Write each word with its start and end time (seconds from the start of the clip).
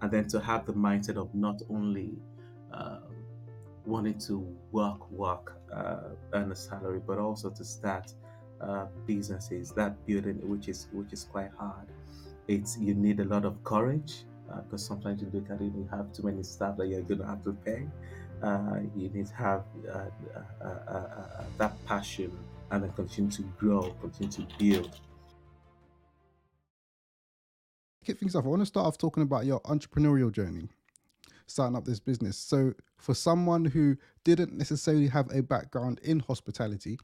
and 0.00 0.10
then 0.10 0.28
to 0.28 0.40
have 0.40 0.66
the 0.66 0.72
mindset 0.72 1.16
of 1.16 1.34
not 1.34 1.60
only 1.70 2.12
um, 2.72 3.02
wanting 3.84 4.18
to 4.18 4.46
work, 4.72 5.10
work, 5.10 5.56
uh, 5.74 6.10
earn 6.34 6.52
a 6.52 6.56
salary, 6.56 7.00
but 7.06 7.18
also 7.18 7.50
to 7.50 7.64
start 7.64 8.12
uh, 8.60 8.86
businesses. 9.06 9.72
That 9.72 10.06
building, 10.06 10.36
which 10.48 10.68
is 10.68 10.88
which 10.92 11.12
is 11.12 11.24
quite 11.24 11.50
hard. 11.58 11.88
It's 12.46 12.78
you 12.78 12.94
need 12.94 13.20
a 13.20 13.24
lot 13.24 13.44
of 13.44 13.62
courage 13.64 14.24
uh, 14.50 14.60
because 14.62 14.84
sometimes 14.84 15.22
you 15.22 15.30
look 15.32 15.50
at 15.50 15.60
it, 15.60 15.72
you 15.74 15.88
have 15.90 16.12
too 16.12 16.22
many 16.22 16.42
staff 16.42 16.76
that 16.76 16.88
you're 16.88 17.02
going 17.02 17.20
to 17.20 17.26
have 17.26 17.42
to 17.44 17.52
pay. 17.52 17.86
Uh, 18.42 18.80
you 18.96 19.08
need 19.08 19.26
to 19.26 19.34
have 19.34 19.64
uh, 19.92 19.98
uh, 19.98 20.64
uh, 20.64 20.94
uh, 20.94 21.44
that 21.56 21.72
passion 21.86 22.30
and 22.70 22.84
then 22.84 22.92
continue 22.92 23.30
to 23.30 23.42
grow, 23.58 23.94
continue 24.00 24.30
to 24.30 24.46
build. 24.58 25.00
Kick 28.08 28.18
things 28.18 28.34
off. 28.34 28.46
I 28.46 28.48
want 28.48 28.62
to 28.62 28.66
start 28.66 28.86
off 28.86 28.96
talking 28.96 29.22
about 29.22 29.44
your 29.44 29.60
entrepreneurial 29.64 30.32
journey, 30.32 30.70
starting 31.46 31.76
up 31.76 31.84
this 31.84 32.00
business. 32.00 32.38
So, 32.38 32.72
for 32.96 33.12
someone 33.12 33.66
who 33.66 33.98
didn't 34.24 34.56
necessarily 34.56 35.08
have 35.08 35.30
a 35.30 35.42
background 35.42 36.00
in 36.02 36.20
hospitality, 36.20 36.98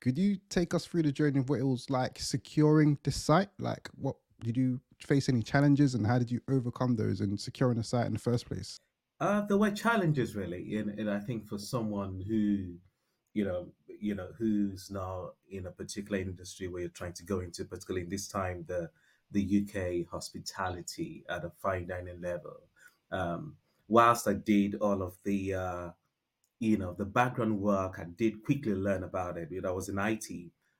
could 0.00 0.18
you 0.18 0.36
take 0.50 0.74
us 0.74 0.84
through 0.84 1.04
the 1.04 1.12
journey 1.12 1.38
of 1.38 1.48
what 1.48 1.60
it 1.60 1.64
was 1.64 1.88
like 1.88 2.18
securing 2.18 2.98
the 3.04 3.10
site? 3.10 3.48
Like, 3.58 3.88
what 3.98 4.16
did 4.42 4.54
you 4.54 4.78
face 4.98 5.30
any 5.30 5.42
challenges, 5.42 5.94
and 5.94 6.06
how 6.06 6.18
did 6.18 6.30
you 6.30 6.42
overcome 6.50 6.94
those 6.94 7.22
and 7.22 7.40
securing 7.40 7.78
the 7.78 7.82
site 7.82 8.04
in 8.04 8.12
the 8.12 8.18
first 8.18 8.44
place? 8.44 8.80
Uh, 9.18 9.40
there 9.46 9.56
were 9.56 9.70
challenges 9.70 10.36
really, 10.36 10.76
and, 10.76 10.90
and 10.98 11.10
I 11.10 11.20
think 11.20 11.48
for 11.48 11.56
someone 11.56 12.22
who, 12.28 12.74
you 13.32 13.46
know, 13.46 13.68
you 13.98 14.14
know, 14.14 14.28
who's 14.36 14.90
now 14.90 15.30
in 15.50 15.64
a 15.64 15.70
particular 15.70 16.20
industry 16.20 16.68
where 16.68 16.82
you're 16.82 16.90
trying 16.90 17.14
to 17.14 17.24
go 17.24 17.40
into, 17.40 17.64
particularly 17.64 18.04
in 18.04 18.10
this 18.10 18.28
time, 18.28 18.66
the 18.68 18.90
the 19.32 19.42
UK 19.62 20.10
hospitality 20.10 21.24
at 21.28 21.44
a 21.44 21.50
fine 21.50 21.86
dining 21.86 22.20
level. 22.20 22.60
Um, 23.10 23.56
whilst 23.88 24.28
I 24.28 24.34
did 24.34 24.76
all 24.76 25.02
of 25.02 25.18
the, 25.24 25.54
uh, 25.54 25.90
you 26.58 26.76
know, 26.76 26.94
the 26.94 27.04
background 27.04 27.60
work, 27.60 27.98
I 27.98 28.04
did 28.04 28.44
quickly 28.44 28.74
learn 28.74 29.02
about 29.04 29.38
it. 29.38 29.50
You 29.50 29.62
know, 29.62 29.70
I 29.70 29.72
was 29.72 29.88
in 29.88 29.98
IT 29.98 30.28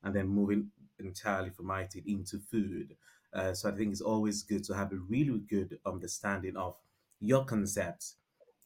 and 0.02 0.14
then 0.14 0.28
moving 0.28 0.70
entirely 0.98 1.50
from 1.50 1.70
IT 1.70 1.94
into 2.06 2.38
food. 2.38 2.96
Uh, 3.32 3.54
so 3.54 3.68
I 3.70 3.72
think 3.72 3.92
it's 3.92 4.00
always 4.00 4.42
good 4.42 4.64
to 4.64 4.74
have 4.74 4.92
a 4.92 4.96
really 4.96 5.38
good 5.40 5.78
understanding 5.86 6.56
of 6.56 6.76
your 7.20 7.44
concepts 7.44 8.16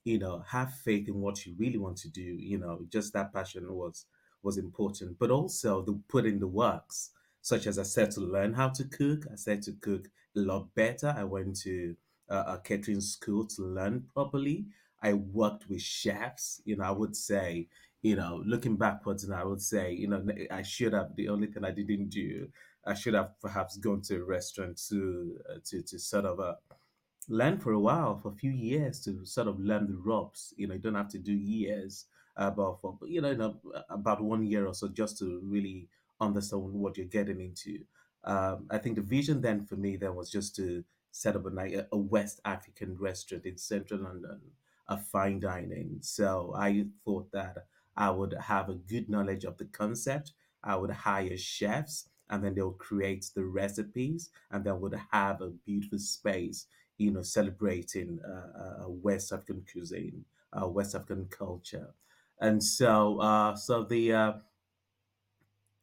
you 0.05 0.19
know 0.19 0.41
have 0.47 0.73
faith 0.73 1.09
in 1.09 1.21
what 1.21 1.45
you 1.45 1.55
really 1.59 1.79
want 1.79 1.97
to 1.97 2.09
do 2.09 2.21
you 2.23 2.59
know 2.59 2.87
just 2.91 3.13
that 3.13 3.33
passion 3.33 3.73
was 3.75 4.07
was 4.43 4.59
important 4.59 5.19
but 5.19 5.31
also 5.31 5.83
the 5.83 5.99
put 6.09 6.27
in 6.27 6.39
the 6.39 6.47
works 6.47 7.11
such 7.45 7.67
as 7.67 7.79
i 7.79 7.83
said 7.83 8.11
to 8.11 8.21
learn 8.21 8.53
how 8.55 8.69
to 8.69 8.85
cook. 8.85 9.27
I 9.31 9.37
said 9.37 9.63
to 9.63 9.73
cook 9.73 10.07
a 10.37 10.41
lot 10.41 10.75
better. 10.75 11.15
I 11.17 11.25
went 11.25 11.57
to 11.61 11.95
uh, 12.31 12.45
a 12.55 12.59
catering 12.59 13.01
school 13.01 13.47
to 13.55 13.63
learn 13.63 14.05
properly. 14.15 14.67
I 15.03 15.13
worked 15.13 15.69
with 15.69 15.83
chefs. 15.83 16.63
You 16.65 16.77
know 16.77 16.85
i 16.85 16.91
would 16.91 17.15
say 17.15 17.69
you 18.03 18.17
know 18.17 18.43
looking 18.45 18.77
backwards 18.77 19.25
and 19.25 19.35
i 19.35 19.45
would 19.45 19.63
say 19.63 19.93
you 19.93 20.09
know 20.09 20.21
i 20.51 20.63
should 20.63 20.93
have 20.95 21.15
the 21.17 21.29
only 21.29 21.47
thing 21.47 21.65
i 21.65 21.71
didn't 21.71 22.11
do 22.11 22.49
i 22.87 22.93
should 22.95 23.15
have 23.15 23.31
perhaps 23.41 23.79
gone 23.79 24.03
to 24.03 24.17
a 24.17 24.25
restaurant 24.25 24.77
to 24.89 25.39
uh, 25.51 25.59
to 25.65 25.83
to 25.83 25.99
sort 25.99 26.25
of 26.27 26.41
uh, 26.41 26.55
learn 27.29 27.59
for 27.59 27.73
a 27.73 27.81
while, 27.81 28.17
for 28.17 28.29
a 28.29 28.35
few 28.37 28.51
years 28.51 29.01
to 29.01 29.25
sort 29.25 29.49
of 29.49 29.59
learn 29.59 29.87
the 29.87 29.97
ropes. 29.97 30.53
You 30.57 30.67
know, 30.69 30.75
you 30.75 30.81
don't 30.81 30.95
have 30.95 31.09
to 31.11 31.19
do 31.19 31.33
years, 31.33 32.07
but 32.37 32.81
for 32.81 32.99
you 33.07 33.21
know, 33.21 33.57
about 33.89 34.23
one 34.23 34.45
year 34.45 34.67
or 34.67 34.75
so 34.75 34.89
just 34.89 35.19
to 35.19 35.41
really 35.45 35.89
understand 36.21 36.63
what 36.63 36.97
you're 36.97 37.07
getting 37.07 37.41
into. 37.41 37.81
Um, 38.25 38.67
I 38.71 38.79
think 38.79 38.97
the 38.97 39.03
vision 39.03 39.41
then 39.41 39.65
for 39.65 39.77
me 39.77 39.97
then 39.97 40.15
was 40.15 40.31
just 40.31 40.57
to 40.57 40.85
set 41.11 41.37
up 41.37 41.47
a, 41.47 41.87
a 41.93 41.97
West 41.97 42.41
African 42.45 42.97
restaurant 42.99 43.45
in 43.45 43.59
central 43.59 44.01
London, 44.01 44.41
a 44.89 44.97
fine 44.97 45.41
dining. 45.41 45.99
So 46.01 46.55
I 46.57 46.87
thought 47.05 47.31
that 47.33 47.67
I 47.97 48.11
would 48.11 48.35
have 48.41 48.69
a 48.69 48.75
good 48.75 49.09
knowledge 49.09 49.45
of 49.45 49.59
the 49.59 49.67
concept. 49.67 50.33
I 50.63 50.77
would 50.77 50.91
hire 50.91 51.37
chefs 51.37 52.09
and 52.31 52.43
then 52.43 52.55
they'll 52.55 52.73
create 52.73 53.27
the 53.35 53.45
recipes 53.45 54.31
and 54.51 54.65
then 54.65 54.81
would 54.81 54.99
have 55.13 55.43
a 55.43 55.51
beautiful 55.51 55.99
space 55.99 56.67
you 56.99 57.11
know, 57.11 57.23
celebrating 57.23 58.21
uh, 58.25 58.85
uh, 58.85 58.89
West 58.89 59.33
African 59.33 59.65
cuisine, 59.71 60.25
uh, 60.53 60.69
West 60.69 60.95
African 60.95 61.27
culture, 61.27 61.89
and 62.41 62.63
so 62.63 63.21
uh, 63.21 63.57
so 63.57 63.83
the 63.83 64.13
uh, 64.13 64.33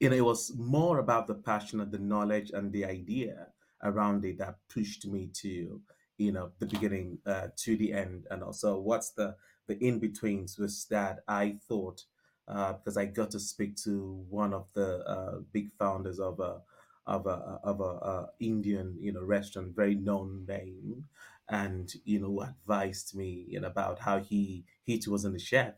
you 0.02 0.10
know 0.10 0.18
it 0.18 0.26
was 0.26 0.54
more 0.58 1.00
about 1.00 1.28
the 1.28 1.36
passion 1.36 1.82
and 1.82 1.92
the 1.92 2.00
knowledge 2.00 2.52
and 2.54 2.74
the 2.74 2.86
idea 2.86 3.48
around 3.84 4.26
it 4.26 4.40
that 4.40 4.58
pushed 4.70 5.08
me 5.08 5.30
to 5.34 5.82
you 6.18 6.34
know 6.34 6.52
the 6.60 6.68
beginning 6.68 7.20
uh, 7.26 7.50
to 7.58 7.78
the 7.78 7.94
end, 7.94 8.28
and 8.32 8.44
also 8.44 8.80
what's 8.80 9.12
the 9.12 9.36
the 9.68 9.78
in 9.86 10.00
betweens 10.00 10.58
was 10.60 10.86
that 10.92 11.22
I 11.28 11.58
thought 11.68 12.04
uh, 12.48 12.74
because 12.74 12.98
I 12.98 13.06
got 13.06 13.32
to 13.32 13.40
speak 13.40 13.76
to 13.86 14.26
one 14.30 14.54
of 14.54 14.68
the 14.74 15.00
uh, 15.08 15.40
big 15.54 15.72
founders 15.80 16.20
of 16.20 16.40
a 16.40 16.62
of 17.08 17.26
a 17.28 17.60
of 17.64 17.82
a, 17.82 17.84
uh 17.84 18.28
Indian 18.40 18.98
you 19.00 19.14
know 19.14 19.24
restaurant, 19.24 19.76
very 19.76 19.96
known 19.96 20.46
name, 20.48 21.06
and 21.50 21.94
you 22.06 22.20
know 22.20 22.42
advised 22.42 23.16
me 23.16 23.46
you 23.50 23.60
know, 23.62 23.68
about 23.68 24.00
how 24.00 24.20
he 24.20 24.66
he 24.84 25.00
too 25.00 25.12
wasn't 25.12 25.36
a 25.36 25.40
chef. 25.40 25.76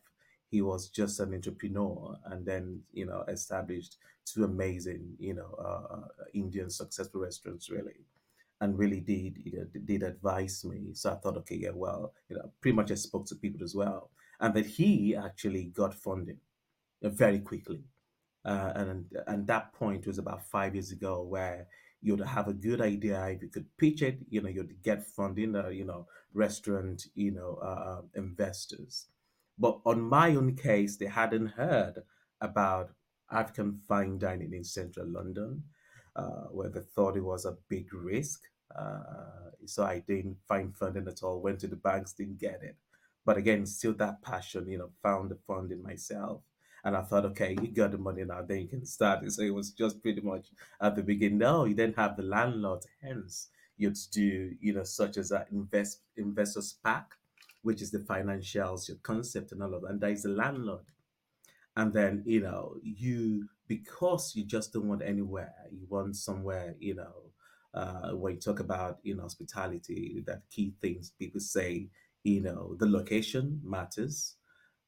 He 0.50 0.62
was 0.62 0.90
just 0.90 1.20
an 1.20 1.34
entrepreneur, 1.34 2.20
and 2.26 2.46
then 2.46 2.84
you 2.94 3.06
know 3.06 3.24
established 3.28 3.98
two 4.26 4.44
amazing 4.44 5.16
you 5.20 5.34
know 5.34 5.56
uh, 5.60 5.96
uh, 5.96 6.08
Indian 6.34 6.70
successful 6.70 7.22
restaurants 7.22 7.70
really, 7.70 8.06
and 8.62 8.78
really 8.78 9.00
did 9.00 9.38
you 9.44 9.60
know, 9.60 9.68
did 9.86 10.04
advise 10.04 10.64
me. 10.66 10.90
So 10.94 11.12
I 11.12 11.16
thought, 11.16 11.38
okay, 11.38 11.56
yeah, 11.56 11.72
well, 11.74 12.14
you 12.30 12.38
know, 12.38 12.52
pretty 12.62 12.76
much 12.76 12.92
I 12.92 12.96
spoke 12.96 13.26
to 13.28 13.36
people 13.36 13.64
as 13.64 13.76
well, 13.76 14.12
and 14.40 14.54
that 14.54 14.66
he 14.66 15.16
actually 15.16 15.66
got 15.66 15.94
funding 15.94 16.40
uh, 17.04 17.10
very 17.10 17.40
quickly 17.40 17.84
uh, 18.46 18.74
and 18.76 19.06
and 19.28 19.48
that 19.48 19.74
point 19.74 20.06
was 20.08 20.18
about 20.18 20.46
five 20.48 20.76
years 20.76 20.92
ago 20.92 21.22
where 21.22 21.68
you'd 22.02 22.20
have 22.20 22.48
a 22.48 22.54
good 22.54 22.82
idea 22.82 23.26
if 23.28 23.42
you 23.42 23.48
could 23.48 23.66
pitch 23.78 24.02
it 24.02 24.20
you 24.30 24.42
know 24.42 24.50
you'd 24.50 24.82
get 24.84 25.06
funding 25.06 25.56
uh, 25.56 25.70
you 25.70 25.86
know 25.86 26.06
restaurant 26.34 27.08
you 27.16 27.32
know 27.32 27.58
uh, 27.62 28.00
uh, 28.00 28.02
investors 28.16 29.08
but 29.58 29.80
on 29.86 30.02
my 30.02 30.36
own 30.36 30.56
case 30.56 30.98
they 30.98 31.06
hadn't 31.06 31.48
heard 31.48 32.04
about 32.42 32.90
african 33.34 33.80
fine 33.88 34.18
dining 34.18 34.54
in 34.54 34.64
central 34.64 35.08
london 35.08 35.64
uh, 36.16 36.48
where 36.52 36.70
they 36.70 36.82
thought 36.96 37.18
it 37.18 37.24
was 37.24 37.46
a 37.46 37.58
big 37.70 37.94
risk 37.94 38.44
uh, 38.78 39.50
so 39.66 39.84
i 39.84 40.00
didn't 40.08 40.38
find 40.48 40.76
funding 40.76 41.08
at 41.08 41.24
all 41.24 41.42
went 41.42 41.60
to 41.60 41.68
the 41.68 41.76
banks 41.76 42.14
didn't 42.14 42.40
get 42.40 42.62
it 42.62 42.78
but 43.26 43.38
again 43.38 43.66
still 43.66 43.94
that 43.94 44.22
passion 44.22 44.68
you 44.68 44.78
know 44.78 44.92
found 45.02 45.32
the 45.32 45.38
funding 45.48 45.82
myself 45.82 46.42
and 46.84 46.98
I 46.98 47.02
thought, 47.02 47.26
okay, 47.26 47.56
you 47.62 47.70
got 47.70 47.92
the 47.92 47.98
money 47.98 48.26
now, 48.26 48.42
then 48.42 48.62
you 48.62 48.68
can 48.68 48.86
start 48.86 49.24
it. 49.24 49.32
So 49.34 49.42
it 49.42 49.54
was 49.54 49.72
just 49.72 50.02
pretty 50.02 50.22
much 50.22 50.48
at 50.82 50.96
the 50.96 51.04
beginning. 51.04 51.40
No, 51.40 51.66
you 51.66 51.76
then 51.76 51.94
have 51.94 52.18
the 52.18 52.24
landlord. 52.24 52.84
Hence, 53.02 53.50
you'd 53.78 53.98
do, 54.12 54.52
you 54.60 54.74
know, 54.74 54.84
such 54.84 55.18
as 55.18 55.32
an 55.32 55.46
invest 55.52 56.02
investors 56.18 56.76
pack, 56.84 57.12
which 57.62 57.82
is 57.82 57.92
the 57.92 58.00
financials, 58.00 58.88
your 58.90 58.98
concept 59.02 59.52
and 59.52 59.64
all 59.64 59.74
of 59.74 59.82
that. 59.84 59.92
And 59.92 60.02
there 60.02 60.12
is 60.12 60.24
the 60.24 60.30
landlord. 60.30 60.84
And 61.76 61.94
then, 61.94 62.24
you 62.26 62.42
know, 62.42 62.76
you 62.84 63.48
because 63.68 64.36
you 64.36 64.46
just 64.46 64.74
don't 64.74 64.88
want 64.88 65.02
anywhere, 65.04 65.54
you 65.72 65.88
want 65.90 66.16
somewhere, 66.16 66.76
you 66.80 66.96
know, 66.96 67.32
uh, 67.74 68.12
when 68.12 68.36
you 68.36 68.40
talk 68.40 68.60
about, 68.60 69.00
you 69.04 69.16
know, 69.16 69.24
hospitality, 69.24 70.24
that 70.28 70.44
key 70.52 70.76
things 70.82 71.14
people 71.18 71.40
say, 71.40 71.90
you 72.24 72.42
know, 72.42 72.76
the 72.80 72.88
location 72.88 73.60
matters 73.64 74.36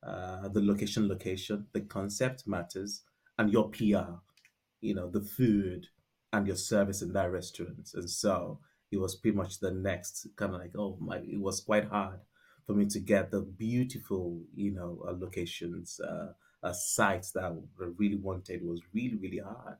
uh, 0.03 0.47
the 0.50 0.62
location, 0.62 1.07
location, 1.07 1.68
the 1.73 1.81
concept 1.81 2.47
matters, 2.47 3.03
and 3.38 3.52
your 3.52 3.69
PR, 3.69 4.19
you 4.81 4.94
know, 4.96 5.09
the 5.09 5.22
food 5.22 5.88
and 6.34 6.47
your 6.47 6.56
service 6.56 7.02
in 7.02 7.13
that 7.13 7.31
restaurant. 7.31 7.90
And 7.94 8.09
so 8.09 8.59
it 8.91 8.97
was 8.97 9.16
pretty 9.16 9.38
much 9.38 9.59
the 9.59 9.72
next 9.72 10.28
kind 10.35 10.53
of 10.53 10.62
like, 10.62 10.73
oh 10.78 10.97
my, 11.02 11.17
it 11.17 11.40
was 11.40 11.62
quite 11.62 11.88
hard 11.88 12.19
for 12.66 12.73
me 12.73 12.85
to 12.87 12.99
get 12.99 13.32
the 13.32 13.41
beautiful, 13.41 14.41
you 14.55 14.72
know, 14.73 15.03
uh, 15.08 15.14
locations, 15.14 15.99
uh, 15.99 16.34
uh, 16.66 16.73
site 16.73 17.28
that 17.35 17.46
I 17.46 17.53
really 17.78 18.17
wanted 18.17 18.64
was 18.66 18.82
really, 18.94 19.16
really 19.17 19.40
hard. 19.40 19.78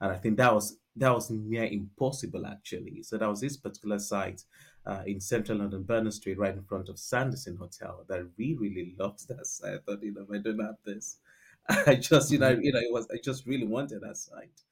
And 0.00 0.12
I 0.12 0.16
think 0.18 0.36
that 0.38 0.52
was 0.52 0.78
that 0.96 1.10
was 1.14 1.30
near 1.30 1.64
impossible 1.64 2.46
actually. 2.46 3.02
So 3.02 3.16
that 3.18 3.28
was 3.28 3.40
this 3.40 3.56
particular 3.56 3.98
site 3.98 4.44
uh, 4.84 5.02
in 5.06 5.20
central 5.20 5.58
London, 5.58 5.84
Berners 5.84 6.16
Street, 6.16 6.38
right 6.38 6.54
in 6.54 6.64
front 6.64 6.88
of 6.88 6.98
Sanderson 6.98 7.56
Hotel. 7.56 8.04
That 8.08 8.18
I 8.18 8.24
really, 8.36 8.56
really 8.56 8.96
loved 8.98 9.28
that 9.28 9.46
site. 9.46 9.74
I 9.74 9.78
thought, 9.78 10.02
you 10.02 10.12
know, 10.12 10.22
if 10.22 10.30
I 10.30 10.38
don't 10.42 10.58
have 10.60 10.76
this, 10.84 11.18
I 11.68 11.94
just, 11.96 12.32
you 12.32 12.38
know, 12.38 12.50
Mhm. 12.50 12.60
you 12.60 12.72
know, 12.72 12.80
it 12.80 12.92
was 12.92 13.08
I 13.12 13.18
just 13.22 13.46
really 13.46 13.66
wanted 13.66 14.02
that 14.02 14.16
site. 14.16 14.62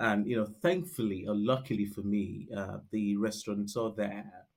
And 0.00 0.28
you 0.28 0.36
know, 0.36 0.46
thankfully 0.46 1.26
or 1.26 1.34
luckily 1.36 1.86
for 1.86 2.02
me, 2.02 2.48
uh, 2.56 2.80
the 2.90 3.16
restaurateur 3.16 3.90
there, 3.96 4.48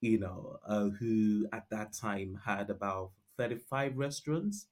you 0.00 0.18
know, 0.18 0.58
uh, 0.66 0.88
who 0.90 1.46
at 1.52 1.68
that 1.70 1.92
time 1.92 2.40
had 2.44 2.70
about 2.70 3.12
35 3.38 3.96
restaurants, 3.96 4.66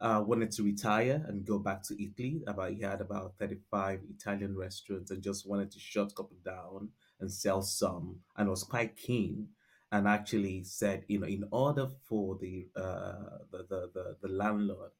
uh, 0.00 0.22
wanted 0.26 0.50
to 0.52 0.62
retire 0.62 1.24
and 1.28 1.44
go 1.46 1.58
back 1.58 1.82
to 1.84 2.02
Italy. 2.02 2.42
About 2.46 2.72
he 2.72 2.80
had 2.82 3.00
about 3.00 3.34
35 3.38 4.00
Italian 4.16 4.56
restaurants 4.56 5.10
and 5.10 5.22
just 5.22 5.46
wanted 5.48 5.70
to 5.72 5.78
shut 5.80 6.14
couple 6.14 6.38
down 6.44 6.88
and 7.20 7.30
sell 7.32 7.62
some 7.62 8.16
and 8.36 8.48
was 8.48 8.64
quite 8.64 8.96
keen. 8.96 9.48
and 9.92 10.06
actually 10.08 10.62
said, 10.64 11.04
you 11.08 11.18
know, 11.18 11.26
in 11.26 11.44
order 11.50 11.88
for 12.08 12.38
the 12.40 12.68
uh, 12.76 13.38
the, 13.52 13.66
the, 13.68 13.90
the 13.94 14.16
the 14.22 14.28
landlord 14.28 14.92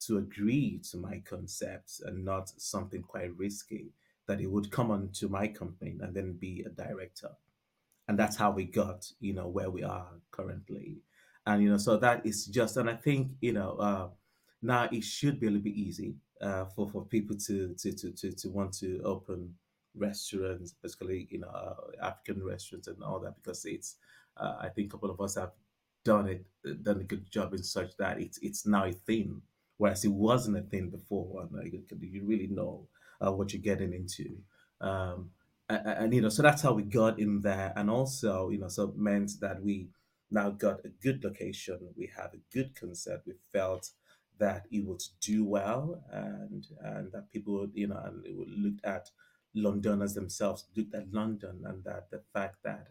to 0.00 0.18
agree 0.18 0.80
to 0.90 0.98
my 0.98 1.22
concepts 1.24 2.00
and 2.00 2.24
not 2.24 2.50
something 2.60 3.02
quite 3.02 3.34
risky, 3.38 3.92
that 4.26 4.40
he 4.40 4.46
would 4.46 4.70
come 4.70 4.90
on 4.90 5.10
to 5.14 5.28
my 5.28 5.46
company 5.48 5.96
and 6.00 6.14
then 6.14 6.34
be 6.34 6.62
a 6.66 6.70
director 6.70 7.30
and 8.08 8.18
that's 8.18 8.36
how 8.36 8.50
we 8.50 8.64
got 8.64 9.06
you 9.20 9.32
know 9.32 9.48
where 9.48 9.70
we 9.70 9.82
are 9.82 10.08
currently 10.30 10.98
and 11.46 11.62
you 11.62 11.70
know 11.70 11.78
so 11.78 11.96
that 11.96 12.24
is 12.26 12.46
just 12.46 12.76
and 12.76 12.88
i 12.90 12.94
think 12.94 13.28
you 13.40 13.52
know 13.52 13.72
uh 13.78 14.08
now 14.64 14.88
it 14.92 15.04
should 15.04 15.40
be 15.40 15.46
a 15.46 15.50
little 15.50 15.62
bit 15.64 15.74
easy 15.74 16.16
uh 16.40 16.64
for 16.64 16.88
for 16.88 17.04
people 17.04 17.36
to 17.36 17.74
to 17.74 17.92
to 17.92 18.12
to, 18.12 18.32
to 18.32 18.48
want 18.48 18.72
to 18.72 19.00
open 19.04 19.54
restaurants 19.96 20.74
basically 20.82 21.28
you 21.30 21.38
know 21.38 21.48
uh, 21.48 21.74
african 22.02 22.42
restaurants 22.44 22.88
and 22.88 23.02
all 23.02 23.20
that 23.20 23.34
because 23.36 23.64
it's 23.64 23.96
uh, 24.36 24.56
i 24.60 24.68
think 24.68 24.88
a 24.88 24.90
couple 24.90 25.10
of 25.10 25.20
us 25.20 25.36
have 25.36 25.52
done 26.04 26.28
it 26.28 26.44
done 26.82 27.00
a 27.00 27.04
good 27.04 27.30
job 27.30 27.52
in 27.54 27.62
such 27.62 27.96
that 27.96 28.20
it's 28.20 28.38
it's 28.42 28.66
now 28.66 28.84
a 28.84 28.92
thing. 28.92 29.42
Whereas 29.76 30.04
it 30.04 30.12
wasn't 30.12 30.58
a 30.58 30.62
thing 30.62 30.90
before 30.90 31.42
and 31.42 31.50
like, 31.52 31.72
you 32.00 32.24
really 32.24 32.46
know 32.46 32.88
uh, 33.24 33.32
what 33.32 33.52
you're 33.52 33.62
getting 33.62 33.92
into. 33.92 34.38
Um 34.80 35.30
and, 35.68 35.86
and 35.86 36.14
you 36.14 36.20
know 36.20 36.28
so 36.28 36.42
that's 36.42 36.62
how 36.62 36.74
we 36.74 36.82
got 36.82 37.18
in 37.18 37.40
there. 37.40 37.72
And 37.74 37.90
also 37.90 38.50
you 38.50 38.58
know 38.58 38.68
so 38.68 38.90
it 38.90 38.96
meant 38.96 39.32
that 39.40 39.62
we 39.62 39.88
now 40.30 40.50
got 40.50 40.84
a 40.84 40.88
good 40.88 41.24
location. 41.24 41.78
We 41.96 42.10
have 42.16 42.34
a 42.34 42.42
good 42.52 42.74
concept. 42.78 43.26
We 43.26 43.34
felt 43.52 43.90
that 44.38 44.66
it 44.70 44.84
would 44.84 45.02
do 45.20 45.44
well 45.44 46.02
and 46.10 46.66
and 46.80 47.12
that 47.12 47.30
people 47.30 47.68
you 47.74 47.86
know 47.86 48.00
and 48.04 48.24
it 48.26 48.36
would 48.36 48.50
look 48.50 48.78
at 48.84 49.10
londoners 49.54 50.14
themselves 50.14 50.66
looked 50.76 50.94
at 50.94 51.12
london 51.12 51.62
and 51.66 51.84
that 51.84 52.10
the 52.10 52.20
fact 52.32 52.56
that 52.64 52.88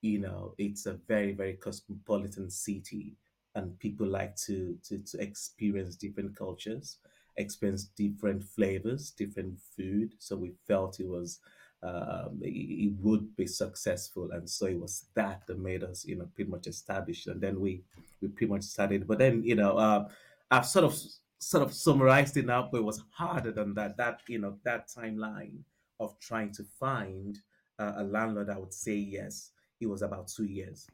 you 0.00 0.18
know 0.18 0.54
it's 0.58 0.86
a 0.86 0.94
very 1.06 1.32
very 1.32 1.54
cosmopolitan 1.54 2.50
city 2.50 3.16
and 3.54 3.78
people 3.78 4.06
like 4.06 4.34
to 4.36 4.76
to, 4.82 4.98
to 4.98 5.18
experience 5.20 5.96
different 5.96 6.34
cultures 6.36 6.98
experience 7.36 7.84
different 7.96 8.44
flavors 8.44 9.10
different 9.10 9.58
food. 9.76 10.14
So 10.18 10.36
we 10.36 10.52
felt 10.66 11.00
it 11.00 11.08
was 11.08 11.40
um, 11.82 12.40
it, 12.42 12.48
it 12.48 12.92
would 13.00 13.34
be 13.36 13.46
successful 13.46 14.30
and 14.32 14.48
so 14.48 14.66
it 14.66 14.78
was 14.78 15.06
that 15.14 15.46
that 15.46 15.58
made 15.58 15.82
us 15.82 16.04
you 16.04 16.16
know 16.16 16.28
pretty 16.34 16.50
much 16.50 16.66
established. 16.66 17.26
And 17.26 17.40
then 17.40 17.60
we 17.60 17.82
we 18.20 18.28
pretty 18.28 18.52
much 18.52 18.62
started 18.62 19.06
but 19.06 19.18
then 19.18 19.42
you 19.44 19.54
know 19.54 19.76
uh, 19.76 20.08
i've 20.50 20.66
sort 20.66 20.84
of 20.84 20.98
sort 21.38 21.62
of 21.62 21.72
summarized 21.72 22.36
it 22.36 22.46
now 22.46 22.68
but 22.70 22.78
it 22.78 22.84
was 22.84 23.02
harder 23.10 23.50
than 23.50 23.72
that 23.74 23.96
that 23.96 24.20
you 24.28 24.38
know 24.38 24.58
that 24.64 24.88
timeline 24.88 25.58
of 25.98 26.18
trying 26.20 26.52
to 26.52 26.62
find 26.78 27.38
uh, 27.78 27.92
a 27.96 28.04
landlord 28.04 28.46
that 28.46 28.60
would 28.60 28.74
say 28.74 28.94
yes 28.94 29.52
it 29.80 29.86
was 29.86 30.02
about 30.02 30.28
two 30.28 30.44
years. 30.44 30.86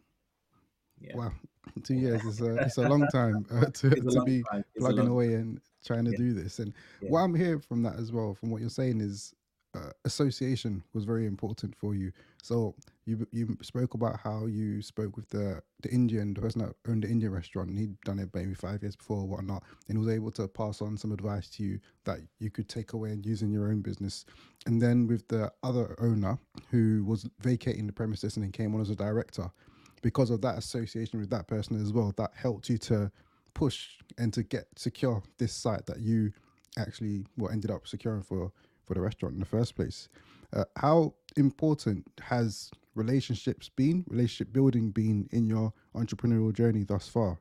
Yeah. 1.00 1.17
Wow, 1.17 1.32
two 1.82 1.94
years 1.94 2.25
is 2.25 2.41
a 2.41 2.56
it's 2.56 2.79
a 2.79 2.82
long 2.88 3.06
time 3.08 3.44
uh, 3.53 3.67
to 3.67 3.91
to 3.91 4.23
be 4.25 4.43
plugging 4.79 5.08
away 5.08 5.35
and 5.35 5.61
trying 5.85 6.05
to 6.06 6.12
yeah. 6.12 6.17
do 6.19 6.32
this. 6.32 6.59
And 6.59 6.73
yeah. 7.02 7.11
what 7.11 7.20
I'm 7.20 7.35
hearing 7.35 7.61
from 7.61 7.82
that 7.82 7.97
as 7.99 8.12
well, 8.12 8.35
from 8.35 8.50
what 8.50 8.61
you're 8.61 8.70
saying, 8.70 9.00
is 9.00 9.35
uh, 9.76 9.90
association 10.05 10.82
was 10.94 11.05
very 11.05 11.26
important 11.26 11.76
for 11.76 11.94
you. 11.94 12.12
So 12.43 12.75
you 13.05 13.26
you 13.32 13.56
spoke 13.62 13.94
about 13.94 14.19
how 14.19 14.46
you 14.46 14.81
spoke 14.82 15.17
with 15.17 15.28
the 15.28 15.62
the 15.82 15.90
Indian, 15.90 16.34
the 16.34 16.40
person 16.40 16.62
that 16.62 16.75
owned 16.88 17.05
the 17.05 17.08
Indian 17.08 17.32
restaurant, 17.32 17.69
and 17.69 17.78
he'd 17.78 18.00
done 18.02 18.19
it 18.19 18.31
maybe 18.34 18.55
five 18.55 18.82
years 18.82 18.96
before 18.96 19.19
or 19.19 19.26
whatnot, 19.26 19.62
and 19.88 19.99
was 19.99 20.08
able 20.08 20.31
to 20.32 20.49
pass 20.49 20.81
on 20.81 20.96
some 20.96 21.12
advice 21.12 21.49
to 21.50 21.62
you 21.62 21.78
that 22.05 22.19
you 22.38 22.50
could 22.50 22.69
take 22.69 22.93
away 22.93 23.11
and 23.11 23.26
use 23.26 23.43
in 23.43 23.50
your 23.50 23.69
own 23.69 23.82
business. 23.82 24.25
And 24.67 24.81
then 24.81 25.06
with 25.06 25.28
the 25.28 25.52
other 25.62 25.94
owner 26.00 26.38
who 26.70 27.05
was 27.05 27.28
vacating 27.40 27.87
the 27.87 27.93
premises 27.93 28.37
and 28.37 28.44
then 28.44 28.52
came 28.52 28.75
on 28.75 28.81
as 28.81 28.90
a 28.90 28.96
director 28.96 29.50
because 30.02 30.31
of 30.31 30.40
that 30.43 30.58
association 30.58 31.20
with 31.20 31.31
that 31.31 31.49
person 31.49 31.81
as 31.81 31.93
well, 31.93 32.12
that 32.17 32.31
helped 32.34 32.69
you 32.69 32.78
to 32.78 33.11
push 33.55 33.88
and 34.19 34.32
to 34.32 34.43
get 34.43 34.67
secure 34.76 35.23
this 35.38 35.52
site 35.52 35.87
that 35.87 36.00
you 36.00 36.32
actually 36.78 37.25
what 37.37 37.52
ended 37.52 37.70
up 37.70 37.87
securing 37.87 38.23
for 38.23 38.52
for 38.87 38.94
the 38.94 39.00
restaurant 39.00 39.35
in 39.35 39.41
the 39.41 39.47
first 39.47 39.75
place. 39.75 40.09
Uh, 40.53 40.65
how 40.77 41.15
important 41.37 42.06
has 42.21 42.71
relationships 42.94 43.69
been, 43.69 44.05
relationship 44.09 44.53
building 44.53 44.91
been 44.91 45.29
in 45.33 45.47
your 45.47 45.73
entrepreneurial 45.94 46.53
journey 46.53 46.85
thus 46.85 47.09
far? 47.09 47.38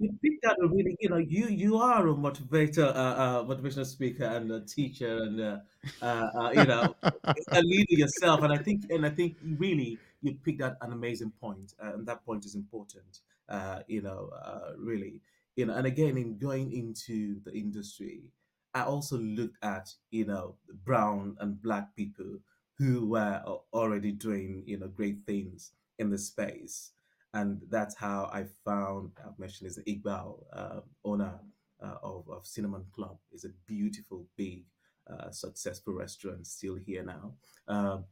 You 0.00 0.10
picked 0.22 0.44
out 0.44 0.56
a 0.62 0.68
really, 0.68 0.96
you 1.00 1.08
know, 1.08 1.16
you 1.16 1.48
you 1.48 1.76
are 1.76 2.06
a 2.06 2.14
motivator, 2.14 2.84
uh, 2.84 3.14
uh, 3.24 3.44
motivational 3.44 3.84
speaker 3.84 4.26
and 4.26 4.48
a 4.52 4.60
teacher, 4.60 5.16
and 5.24 5.40
uh, 5.40 5.56
uh, 6.00 6.26
uh, 6.40 6.50
you 6.54 6.64
know, 6.64 6.94
a 7.02 7.60
leader 7.62 7.94
yourself. 7.94 8.42
And 8.44 8.52
I 8.52 8.58
think, 8.58 8.84
and 8.90 9.04
I 9.04 9.10
think, 9.10 9.34
really, 9.58 9.98
you 10.22 10.34
picked 10.44 10.62
out 10.62 10.76
an 10.82 10.92
amazing 10.92 11.32
point, 11.40 11.74
and 11.80 12.06
that 12.06 12.24
point 12.24 12.44
is 12.44 12.54
important. 12.54 13.22
You 13.88 14.02
know, 14.02 14.30
really, 14.78 15.20
you 15.56 15.66
know, 15.66 15.74
and 15.74 15.84
again, 15.84 16.16
in 16.16 16.38
going 16.38 16.70
into 16.72 17.40
the 17.42 17.52
industry, 17.52 18.30
I 18.74 18.82
also 18.82 19.18
looked 19.18 19.56
at, 19.62 19.88
you 20.10 20.24
know, 20.26 20.56
brown 20.84 21.36
and 21.40 21.60
black 21.60 21.94
people 21.96 22.38
who 22.78 23.08
were 23.08 23.42
already 23.72 24.12
doing, 24.12 24.62
you 24.66 24.78
know, 24.78 24.88
great 24.88 25.18
things 25.26 25.72
in 25.98 26.10
the 26.10 26.18
space 26.18 26.92
and 27.34 27.60
that's 27.70 27.94
how 27.96 28.30
I 28.32 28.46
found. 28.64 29.10
I've 29.24 29.38
mentioned 29.38 29.68
is 29.70 29.78
Iqbal, 29.86 30.44
uh, 30.52 30.80
owner 31.04 31.38
uh, 31.82 31.96
of 32.02 32.28
of 32.28 32.46
Cinnamon 32.46 32.84
Club. 32.94 33.18
is 33.32 33.44
a 33.44 33.50
beautiful, 33.66 34.26
big, 34.36 34.64
uh, 35.10 35.30
successful 35.30 35.94
restaurant 35.94 36.46
still 36.46 36.76
here 36.76 37.04
now. 37.04 37.34
Um, 37.68 38.04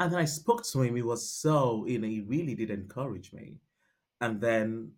and 0.00 0.12
then 0.12 0.18
I 0.18 0.24
spoke 0.24 0.64
to 0.64 0.82
him. 0.82 0.96
He 0.96 1.02
was 1.02 1.28
so 1.28 1.84
you 1.86 1.98
know 1.98 2.08
he 2.08 2.20
really 2.20 2.54
did 2.54 2.70
encourage 2.70 3.32
me. 3.32 3.56
And 4.20 4.40
then 4.40 4.92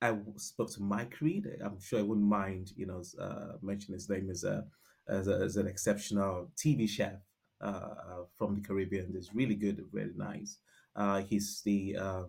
I 0.00 0.16
spoke 0.36 0.70
to 0.72 0.82
Mike 0.82 1.20
Reid. 1.20 1.46
I'm 1.62 1.80
sure 1.80 1.98
I 1.98 2.02
wouldn't 2.02 2.26
mind 2.26 2.72
you 2.76 2.86
know 2.86 3.02
uh, 3.20 3.56
mentioning 3.62 3.94
his 3.94 4.08
name 4.08 4.30
as 4.30 4.44
a 4.44 4.64
as, 5.08 5.28
a, 5.28 5.34
as 5.34 5.56
an 5.56 5.66
exceptional 5.66 6.50
TV 6.56 6.88
chef 6.88 7.14
uh, 7.60 8.24
from 8.36 8.54
the 8.54 8.60
Caribbean. 8.60 9.12
He's 9.12 9.34
really 9.34 9.54
good, 9.54 9.84
very 9.92 10.12
nice. 10.16 10.58
Uh, 10.94 11.22
he's 11.22 11.62
the 11.64 11.96
uh, 11.96 12.22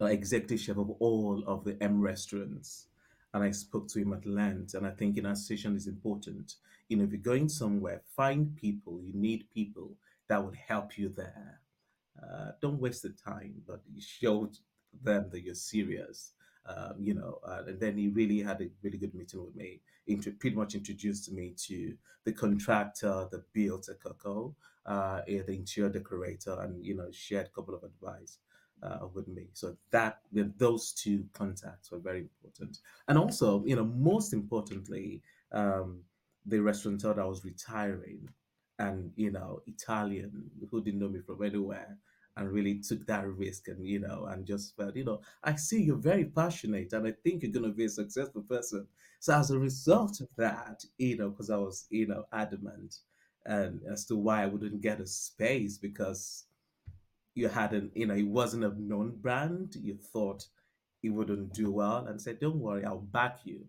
uh, 0.00 0.06
executive 0.06 0.60
chef 0.60 0.76
of 0.76 0.90
all 1.00 1.42
of 1.46 1.64
the 1.64 1.76
M 1.82 2.00
restaurants. 2.00 2.86
And 3.34 3.42
I 3.44 3.50
spoke 3.50 3.88
to 3.88 3.98
him 3.98 4.12
at 4.12 4.24
length. 4.26 4.74
And 4.74 4.86
I 4.86 4.90
think 4.90 5.16
in 5.16 5.26
association 5.26 5.76
is 5.76 5.86
important. 5.86 6.54
You 6.88 6.96
know, 6.96 7.04
if 7.04 7.10
you're 7.10 7.20
going 7.20 7.48
somewhere, 7.48 8.02
find 8.14 8.54
people. 8.56 9.00
You 9.02 9.12
need 9.14 9.50
people 9.52 9.96
that 10.28 10.42
will 10.42 10.54
help 10.68 10.96
you 10.96 11.08
there. 11.08 11.60
Uh, 12.22 12.52
don't 12.62 12.80
waste 12.80 13.02
the 13.02 13.10
time, 13.10 13.62
but 13.66 13.80
show 13.98 14.50
them 15.02 15.28
that 15.30 15.42
you're 15.42 15.54
serious. 15.54 16.32
Um, 16.68 16.94
you 16.98 17.14
know, 17.14 17.38
uh, 17.46 17.62
and 17.66 17.78
then 17.78 17.96
he 17.96 18.08
really 18.08 18.40
had 18.40 18.60
a 18.60 18.68
really 18.82 18.98
good 18.98 19.14
meeting 19.14 19.44
with 19.44 19.54
me. 19.54 19.80
Intro- 20.06 20.32
pretty 20.40 20.56
much 20.56 20.74
introduced 20.74 21.30
me 21.32 21.54
to 21.58 21.94
the 22.24 22.32
contractor 22.32 23.28
that 23.30 23.52
built 23.52 23.88
Akoko, 23.88 24.54
uh, 24.84 25.20
the 25.26 25.52
interior 25.52 25.90
decorator, 25.92 26.60
and 26.60 26.84
you 26.84 26.96
know, 26.96 27.08
shared 27.12 27.46
a 27.46 27.50
couple 27.50 27.74
of 27.74 27.84
advice 27.84 28.38
uh, 28.82 29.06
with 29.14 29.28
me. 29.28 29.48
So 29.52 29.76
that 29.90 30.20
those 30.32 30.92
two 30.92 31.24
contacts 31.32 31.90
were 31.90 31.98
very 31.98 32.20
important, 32.20 32.78
and 33.08 33.16
also, 33.16 33.64
you 33.64 33.76
know, 33.76 33.84
most 33.84 34.32
importantly, 34.32 35.22
um, 35.52 36.02
the 36.46 36.58
restaurateur 36.60 37.14
that 37.14 37.26
was 37.26 37.44
retiring, 37.44 38.28
and 38.78 39.12
you 39.16 39.30
know, 39.30 39.62
Italian 39.66 40.50
who 40.70 40.82
didn't 40.82 41.00
know 41.00 41.08
me 41.08 41.20
from 41.20 41.42
anywhere. 41.42 41.96
And 42.36 42.52
really 42.52 42.80
took 42.80 43.06
that 43.06 43.26
risk, 43.26 43.68
and 43.68 43.86
you 43.86 43.98
know, 44.00 44.26
and 44.30 44.46
just 44.46 44.76
felt, 44.76 44.94
you 44.94 45.04
know, 45.04 45.22
I 45.42 45.56
see 45.56 45.82
you're 45.82 45.96
very 45.96 46.26
passionate, 46.26 46.92
and 46.92 47.06
I 47.06 47.12
think 47.12 47.42
you're 47.42 47.52
gonna 47.52 47.70
be 47.72 47.86
a 47.86 47.88
successful 47.88 48.42
person. 48.42 48.86
So 49.20 49.34
as 49.34 49.50
a 49.50 49.58
result 49.58 50.20
of 50.20 50.28
that, 50.36 50.84
you 50.98 51.16
know, 51.16 51.30
because 51.30 51.48
I 51.50 51.56
was, 51.56 51.86
you 51.90 52.06
know, 52.06 52.26
adamant, 52.32 52.96
and 53.46 53.80
as 53.90 54.04
to 54.06 54.16
why 54.16 54.42
I 54.42 54.46
wouldn't 54.46 54.82
get 54.82 55.00
a 55.00 55.06
space 55.06 55.78
because 55.78 56.44
you 57.34 57.48
had 57.48 57.72
an 57.72 57.90
you 57.94 58.06
know 58.06 58.14
it 58.14 58.26
wasn't 58.26 58.64
a 58.64 58.72
known 58.80 59.10
brand 59.20 59.76
you 59.82 59.94
thought 59.94 60.46
it 61.02 61.10
wouldn't 61.10 61.52
do 61.52 61.70
well 61.70 62.06
and 62.06 62.20
said 62.20 62.40
don't 62.40 62.58
worry 62.58 62.84
i'll 62.84 62.98
back 62.98 63.40
you 63.44 63.60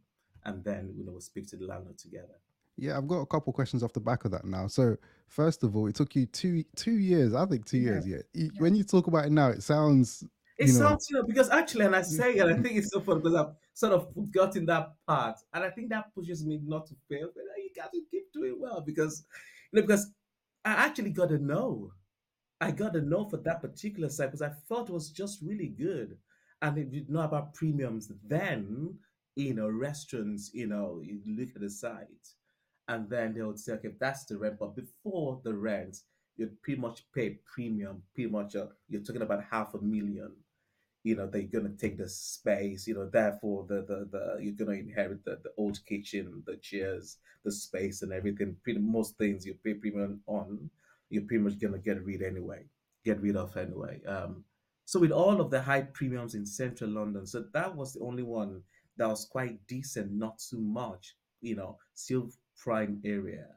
and 0.45 0.63
then 0.63 0.93
you 0.97 1.05
know 1.05 1.11
we'll 1.11 1.21
speak 1.21 1.47
to 1.47 1.57
the 1.57 1.65
landlord 1.65 1.97
together 1.97 2.39
Yeah, 2.77 2.97
I've 2.97 3.07
got 3.07 3.19
a 3.19 3.25
couple 3.25 3.51
questions 3.53 3.83
off 3.83 3.93
the 3.93 3.99
back 3.99 4.25
of 4.25 4.31
that 4.31 4.45
now. 4.45 4.67
So, 4.67 4.97
first 5.27 5.63
of 5.63 5.75
all, 5.75 5.87
it 5.87 5.95
took 5.95 6.15
you 6.15 6.25
two 6.27 6.63
two 6.75 6.97
years. 6.97 7.33
I 7.33 7.45
think 7.45 7.65
two 7.65 7.79
years. 7.79 8.07
Yeah, 8.07 8.17
yeah 8.33 8.49
when 8.57 8.75
you 8.75 8.83
talk 8.83 9.07
about 9.07 9.25
it 9.25 9.31
now, 9.31 9.49
it 9.49 9.63
sounds, 9.63 10.23
it 10.57 10.67
you 10.67 10.73
know, 10.73 10.79
sounds 10.79 11.09
you 11.09 11.17
know 11.17 11.23
because 11.23 11.49
actually 11.49 11.85
and 11.85 11.95
i 11.95 12.01
mm. 12.01 12.05
say 12.05 12.39
and 12.39 12.49
i 12.49 12.53
mm. 12.53 12.63
think 12.63 12.77
it's 12.77 12.91
so 12.91 12.99
funny 12.99 13.21
because 13.21 13.35
i've 13.35 13.53
sort 13.75 13.93
of 13.93 14.11
forgotten 14.15 14.65
that 14.65 14.89
part 15.07 15.37
and 15.53 15.63
i 15.63 15.69
think 15.69 15.87
that 15.87 16.05
pushes 16.15 16.43
me 16.43 16.59
not 16.65 16.87
to 16.87 16.95
fail 17.07 17.29
but 17.35 17.43
uh, 17.43 17.57
you 17.57 17.69
got 17.75 17.91
to 17.91 18.01
keep 18.09 18.23
doing 18.33 18.55
well 18.59 18.81
because 18.81 19.23
you 19.71 19.79
know 19.79 19.85
because 19.85 20.09
i 20.65 20.71
actually 20.71 21.11
got 21.11 21.29
to 21.29 21.37
know 21.37 21.91
I 22.59 22.71
got 22.71 22.95
a 22.95 23.01
no 23.01 23.25
for 23.29 23.37
that 23.37 23.61
particular 23.61 24.09
site 24.09 24.31
because 24.31 24.41
I 24.41 24.49
thought 24.67 24.89
it 24.89 24.93
was 24.93 25.11
just 25.11 25.41
really 25.41 25.67
good. 25.67 26.17
And 26.61 26.77
if 26.77 26.91
you 26.91 27.05
know 27.07 27.21
about 27.21 27.53
premiums, 27.53 28.11
then, 28.27 28.95
you 29.35 29.53
know, 29.53 29.69
restaurants, 29.69 30.49
you 30.53 30.65
know, 30.65 31.01
you 31.03 31.21
look 31.27 31.49
at 31.55 31.61
the 31.61 31.69
site 31.69 32.07
and 32.87 33.09
then 33.09 33.33
they 33.33 33.41
would 33.41 33.59
say, 33.59 33.73
okay, 33.73 33.93
that's 33.99 34.25
the 34.25 34.37
rent. 34.37 34.57
But 34.59 34.75
before 34.75 35.41
the 35.43 35.53
rent, 35.53 35.97
you'd 36.37 36.61
pretty 36.61 36.79
much 36.81 37.03
pay 37.13 37.39
premium, 37.53 38.03
pretty 38.15 38.29
much, 38.29 38.55
uh, 38.55 38.67
you're 38.89 39.01
talking 39.03 39.21
about 39.23 39.43
half 39.51 39.73
a 39.73 39.81
million. 39.81 40.31
you 41.03 41.15
know 41.15 41.27
they're 41.27 41.43
to 41.43 41.69
take 41.77 41.97
the 41.97 42.09
space 42.09 42.87
you 42.87 42.93
know 42.95 43.07
therefore 43.09 43.65
the 43.69 43.81
the, 43.89 44.07
the 44.11 44.43
you're 44.43 44.55
to 44.55 44.71
inherit 44.71 45.23
the, 45.25 45.39
the 45.43 45.51
old 45.57 45.79
kitchen 45.85 46.43
the 46.45 46.57
chairs 46.57 47.17
the 47.45 47.51
space 47.51 48.01
and 48.01 48.11
everything 48.11 48.55
pretty 48.63 48.79
most 48.79 49.17
things 49.17 49.45
you 49.45 49.55
pay 49.63 49.73
premium 49.73 50.19
on 50.27 50.69
you're 51.09 51.23
pretty 51.23 51.43
much 51.43 51.57
to 51.59 51.77
get 51.79 52.03
rid 52.03 52.21
anyway 52.21 52.63
get 53.05 53.21
rid 53.21 53.35
of 53.37 53.55
anyway 53.55 54.01
um 54.05 54.43
so 54.85 54.99
with 54.99 55.11
all 55.11 55.39
of 55.39 55.49
the 55.51 55.61
high 55.61 55.81
premiums 55.81 56.35
in 56.35 56.45
central 56.45 56.89
london 56.89 57.25
so 57.25 57.45
that 57.53 57.73
was 57.75 57.93
the 57.93 57.99
only 58.01 58.23
one 58.23 58.61
that 58.97 59.07
was 59.07 59.25
quite 59.25 59.65
decent 59.67 60.11
not 60.11 60.39
too 60.39 60.59
much 60.59 61.15
you 61.41 61.55
know 61.55 61.77
still 61.93 62.29
prime 62.57 63.01
area. 63.05 63.47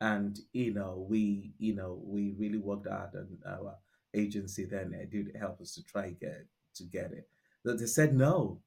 And 0.00 0.38
you 0.52 0.74
know 0.74 1.06
we 1.08 1.54
you 1.58 1.74
know 1.74 2.00
we 2.04 2.32
really 2.38 2.58
worked 2.58 2.88
hard 2.88 3.14
and 3.14 3.38
our 3.46 3.76
agency 4.14 4.64
then. 4.64 4.90
Did 5.10 5.36
help 5.38 5.60
us 5.60 5.74
to 5.74 5.84
try 5.84 6.10
get 6.10 6.46
to 6.76 6.84
get 6.84 7.12
it. 7.12 7.28
But 7.64 7.78
they 7.78 7.86
said 7.86 8.14
no. 8.14 8.60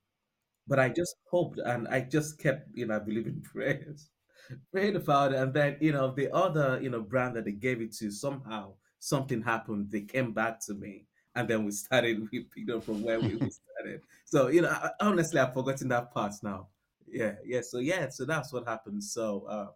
But 0.67 0.79
i 0.79 0.89
just 0.89 1.15
hoped 1.32 1.60
and 1.60 1.88
i 1.88 2.01
just 2.01 2.39
kept 2.39 2.70
you 2.74 2.86
know 2.88 2.96
i 2.98 3.00
believe 3.00 3.27
in 3.27 3.41
prayers 3.53 4.10
prayed 4.72 4.96
about 4.96 5.34
it. 5.34 5.39
And 5.39 5.53
then 5.53 5.77
you 5.82 5.91
know 5.91 6.13
the 6.13 6.34
other 6.34 6.79
you 6.82 6.89
know 6.89 7.01
brand 7.01 7.36
that 7.36 7.46
they 7.46 7.51
gave 7.51 7.82
it 7.82 7.94
to 7.98 8.12
somehow 8.12 8.74
something 9.00 9.41
happened. 9.41 9.91
They 9.91 10.01
came 10.01 10.34
back 10.34 10.60
to 10.65 10.74
me 10.74 11.06
and 11.36 11.48
then 11.48 11.65
we 11.65 11.72
started 11.72 12.27
we 12.32 12.41
picked 12.41 12.70
up 12.72 12.84
from 12.84 13.03
where 13.03 13.20
we, 13.20 13.36
we 13.36 13.50
started. 13.75 14.01
So 14.25 14.48
you 14.48 14.62
know 14.62 14.70
I, 14.70 14.91
honestly 15.01 15.39
i've 15.39 15.53
forgotten 15.53 15.89
that 15.89 16.13
part 16.13 16.34
now. 16.44 16.67
Yeah 17.08 17.36
yeah. 17.46 17.62
So 17.62 17.79
yeah 17.79 18.10
so 18.10 18.25
that's 18.25 18.51
what 18.53 18.67
happened. 18.67 19.03
So 19.03 19.46
uh 19.50 19.67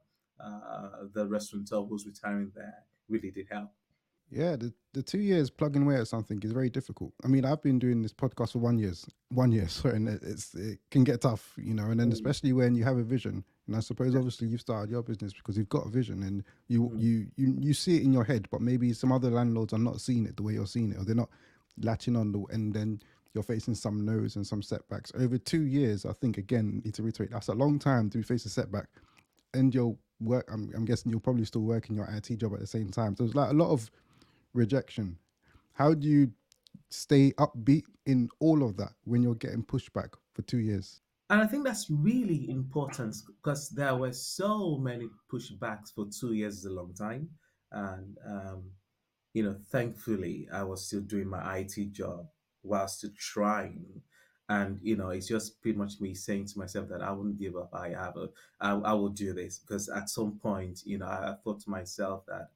uh 0.44 0.90
the 1.14 1.28
restaurateur 1.28 1.82
who's 1.88 2.06
retiring 2.06 2.52
there 2.56 2.76
really 3.10 3.32
did 3.32 3.48
help 3.52 3.72
Yeah, 4.30 4.56
the, 4.56 4.74
the 4.94 5.04
two 5.04 5.20
years 5.20 5.50
plugging 5.50 5.84
away 5.84 5.98
at 5.98 6.08
something 6.08 6.40
is 6.42 6.54
very 6.54 6.70
difficult. 6.70 7.14
I 7.24 7.28
mean, 7.28 7.44
I've 7.44 7.62
been 7.62 7.80
doing 7.80 8.02
this 8.02 8.14
podcast 8.14 8.54
for 8.54 8.60
one 8.60 8.78
years, 8.78 9.06
one 9.30 9.52
year, 9.52 9.68
sorry, 9.70 9.98
and 9.98 10.08
it- 10.08 10.24
it's 10.24 10.54
it 10.56 10.80
can 10.90 11.04
get 11.04 11.22
tough, 11.22 11.54
you 11.58 11.74
know. 11.74 11.86
And 11.92 12.00
then 12.00 12.12
Mm, 12.12 12.14
especially 12.14 12.54
when 12.54 12.74
you 12.74 12.86
have 12.86 12.98
a 12.98 13.04
vision, 13.04 13.44
and 13.68 13.76
I 13.76 13.82
suppose 13.82 14.16
obviously 14.16 14.48
you've 14.48 14.62
started 14.62 14.90
your 14.90 15.04
business 15.04 15.34
because 15.34 15.58
you've 15.58 15.68
got 15.70 15.86
a 15.86 15.90
vision 15.90 16.24
and 16.24 16.44
you 16.70 16.92
mm, 16.92 16.96
you 16.96 17.28
you 17.36 17.58
you 17.60 17.74
see 17.74 17.98
it 17.98 18.04
in 18.04 18.14
your 18.14 18.24
head, 18.24 18.48
but 18.52 18.62
maybe 18.62 18.94
some 18.94 19.12
other 19.12 19.30
landlords 19.30 19.74
are 19.74 19.80
not 19.80 20.00
seeing 20.00 20.26
it 20.26 20.38
the 20.38 20.44
way 20.44 20.54
you're 20.54 20.66
seeing 20.66 20.92
it, 20.94 20.98
or 20.98 21.04
they're 21.04 21.14
not 21.16 21.30
latching 21.82 22.16
on 22.16 22.32
the, 22.32 22.40
and 22.52 22.74
then 22.74 23.02
you're 23.34 23.44
facing 23.44 23.76
some 23.76 24.06
no's 24.06 24.38
and 24.38 24.48
some 24.48 24.62
setbacks 24.62 25.12
over 25.16 25.38
two 25.38 25.64
years. 25.64 26.06
I 26.06 26.14
think 26.14 26.38
again, 26.38 26.82
need 26.86 26.94
to 26.96 27.04
reiterate 27.04 27.32
that's 27.32 27.50
a 27.50 27.54
long 27.54 27.80
time 27.80 28.10
to 28.12 28.24
face 28.24 28.46
a 28.46 28.50
setback, 28.50 28.88
and 29.54 29.76
you'll 29.76 30.00
work. 30.22 30.50
I'm, 30.52 30.72
I'm 30.76 30.86
guessing 30.86 31.12
you're 31.12 31.20
probably 31.20 31.46
still 31.46 31.62
working 31.62 31.96
your 31.96 32.06
IT 32.06 32.38
job 32.38 32.54
at 32.54 32.60
the 32.60 32.68
same 32.68 32.90
time. 32.90 33.16
So 33.16 33.26
it's 33.26 33.36
like 33.36 33.52
a 33.52 33.54
lot 33.54 33.72
of 33.72 33.90
rejection. 34.54 35.18
How 35.74 35.94
do 35.94 36.08
you 36.08 36.32
stay 36.90 37.32
upbeat 37.34 37.84
in 38.06 38.30
all 38.40 38.64
of 38.64 38.78
that 38.78 38.94
when 39.06 39.24
you're 39.24 39.36
getting 39.36 39.64
pushback 39.64 40.14
for 40.34 40.42
two 40.44 40.60
years? 40.60 41.02
And 41.30 41.42
I 41.42 41.48
think 41.48 41.66
that's 41.66 41.90
really 41.90 42.50
important 42.50 43.16
because 43.26 43.70
there 43.70 43.96
were 43.96 44.12
so 44.12 44.78
many 44.78 45.08
pushbacks 45.32 45.94
for 45.96 46.06
two 46.08 46.34
years 46.34 46.58
is 46.58 46.66
a 46.66 46.72
long 46.72 46.94
time. 46.94 47.30
And, 47.72 48.18
um, 48.28 48.64
you 49.34 49.44
know, 49.44 49.56
thankfully, 49.72 50.50
I 50.52 50.64
was 50.64 50.86
still 50.86 51.00
doing 51.00 51.30
my 51.30 51.60
IT 51.60 51.94
job 51.94 52.26
while 52.64 52.88
still 52.90 53.12
trying. 53.18 54.02
And, 54.52 54.80
you 54.84 54.98
know, 54.98 55.12
it's 55.12 55.30
just 55.30 55.62
pretty 55.62 55.78
much 55.78 56.02
me 56.02 56.14
saying 56.14 56.48
to 56.48 56.60
myself 56.60 56.90
that 56.90 57.02
I 57.02 57.10
wouldn't 57.12 57.40
give 57.40 57.56
up. 57.56 57.70
I 57.74 57.90
have 57.92 58.18
a, 58.18 58.28
I, 58.60 58.72
I 58.74 58.92
will 58.92 59.08
do 59.08 59.32
this 59.34 59.60
because 59.60 59.88
at 59.88 60.10
some 60.10 60.40
point, 60.40 60.82
you 60.84 60.98
know, 60.98 61.06
I, 61.06 61.32
I 61.32 61.36
thought 61.42 61.62
to 61.62 61.70
myself 61.70 62.26
that 62.28 62.50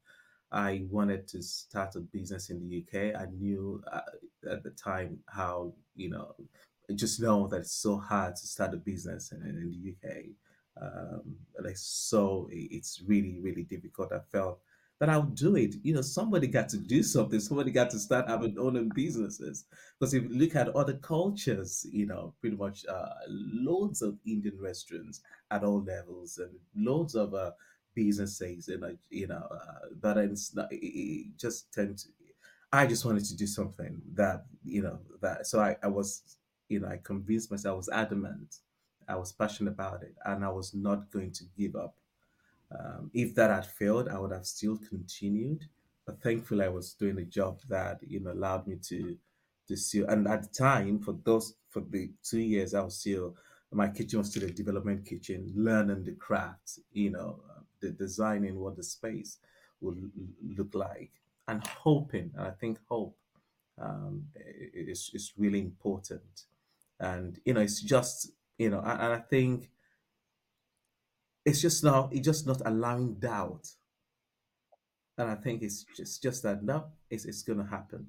I 0.52 0.84
wanted 0.90 1.26
to 1.30 1.42
start 1.42 1.96
a 1.96 2.02
business 2.02 2.50
in 2.50 2.60
the 2.60 2.84
UK. 2.84 3.16
I 3.18 3.28
knew 3.28 3.82
uh, 3.90 4.02
at 4.52 4.64
the 4.64 4.72
time 4.72 5.20
how, 5.28 5.72
you 5.96 6.10
know, 6.10 6.36
just 6.96 7.22
know 7.22 7.48
that 7.48 7.62
it's 7.62 7.72
so 7.72 7.98
hard 7.98 8.36
to 8.36 8.46
start 8.46 8.74
a 8.74 8.78
business 8.78 9.32
in, 9.32 9.42
in 9.44 9.70
the 9.72 10.10
UK. 10.10 10.16
Um, 10.82 11.38
like 11.64 11.78
so, 11.78 12.50
it's 12.52 13.02
really, 13.08 13.40
really 13.40 13.64
difficult. 13.64 14.12
I 14.12 14.20
felt 14.34 14.60
that 15.00 15.10
I'll 15.10 15.24
do 15.24 15.56
it. 15.56 15.76
You 15.84 15.94
know, 15.94 16.02
somebody 16.02 16.48
got 16.48 16.70
to 16.70 16.78
do 16.78 17.04
something. 17.04 17.40
Somebody 17.40 17.72
got 17.72 17.90
to 17.92 18.00
start 18.00 18.30
having 18.30 18.58
owning 18.58 18.90
businesses. 18.96 19.66
Because 20.00 20.14
if 20.14 20.24
you 20.24 20.30
look 20.30 20.56
at 20.56 20.70
other 20.70 20.94
cultures, 20.94 21.86
you 21.92 22.06
know, 22.06 22.34
pretty 22.40 22.56
much 22.56 22.86
uh, 22.86 23.10
loads 23.28 24.02
of 24.02 24.18
Indian 24.26 24.58
restaurants 24.60 25.22
at 25.52 25.64
all 25.64 25.84
levels 25.84 26.38
and 26.38 26.52
loads 26.76 27.16
of 27.16 27.34
uh, 27.34 27.52
businesses, 27.94 28.68
and 28.70 28.84
uh, 28.84 28.90
you 29.10 29.28
know, 29.28 29.48
uh, 29.52 29.88
but 30.02 30.18
it's 30.18 30.56
not, 30.56 30.72
it, 30.72 30.78
it 30.78 31.38
just 31.38 31.74
tend 31.74 31.98
to. 31.98 32.08
I 32.72 32.86
just 32.88 33.06
wanted 33.06 33.26
to 33.26 33.36
do 33.38 33.48
something 33.48 34.02
that 34.14 34.46
you 34.64 34.82
know 34.82 35.00
that. 35.22 35.48
So 35.48 35.60
I, 35.60 35.78
I 35.84 35.88
was, 35.88 36.38
you 36.70 36.80
know, 36.80 36.88
I 36.88 37.00
convinced 37.04 37.52
myself. 37.52 37.74
I 37.74 37.78
was 37.78 37.90
adamant. 37.90 38.58
I 39.08 39.16
was 39.16 39.32
passionate 39.32 39.72
about 39.72 40.04
it, 40.04 40.16
and 40.26 40.44
I 40.44 40.50
was 40.50 40.74
not 40.74 41.12
going 41.12 41.32
to 41.34 41.44
give 41.58 41.76
up. 41.76 41.96
Um, 42.72 43.12
if 43.14 43.36
that 43.36 43.50
had 43.52 43.66
failed, 43.66 44.10
I 44.10 44.18
would 44.18 44.32
have 44.32 44.46
still 44.46 44.78
continued. 44.78 45.66
But 46.06 46.22
thankfully, 46.22 46.66
I 46.66 46.70
was 46.70 46.94
doing 46.94 47.18
a 47.20 47.26
job 47.26 47.60
that 47.70 48.00
you 48.08 48.20
know 48.20 48.32
allowed 48.32 48.68
me 48.68 48.78
to 48.90 49.18
to 49.68 49.78
still. 49.78 50.08
And 50.08 50.28
at 50.28 50.44
the 50.44 50.50
time, 50.50 51.00
for 51.00 51.16
those 51.24 51.56
for 51.70 51.82
the 51.82 52.12
two 52.24 52.40
years, 52.40 52.74
I 52.74 52.82
was 52.82 53.00
still 53.00 53.36
my 53.72 53.90
kitchen 53.90 54.20
was 54.20 54.30
still 54.30 54.44
a 54.44 54.52
development 54.52 55.06
kitchen, 55.06 55.52
learning 55.56 56.04
the 56.04 56.14
craft. 56.14 56.80
You 56.94 57.12
know, 57.12 57.40
uh, 57.50 57.62
the 57.82 57.92
designing 57.92 58.60
what 58.60 58.78
the 58.78 58.84
space 58.84 59.40
would 59.82 60.12
look 60.58 60.74
like, 60.74 61.12
and 61.48 61.66
hoping. 61.68 62.32
And 62.36 62.48
I 62.48 62.52
think 62.52 62.80
hope 62.88 63.18
um, 63.82 64.26
is 64.74 65.12
is 65.14 65.34
really 65.38 65.60
important. 65.60 66.46
And 67.00 67.40
you 67.46 67.54
know, 67.54 67.62
it's 67.62 67.82
just 67.82 68.32
you 68.58 68.70
know, 68.70 68.80
and 68.80 69.14
I 69.14 69.20
think 69.20 69.70
it's 71.46 71.62
just 71.62 71.84
now 71.84 72.10
it's 72.12 72.26
just 72.26 72.46
not 72.48 72.62
allowing 72.66 73.16
doubt. 73.16 73.68
And 75.18 75.30
i 75.30 75.36
think 75.36 75.62
it's 75.62 75.86
just 75.96 76.22
just 76.22 76.44
that 76.44 76.64
no 76.64 76.92
it's, 77.10 77.26
it's 77.26 77.44
gonna 77.44 77.66
happen. 77.66 78.08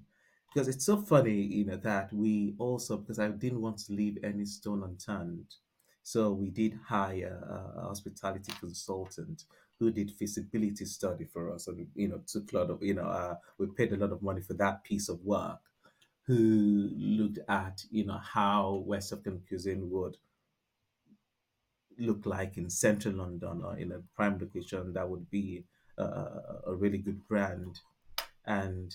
Because 0.52 0.69
it's 0.69 0.85
so 0.85 0.97
funny 0.97 1.40
you 1.43 1.64
know 1.64 1.76
that 1.78 2.12
we 2.12 2.55
also 2.59 2.97
because 2.97 3.19
i 3.19 3.28
didn't 3.28 3.61
want 3.61 3.78
to 3.78 3.93
leave 3.93 4.19
any 4.25 4.45
stone 4.45 4.83
unturned. 4.83 5.55
So 6.02 6.33
we 6.33 6.50
did 6.50 6.78
hire 6.87 7.43
a, 7.49 7.81
a 7.81 7.83
hospitality 7.83 8.52
consultant 8.61 9.45
who 9.78 9.90
did 9.90 10.12
feasibility 10.12 10.85
study 10.85 11.25
for 11.25 11.52
us 11.52 11.66
and 11.69 11.87
you 11.95 12.09
know 12.09 12.21
took 12.26 12.52
a 12.52 12.57
lot 12.59 12.71
of 12.71 12.83
you 12.83 12.95
know 12.95 13.05
uh, 13.07 13.37
we 13.59 13.66
paid 13.66 13.93
a 13.93 13.97
lot 13.97 14.12
of 14.12 14.23
money 14.23 14.40
for 14.40 14.55
that 14.55 14.83
piece 14.85 15.09
of 15.09 15.21
work 15.25 15.61
who 16.26 16.90
looked 16.97 17.38
at 17.49 17.85
you 17.90 18.05
know 18.05 18.19
how 18.19 18.83
west 18.87 19.12
african 19.12 19.43
cuisine 19.49 19.88
would 19.90 20.16
look 21.99 22.26
like 22.26 22.57
in 22.57 22.71
central 22.71 23.15
London 23.15 23.62
or 23.65 23.76
in 23.79 23.93
a 23.93 24.00
prime 24.15 24.38
location 24.38 24.93
that 24.95 25.09
would 25.09 25.31
be 25.31 25.65
a, 25.99 26.05
a 26.67 26.75
really 26.75 26.99
good 26.99 27.26
brand. 27.29 27.81
And, 28.47 28.95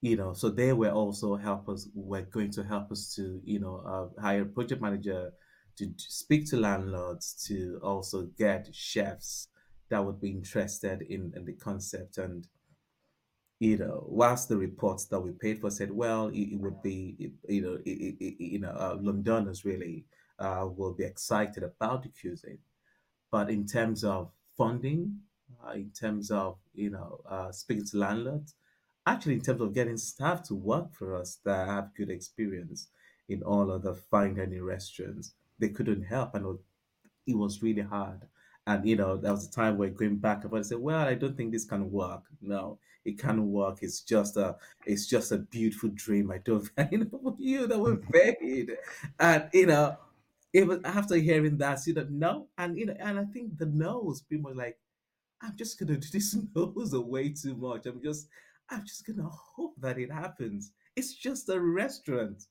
you 0.00 0.16
know, 0.16 0.32
so 0.32 0.50
they 0.50 0.72
were 0.72 0.90
also 0.90 1.36
help 1.36 1.68
us, 1.68 1.88
were 1.94 2.22
going 2.22 2.50
to 2.52 2.64
help 2.64 2.90
us 2.92 3.14
to, 3.14 3.40
you 3.44 3.58
know, 3.58 3.76
uh, 4.16 4.20
hire 4.20 4.42
a 4.42 4.46
project 4.46 4.80
manager 4.82 5.32
to, 5.78 5.92
speak 5.98 6.46
to 6.50 6.56
landlords, 6.58 7.34
to 7.46 7.80
also 7.82 8.22
get 8.38 8.74
chefs 8.74 9.48
that 9.88 10.04
would 10.04 10.20
be 10.20 10.30
interested 10.30 11.02
in, 11.02 11.32
in 11.36 11.44
the 11.44 11.52
concept. 11.54 12.18
And, 12.18 12.46
you 13.58 13.78
know, 13.78 14.04
whilst 14.08 14.48
the 14.48 14.56
reports 14.56 15.06
that 15.06 15.20
we 15.20 15.32
paid 15.32 15.60
for 15.60 15.70
said, 15.70 15.90
well, 15.90 16.28
it, 16.28 16.38
it 16.52 16.60
would 16.60 16.82
be, 16.82 17.32
you 17.48 17.62
know, 17.62 17.78
it, 17.84 18.16
it- 18.20 18.40
you 18.44 18.58
know, 18.58 18.70
uh, 18.70 18.96
Londoners 19.00 19.64
really 19.64 20.04
uh, 20.38 20.66
will 20.76 20.92
be 20.94 21.04
excited 21.04 21.62
about 21.62 22.02
the 22.02 22.08
cuisine 22.10 22.58
but 23.30 23.50
in 23.50 23.66
terms 23.66 24.04
of 24.04 24.30
funding, 24.56 25.20
uh, 25.66 25.72
in 25.72 25.90
terms 25.90 26.30
of 26.30 26.58
you 26.74 26.90
know 26.90 27.20
uh, 27.28 27.50
speaking 27.52 27.84
to 27.84 27.98
landlords, 27.98 28.54
actually 29.06 29.34
in 29.34 29.40
terms 29.40 29.60
of 29.60 29.74
getting 29.74 29.96
staff 29.96 30.42
to 30.44 30.54
work 30.54 30.92
for 30.94 31.14
us 31.14 31.38
that 31.44 31.66
have 31.68 31.94
good 31.94 32.10
experience 32.10 32.88
in 33.28 33.42
all 33.42 33.70
of 33.70 33.82
the 33.82 33.94
fine 33.94 34.34
dining 34.34 34.62
restaurants, 34.62 35.32
they 35.58 35.68
couldn't 35.68 36.02
help, 36.04 36.34
and 36.34 36.58
it 37.26 37.36
was 37.36 37.62
really 37.62 37.82
hard. 37.82 38.22
And 38.66 38.86
you 38.88 38.96
know, 38.96 39.16
there 39.16 39.32
was 39.32 39.46
a 39.46 39.50
time 39.50 39.78
where 39.78 39.90
going 39.90 40.16
back 40.16 40.42
and 40.42 40.50
forth, 40.50 40.66
I 40.66 40.68
said, 40.68 40.78
"Well, 40.78 41.06
I 41.06 41.14
don't 41.14 41.36
think 41.36 41.52
this 41.52 41.64
can 41.64 41.90
work. 41.90 42.24
No, 42.42 42.78
it 43.04 43.18
can't 43.18 43.40
work. 43.42 43.78
It's 43.82 44.00
just 44.00 44.36
a, 44.36 44.56
it's 44.86 45.06
just 45.06 45.30
a 45.32 45.38
beautiful 45.38 45.90
dream. 45.90 46.32
I 46.32 46.38
don't, 46.38 46.68
you 46.90 46.98
know, 46.98 47.36
you 47.38 47.66
that 47.68 47.78
were 47.78 47.96
paid, 48.12 48.76
and 49.20 49.48
you 49.52 49.66
know, 49.66 49.96
it 50.56 50.66
was 50.66 50.80
after 50.86 51.16
hearing 51.16 51.58
that, 51.58 51.86
you 51.86 51.92
know, 51.92 52.06
no, 52.08 52.48
and 52.56 52.78
you 52.78 52.86
know, 52.86 52.96
and 52.98 53.18
I 53.18 53.24
think 53.24 53.58
the 53.58 53.66
no 53.66 53.98
was 53.98 54.22
pretty 54.22 54.42
much 54.42 54.54
like, 54.54 54.78
I'm 55.42 55.54
just 55.54 55.78
gonna 55.78 55.98
do 55.98 56.08
this 56.10 56.34
nose 56.54 56.94
way 56.94 57.28
too 57.28 57.54
much. 57.56 57.84
I'm 57.84 58.02
just, 58.02 58.28
I'm 58.70 58.82
just 58.86 59.06
gonna 59.06 59.28
hope 59.28 59.74
that 59.82 59.98
it 59.98 60.10
happens. 60.10 60.72
It's 60.96 61.12
just 61.12 61.50
a 61.50 61.60
restaurant 61.60 62.42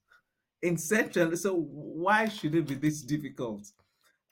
in 0.62 0.78
Central, 0.78 1.36
so 1.36 1.56
why 1.56 2.28
should 2.30 2.54
it 2.54 2.68
be 2.68 2.76
this 2.76 3.02
difficult? 3.02 3.72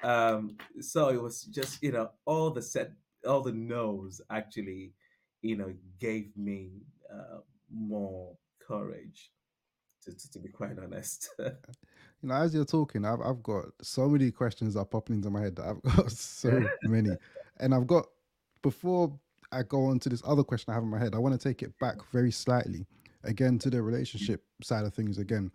Um, 0.04 0.56
so 0.80 1.10
it 1.10 1.20
was 1.20 1.42
just, 1.46 1.82
you 1.82 1.94
know, 1.94 2.12
all 2.26 2.52
the 2.52 2.62
set, 2.62 2.92
all 3.28 3.42
the 3.42 3.54
no's 3.54 4.22
actually, 4.30 4.92
you 5.42 5.58
know, 5.58 5.74
gave 6.00 6.30
me 6.38 6.74
uh, 7.12 7.40
more 7.74 8.38
courage 8.68 9.32
to, 10.06 10.16
to, 10.16 10.32
to 10.32 10.40
be 10.40 10.50
quite 10.50 10.78
honest. 10.80 11.30
You 12.22 12.30
know, 12.30 12.36
as 12.36 12.56
you're 12.56 12.64
talking, 12.64 13.04
I've 13.04 13.20
I've 13.20 13.44
got 13.44 13.66
so 13.82 14.08
many 14.08 14.32
questions 14.32 14.76
that 14.76 14.80
are 14.80 14.86
popping 14.86 15.18
into 15.18 15.30
my 15.30 15.42
head. 15.42 15.58
That 15.58 15.66
I've 15.68 15.82
got 15.98 16.10
so 16.10 16.64
many, 16.84 17.10
and 17.60 17.76
I've 17.76 17.86
got 17.86 18.06
before 18.62 19.20
I 19.52 19.64
go 19.64 19.86
on 19.86 20.00
to 20.00 20.10
this 20.10 20.24
other 20.26 20.44
question 20.44 20.72
I 20.72 20.76
have 20.76 20.84
in 20.84 20.90
my 20.90 21.00
head. 21.00 21.16
I 21.16 21.20
want 21.20 21.40
to 21.40 21.48
take 21.48 21.62
it 21.62 21.78
back 21.80 21.98
very 22.14 22.32
slightly, 22.32 22.88
again 23.26 23.60
to 23.60 23.70
the 23.70 23.82
relationship 23.82 24.42
side 24.64 24.86
of 24.86 24.94
things 24.94 25.18
again. 25.18 25.52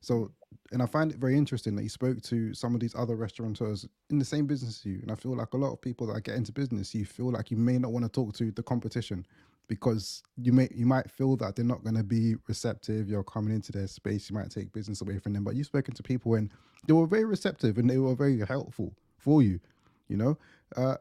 So, 0.00 0.30
and 0.72 0.82
I 0.82 0.86
find 0.86 1.12
it 1.12 1.18
very 1.18 1.36
interesting 1.36 1.76
that 1.76 1.82
you 1.82 1.88
spoke 1.88 2.22
to 2.22 2.54
some 2.54 2.74
of 2.74 2.80
these 2.80 2.94
other 2.94 3.14
restaurateurs 3.14 3.86
in 4.10 4.18
the 4.18 4.24
same 4.24 4.46
business 4.46 4.78
as 4.78 4.86
you. 4.86 5.00
And 5.02 5.12
I 5.12 5.16
feel 5.16 5.36
like 5.36 5.52
a 5.52 5.56
lot 5.56 5.72
of 5.72 5.80
people 5.80 6.06
that 6.06 6.22
get 6.22 6.36
into 6.36 6.52
business, 6.52 6.94
you 6.94 7.04
feel 7.04 7.30
like 7.30 7.50
you 7.50 7.56
may 7.56 7.78
not 7.78 7.92
want 7.92 8.04
to 8.04 8.10
talk 8.10 8.34
to 8.36 8.50
the 8.50 8.62
competition 8.62 9.26
because 9.68 10.22
you 10.36 10.52
may 10.52 10.68
you 10.74 10.86
might 10.86 11.10
feel 11.10 11.36
that 11.36 11.56
they're 11.56 11.64
not 11.64 11.82
going 11.82 11.96
to 11.96 12.04
be 12.04 12.36
receptive. 12.46 13.08
You're 13.08 13.24
coming 13.24 13.54
into 13.54 13.72
their 13.72 13.86
space, 13.86 14.30
you 14.30 14.36
might 14.36 14.50
take 14.50 14.72
business 14.72 15.00
away 15.00 15.18
from 15.18 15.32
them. 15.32 15.44
But 15.44 15.54
you've 15.56 15.66
spoken 15.66 15.94
to 15.94 16.02
people 16.02 16.34
and 16.34 16.50
they 16.86 16.92
were 16.92 17.06
very 17.06 17.24
receptive 17.24 17.78
and 17.78 17.88
they 17.88 17.98
were 17.98 18.14
very 18.14 18.38
helpful 18.46 18.94
for 19.18 19.42
you. 19.42 19.60
You 20.08 20.16
know, 20.16 20.38
uh, 20.76 20.96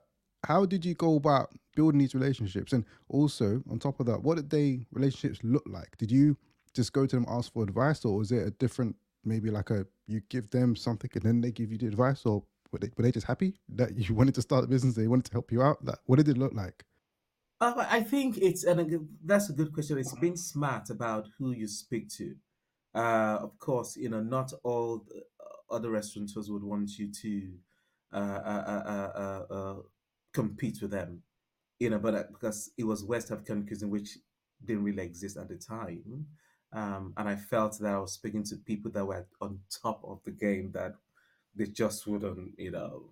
how 0.46 0.66
did 0.66 0.86
you 0.86 0.94
go 0.96 1.16
about 1.16 1.50
building 1.76 2.00
these 2.00 2.16
relationships? 2.16 2.74
And 2.74 2.86
also 3.10 3.62
on 3.70 3.80
top 3.80 4.00
of 4.00 4.06
that, 4.08 4.24
what 4.24 4.38
did 4.38 4.50
they 4.50 4.86
relationships 4.92 5.40
look 5.44 5.64
like? 5.68 5.98
Did 5.98 6.12
you 6.12 6.38
just 6.74 6.94
go 6.94 7.06
to 7.06 7.16
them 7.16 7.26
ask 7.30 7.54
for 7.54 7.64
advice, 7.64 8.04
or 8.06 8.18
was 8.18 8.32
it 8.32 8.48
a 8.48 8.52
different 8.52 8.96
maybe 9.24 9.50
like 9.50 9.70
a 9.72 9.86
you 10.08 10.22
give 10.30 10.50
them 10.52 10.76
something 10.76 11.10
and 11.16 11.24
then 11.24 11.42
they 11.42 11.52
give 11.52 11.72
you 11.72 11.78
the 11.78 11.88
advice, 11.88 12.26
or 12.26 12.44
were 12.72 12.80
they, 12.80 12.90
were 12.98 13.04
they 13.04 13.12
just 13.12 13.28
happy 13.28 13.56
that 13.70 13.98
you 13.98 14.14
wanted 14.20 14.36
to 14.36 14.42
start 14.42 14.64
a 14.64 14.68
business? 14.68 14.96
They 14.96 15.08
wanted 15.08 15.26
to 15.26 15.32
help 15.32 15.52
you 15.52 15.62
out. 15.62 15.84
That 15.86 16.00
what 16.06 16.18
did 16.18 16.28
it 16.28 16.38
look 16.38 16.54
like? 16.54 16.84
Uh, 17.62 17.86
I 17.90 18.02
think 18.02 18.38
it's 18.38 18.66
that's 19.24 19.50
a 19.50 19.54
good 19.54 19.74
question. 19.74 19.98
It's 19.98 20.14
being 20.16 20.36
smart 20.36 20.90
about 20.90 21.28
who 21.38 21.52
you 21.52 21.68
speak 21.68 22.10
to. 22.18 22.36
Uh, 22.94 23.38
of 23.42 23.58
course, 23.60 23.96
you 23.96 24.10
know 24.10 24.22
not 24.22 24.52
all 24.64 25.06
other 25.70 25.90
restaurateurs 25.92 26.50
would 26.52 26.64
want 26.64 26.98
you 26.98 27.12
to 27.12 27.52
uh, 28.14 28.18
uh, 28.46 28.84
uh, 28.88 29.20
uh, 29.20 29.54
uh, 29.54 29.76
compete 30.34 30.80
with 30.82 30.92
them, 30.92 31.22
you 31.80 31.90
know, 31.90 32.00
but 32.00 32.32
because 32.32 32.72
it 32.78 32.84
was 32.84 33.04
West 33.04 33.32
African 33.32 33.66
cuisine, 33.66 33.90
which 33.90 34.18
didn't 34.64 34.84
really 34.84 35.04
exist 35.04 35.38
at 35.38 35.50
the 35.50 35.58
time, 35.58 36.26
um, 36.74 37.14
and 37.18 37.30
I 37.30 37.36
felt 37.36 37.78
that 37.80 37.94
I 37.94 38.00
was 38.00 38.14
speaking 38.14 38.44
to 38.46 38.58
people 38.58 38.92
that 38.92 39.06
were 39.06 39.28
on 39.42 39.60
top 39.84 40.02
of 40.04 40.20
the 40.26 40.32
game 40.32 40.72
that 40.74 40.96
they 41.56 41.66
just 41.68 42.06
wouldn't, 42.08 42.58
you 42.60 42.72
know, 42.72 43.10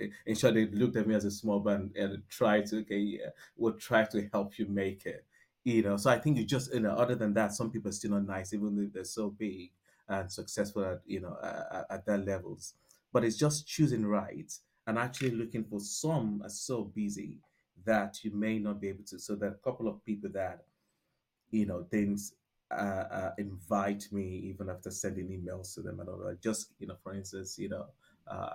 eh, 0.00 0.08
in 0.26 0.34
short, 0.34 0.54
they 0.54 0.66
looked 0.66 0.96
at 0.96 1.06
me 1.06 1.14
as 1.14 1.24
a 1.24 1.30
small 1.30 1.60
band 1.60 1.96
and 1.96 2.28
tried 2.28 2.66
to, 2.66 2.80
okay, 2.80 2.98
yeah, 2.98 3.30
would 3.56 3.78
try 3.78 4.04
to 4.04 4.28
help 4.32 4.58
you 4.58 4.66
make 4.66 5.06
it, 5.06 5.24
you 5.64 5.82
know. 5.82 5.96
So 5.96 6.10
I 6.10 6.18
think 6.18 6.36
you 6.36 6.44
just, 6.44 6.72
you 6.74 6.80
know, 6.80 6.90
other 6.92 7.14
than 7.14 7.34
that, 7.34 7.52
some 7.52 7.70
people 7.70 7.88
are 7.88 7.92
still 7.92 8.12
not 8.12 8.26
nice, 8.26 8.52
even 8.52 8.78
if 8.84 8.92
they're 8.92 9.04
so 9.04 9.30
big 9.30 9.72
and 10.08 10.30
successful 10.30 10.84
at, 10.84 11.02
you 11.06 11.20
know, 11.20 11.38
at, 11.42 11.86
at 11.90 12.06
their 12.06 12.18
levels. 12.18 12.74
But 13.12 13.24
it's 13.24 13.36
just 13.36 13.66
choosing 13.66 14.04
right 14.06 14.52
and 14.86 14.98
actually 14.98 15.30
looking 15.30 15.64
for 15.64 15.80
some 15.80 16.42
are 16.42 16.48
so 16.50 16.84
busy 16.84 17.40
that 17.84 18.24
you 18.24 18.30
may 18.30 18.58
not 18.58 18.80
be 18.80 18.88
able 18.88 19.04
to. 19.04 19.18
So 19.18 19.34
there 19.36 19.50
are 19.50 19.54
a 19.54 19.58
couple 19.58 19.88
of 19.88 20.04
people 20.04 20.30
that, 20.30 20.64
you 21.50 21.66
know, 21.66 21.84
things 21.84 22.34
uh, 22.70 23.04
uh, 23.10 23.30
invite 23.38 24.06
me 24.12 24.24
even 24.44 24.68
after 24.68 24.90
sending 24.90 25.28
emails 25.28 25.74
to 25.74 25.82
them 25.82 26.00
and 26.00 26.08
all 26.08 26.18
that. 26.18 26.42
Just 26.42 26.72
you 26.78 26.86
know, 26.86 26.96
for 27.02 27.14
instance, 27.14 27.58
you 27.58 27.68
know, 27.68 27.86
uh, 28.26 28.48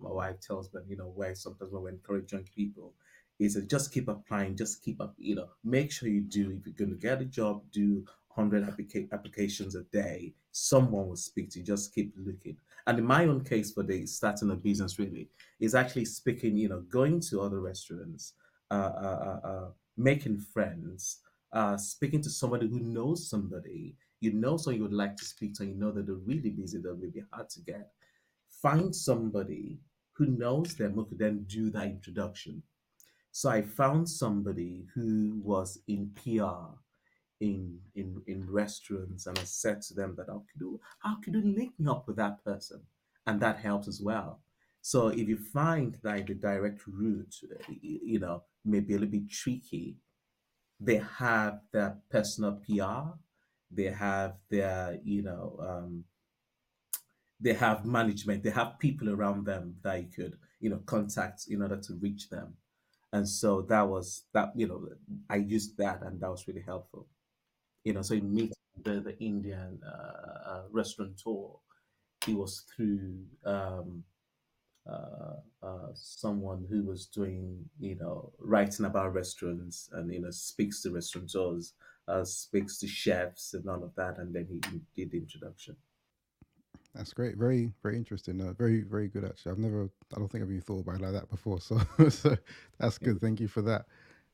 my 0.00 0.10
wife 0.10 0.40
tells 0.40 0.72
me, 0.72 0.80
you 0.88 0.96
know, 0.96 1.12
where 1.14 1.34
sometimes 1.34 1.72
when 1.72 1.82
we 1.82 1.90
encourage 1.90 2.32
young 2.32 2.46
people, 2.54 2.94
is 3.40 3.58
just 3.68 3.92
keep 3.92 4.08
applying, 4.08 4.56
just 4.56 4.82
keep 4.82 5.00
up, 5.00 5.14
you 5.18 5.34
know, 5.34 5.48
make 5.64 5.90
sure 5.90 6.08
you 6.08 6.20
do. 6.20 6.50
If 6.50 6.66
you're 6.66 6.74
going 6.74 6.90
to 6.90 6.96
get 6.96 7.22
a 7.22 7.24
job, 7.24 7.62
do 7.72 8.04
100 8.34 8.64
applica- 8.66 9.10
applications 9.12 9.74
a 9.74 9.82
day. 9.84 10.34
Someone 10.52 11.08
will 11.08 11.16
speak 11.16 11.50
to 11.50 11.58
you. 11.60 11.64
Just 11.64 11.94
keep 11.94 12.12
looking. 12.16 12.56
And 12.86 12.98
in 12.98 13.04
my 13.04 13.24
own 13.24 13.42
case 13.42 13.72
for 13.72 13.82
the 13.82 14.06
starting 14.06 14.50
a 14.50 14.56
business, 14.56 14.98
really, 14.98 15.30
is 15.58 15.74
actually 15.74 16.04
speaking, 16.04 16.56
you 16.56 16.68
know, 16.68 16.80
going 16.80 17.20
to 17.20 17.40
other 17.40 17.60
restaurants, 17.60 18.34
uh, 18.70 18.74
uh, 18.74 19.40
uh, 19.44 19.46
uh 19.46 19.68
making 19.96 20.38
friends, 20.38 21.18
uh, 21.52 21.76
speaking 21.76 22.22
to 22.22 22.30
somebody 22.30 22.68
who 22.68 22.80
knows 22.80 23.28
somebody, 23.28 23.96
you 24.20 24.32
know 24.32 24.56
someone 24.56 24.76
you 24.76 24.82
would 24.82 24.92
like 24.92 25.16
to 25.16 25.24
speak 25.24 25.54
to, 25.54 25.62
and 25.62 25.72
you 25.72 25.78
know 25.78 25.90
that 25.90 26.06
they're 26.06 26.14
really 26.14 26.50
busy, 26.50 26.78
they'll 26.78 26.94
be 26.96 27.22
hard 27.32 27.48
to 27.50 27.60
get. 27.60 27.90
Find 28.62 28.94
somebody 28.94 29.80
who 30.12 30.26
knows 30.26 30.74
them 30.74 30.92
who 30.92 31.06
could 31.06 31.18
then 31.18 31.44
do 31.48 31.70
that 31.70 31.86
introduction. 31.86 32.62
So 33.32 33.48
I 33.48 33.62
found 33.62 34.08
somebody 34.08 34.86
who 34.94 35.40
was 35.42 35.78
in 35.88 36.10
PR 36.14 36.76
in 37.40 37.78
in 37.94 38.22
in 38.26 38.50
restaurants, 38.50 39.26
and 39.26 39.38
I 39.38 39.44
said 39.44 39.80
to 39.82 39.94
them 39.94 40.14
that 40.16 40.26
how 40.28 40.44
could 40.52 40.60
you 40.60 40.80
how 40.98 41.16
could 41.22 41.34
you 41.34 41.42
link 41.42 41.72
me 41.78 41.90
up 41.90 42.06
with 42.06 42.16
that 42.16 42.44
person, 42.44 42.82
and 43.26 43.40
that 43.40 43.58
helps 43.58 43.88
as 43.88 44.00
well. 44.00 44.40
So 44.82 45.08
if 45.08 45.28
you 45.28 45.36
find 45.36 45.96
that 46.02 46.26
the 46.26 46.34
direct 46.34 46.86
route, 46.86 47.34
you 47.82 48.18
know, 48.18 48.44
may 48.64 48.80
be 48.80 48.94
a 48.94 48.98
little 48.98 49.12
bit 49.12 49.30
tricky, 49.30 49.96
they 50.80 51.02
have 51.18 51.60
their 51.72 51.98
personal 52.10 52.60
PR, 52.66 53.18
they 53.70 53.90
have 53.90 54.36
their, 54.50 54.98
you 55.04 55.22
know, 55.22 55.56
um, 55.60 56.04
they 57.38 57.52
have 57.54 57.84
management, 57.84 58.42
they 58.42 58.50
have 58.50 58.78
people 58.78 59.10
around 59.10 59.46
them 59.46 59.76
that 59.82 60.00
you 60.00 60.08
could, 60.14 60.38
you 60.60 60.70
know, 60.70 60.80
contact 60.86 61.44
in 61.48 61.62
order 61.62 61.76
to 61.76 61.94
reach 62.00 62.28
them. 62.30 62.54
And 63.12 63.28
so 63.28 63.62
that 63.62 63.88
was 63.88 64.24
that, 64.32 64.52
you 64.54 64.68
know, 64.68 64.88
I 65.28 65.36
used 65.36 65.76
that 65.78 66.02
and 66.02 66.20
that 66.20 66.30
was 66.30 66.46
really 66.46 66.62
helpful. 66.64 67.08
You 67.84 67.94
know, 67.94 68.02
so 68.02 68.14
in 68.14 68.32
meeting 68.32 68.52
the, 68.82 69.00
the 69.00 69.18
Indian 69.18 69.80
uh, 69.84 70.50
uh, 70.50 70.62
it 72.28 72.34
was 72.34 72.64
through 72.76 73.24
um, 73.44 74.04
someone 75.94 76.66
who 76.70 76.84
was 76.84 77.06
doing, 77.06 77.64
you 77.78 77.96
know, 77.96 78.32
writing 78.38 78.86
about 78.86 79.14
restaurants 79.14 79.88
and, 79.92 80.12
you 80.12 80.20
know, 80.20 80.30
speaks 80.30 80.82
to 80.82 80.90
restaurateurs, 80.90 81.74
uh, 82.08 82.24
speaks 82.24 82.78
to 82.78 82.86
chefs 82.88 83.54
and 83.54 83.68
all 83.68 83.82
of 83.84 83.94
that. 83.96 84.18
And 84.18 84.34
then 84.34 84.46
he, 84.48 84.60
he 84.70 84.80
did 84.96 85.12
the 85.12 85.18
introduction. 85.18 85.76
That's 86.94 87.12
great. 87.12 87.36
Very, 87.36 87.72
very 87.82 87.96
interesting. 87.96 88.40
Uh, 88.40 88.52
very, 88.52 88.82
very 88.82 89.08
good. 89.08 89.24
Actually, 89.24 89.52
I've 89.52 89.58
never. 89.58 89.88
I 90.14 90.18
don't 90.18 90.28
think 90.30 90.42
I've 90.42 90.50
even 90.50 90.62
thought 90.62 90.80
about 90.80 90.96
it 90.96 91.02
like 91.02 91.12
that 91.12 91.30
before. 91.30 91.58
So, 91.60 91.78
so 92.08 92.36
that's 92.78 92.98
Yeah. 93.00 93.08
good. 93.08 93.20
Thank 93.20 93.40
you 93.40 93.48
for 93.48 93.62
that. 93.62 93.86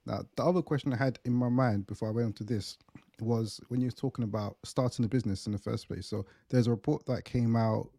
Now, 0.06 0.22
the 0.36 0.44
other 0.44 0.62
question 0.62 0.92
I 0.92 0.96
had 0.96 1.18
in 1.24 1.32
my 1.34 1.48
mind 1.48 1.86
before 1.86 2.08
I 2.08 2.12
went 2.12 2.26
on 2.26 2.32
to 2.34 2.44
this 2.44 2.78
was 3.20 3.60
when 3.68 3.80
you 3.80 3.88
were 3.88 3.92
talking 3.92 4.24
about 4.24 4.56
starting 4.64 5.04
a 5.04 5.08
business 5.08 5.46
in 5.46 5.52
the 5.52 5.58
first 5.58 5.88
place. 5.88 6.06
So, 6.06 6.24
there's 6.48 6.66
a 6.66 6.70
report 6.70 7.04
that 7.06 7.24
came 7.24 7.56
out. 7.56 7.90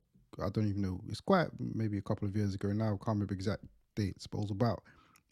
I 0.44 0.50
don't 0.50 0.68
even 0.68 0.82
know. 0.82 1.02
It's 1.10 1.22
quite 1.22 1.48
maybe 1.60 1.98
a 1.98 2.02
couple 2.02 2.28
of 2.28 2.36
years 2.36 2.54
ago 2.54 2.70
now. 2.70 2.86
I 2.86 2.90
can't 2.90 3.08
remember 3.08 3.34
exact 3.34 3.64
dates, 3.96 4.28
but 4.28 4.40
it 4.40 4.42
was 4.42 4.52
about 4.52 4.84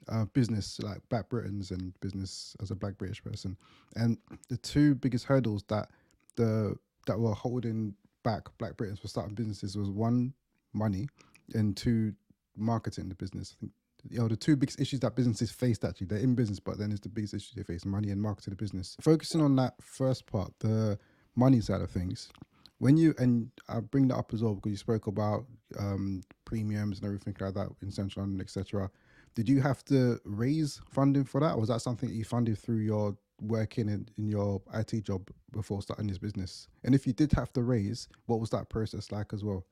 uh, 0.09 0.25
business 0.25 0.79
like 0.79 0.99
Black 1.09 1.29
Britons 1.29 1.71
and 1.71 1.99
business 1.99 2.55
as 2.61 2.71
a 2.71 2.75
Black 2.75 2.97
British 2.97 3.23
person. 3.23 3.57
And 3.95 4.17
the 4.49 4.57
two 4.57 4.95
biggest 4.95 5.25
hurdles 5.25 5.63
that 5.67 5.89
the 6.35 6.75
that 7.07 7.19
were 7.19 7.33
holding 7.33 7.93
back 8.23 8.43
Black 8.57 8.75
Britons 8.77 8.99
for 8.99 9.07
starting 9.07 9.35
businesses 9.35 9.77
was 9.77 9.89
one, 9.89 10.33
money, 10.73 11.07
and 11.53 11.77
two, 11.77 12.13
marketing 12.57 13.09
the 13.09 13.15
business. 13.15 13.55
I 13.57 13.61
think 13.61 13.71
you 14.09 14.19
know 14.19 14.27
the 14.27 14.35
two 14.35 14.55
biggest 14.55 14.79
issues 14.79 14.99
that 14.99 15.15
businesses 15.15 15.51
faced 15.51 15.83
actually 15.83 16.07
they're 16.07 16.19
in 16.19 16.35
business, 16.35 16.59
but 16.59 16.77
then 16.77 16.91
it's 16.91 17.01
the 17.01 17.09
biggest 17.09 17.33
issue 17.33 17.53
they 17.55 17.63
face: 17.63 17.85
money 17.85 18.11
and 18.11 18.21
marketing 18.21 18.51
the 18.51 18.57
business. 18.57 18.95
Focusing 19.01 19.41
on 19.41 19.55
that 19.57 19.75
first 19.81 20.25
part, 20.25 20.51
the 20.59 20.97
money 21.35 21.61
side 21.61 21.81
of 21.81 21.89
things. 21.89 22.29
When 22.79 22.97
you 22.97 23.15
and 23.17 23.49
I 23.69 23.79
bring 23.79 24.07
that 24.09 24.17
up 24.17 24.33
as 24.33 24.43
well 24.43 24.55
because 24.55 24.71
you 24.71 24.77
spoke 24.77 25.07
about 25.07 25.45
um, 25.79 26.21
premiums 26.43 26.99
and 26.99 27.05
everything 27.05 27.35
like 27.39 27.53
that 27.53 27.69
in 27.81 27.91
Central 27.91 28.23
London, 28.23 28.41
etc. 28.41 28.89
Did 29.33 29.49
you 29.49 29.61
have 29.61 29.83
to 29.85 30.19
raise 30.23 30.81
funding 30.89 31.25
for 31.25 31.41
that, 31.41 31.55
or 31.55 31.59
was 31.59 31.69
that 31.69 31.81
something 31.81 32.09
that 32.09 32.15
you 32.15 32.23
funded 32.23 32.57
through 32.57 32.79
your 32.79 33.17
working 33.41 33.89
in, 33.89 34.07
in 34.17 34.27
your 34.27 34.61
IT 34.73 35.03
job 35.03 35.29
before 35.51 35.81
starting 35.81 36.07
this 36.07 36.17
business? 36.17 36.67
And 36.83 36.95
if 36.95 37.05
you 37.05 37.13
did 37.13 37.31
have 37.33 37.51
to 37.53 37.63
raise, 37.63 38.07
what 38.27 38.39
was 38.39 38.49
that 38.51 38.69
process 38.69 39.11
like 39.11 39.33
as 39.33 39.43
well? 39.43 39.65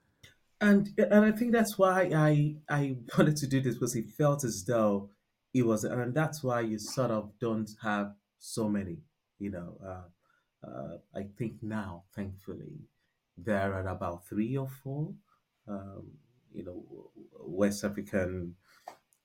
And 0.62 0.90
and 0.98 1.26
I 1.26 1.32
think 1.32 1.52
that's 1.52 1.78
why 1.78 2.12
I 2.16 2.56
I 2.70 2.96
wanted 3.18 3.38
to 3.38 3.48
do 3.48 3.62
this 3.62 3.76
because 3.76 3.96
it 3.96 4.10
felt 4.10 4.44
as 4.44 4.64
though 4.66 5.10
it 5.54 5.66
was, 5.66 5.84
and 5.84 6.14
that's 6.14 6.44
why 6.44 6.62
you 6.62 6.80
sort 6.80 7.12
of 7.12 7.32
don't 7.40 7.70
have 7.82 8.14
so 8.40 8.68
many. 8.68 8.98
You 9.40 9.52
know, 9.52 9.78
uh, 9.86 10.68
uh, 10.68 10.98
I 11.16 11.28
think 11.38 11.62
now, 11.62 12.04
thankfully, 12.16 12.80
there 13.38 13.74
are 13.74 13.88
about 13.88 14.28
three 14.28 14.58
or 14.58 14.68
four. 14.84 15.14
Um, 15.68 16.12
you 16.54 16.64
know, 16.64 16.84
West 17.40 17.84
African, 17.84 18.56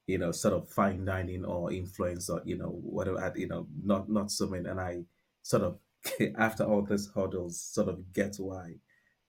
you 0.07 0.19
know, 0.19 0.33
sort 0.33 0.55
of 0.55 0.71
fine 0.71 1.05
dining 1.05 1.45
or 1.45 1.73
influence 1.73 2.31
or 2.31 2.43
you 2.45 2.57
know 2.57 2.69
whatever. 2.71 3.33
You 3.37 3.49
know, 3.49 3.67
not 3.83 4.09
not 4.11 4.31
so 4.31 4.47
many, 4.47 4.69
and 4.69 4.81
I 4.81 5.05
sort 5.43 5.63
of 5.63 5.79
after 6.39 6.65
all 6.65 6.83
these 6.83 7.11
hurdles, 7.15 7.61
sort 7.61 7.89
of 7.89 8.13
get 8.13 8.37
why, 8.39 8.77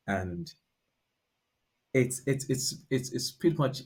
and 0.08 0.52
it's 1.94 2.22
it's 2.26 2.46
it's 2.50 2.76
it's 2.90 3.12
it's 3.12 3.32
pretty 3.32 3.56
much 3.58 3.82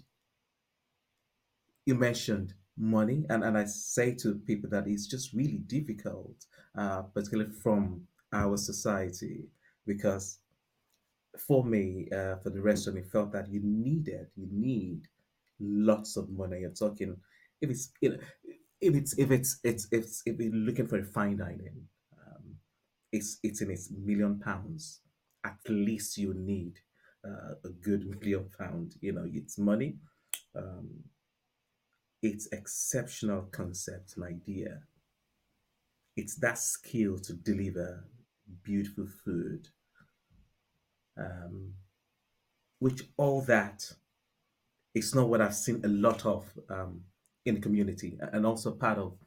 you 1.86 1.96
mentioned 1.96 2.54
money 2.78 3.26
and 3.30 3.44
and 3.44 3.58
i 3.58 3.66
say 3.66 4.14
to 4.14 4.36
people 4.48 4.70
that 4.70 4.88
it's 4.88 5.06
just 5.08 5.34
really 5.34 5.60
difficult 5.68 6.46
uh 6.78 7.02
particularly 7.04 7.52
from 7.52 8.02
our 8.34 8.58
society 8.58 9.46
because 9.86 10.40
for 11.38 11.64
me, 11.64 12.08
uh, 12.12 12.36
for 12.38 12.50
the 12.50 12.62
restaurant, 12.62 13.00
it 13.00 13.12
felt 13.12 13.32
that 13.34 13.52
you 13.52 13.62
needed, 13.64 14.28
you 14.36 14.48
need 14.52 15.08
lots 15.60 16.18
of 16.18 16.30
money. 16.30 16.60
You're 16.62 16.72
talking 16.72 17.16
if 17.62 17.70
it's 17.70 17.92
you 18.02 18.10
know 18.10 18.18
if 18.82 18.96
it's 18.96 19.18
if 19.18 19.32
it's 19.32 19.60
it's 19.64 19.88
it's 19.92 20.22
if 20.26 20.40
you're 20.40 20.54
looking 20.54 20.88
for 20.88 21.00
a 21.00 21.04
fine 21.04 21.38
dining, 21.38 21.88
um, 22.20 22.56
it's 23.12 23.40
it's 23.44 23.62
in 23.62 23.72
its 23.72 23.90
million 23.92 24.40
pounds. 24.40 25.02
At 25.46 25.58
least 25.68 26.18
you 26.18 26.34
need 26.34 26.80
uh, 27.26 27.56
a 27.66 27.70
good 27.70 28.06
million 28.22 28.50
pound. 28.60 28.96
You 29.02 29.14
know, 29.14 29.26
it's 29.32 29.58
money. 29.58 29.96
Um, 30.56 30.90
it's 32.22 32.48
exceptional 32.52 33.44
concept 33.52 34.14
and 34.16 34.26
idea. 34.26 34.80
It's 36.16 36.36
that 36.36 36.58
skill 36.58 37.18
to 37.20 37.34
deliver 37.34 38.06
beautiful 38.64 39.08
food, 39.26 39.68
um, 41.18 41.74
which 42.80 43.04
all 43.18 43.42
that 43.42 43.94
it's 44.94 45.16
not 45.16 45.28
what 45.28 45.42
I've 45.42 45.56
seen 45.56 45.82
a 45.84 45.88
lot 45.88 46.26
of 46.26 46.46
um, 46.70 47.02
in 47.46 47.56
the 47.56 47.62
community, 47.62 48.18
and 48.32 48.46
also 48.46 48.72
part 48.72 48.98
of 49.00 49.18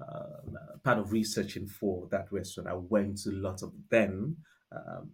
uh, 0.00 0.76
part 0.82 0.98
of 0.98 1.12
researching 1.12 1.66
for 1.66 2.08
that 2.10 2.26
restaurant. 2.32 2.68
I 2.68 2.74
went 2.74 3.18
to 3.18 3.30
lots 3.30 3.62
of 3.62 3.72
then. 3.90 4.36
Um, 4.72 5.10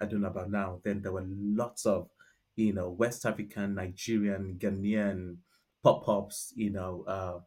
I 0.00 0.06
don't 0.06 0.22
know 0.22 0.28
about 0.28 0.50
now. 0.50 0.80
Then 0.82 1.00
there 1.00 1.12
were 1.12 1.24
lots 1.26 1.86
of, 1.86 2.08
you 2.56 2.72
know, 2.72 2.90
West 2.90 3.24
African, 3.24 3.76
Nigerian, 3.76 4.56
Ghanaian 4.58 5.36
pop-ups. 5.84 6.52
You 6.56 6.70
know, 6.70 7.04
uh, 7.06 7.38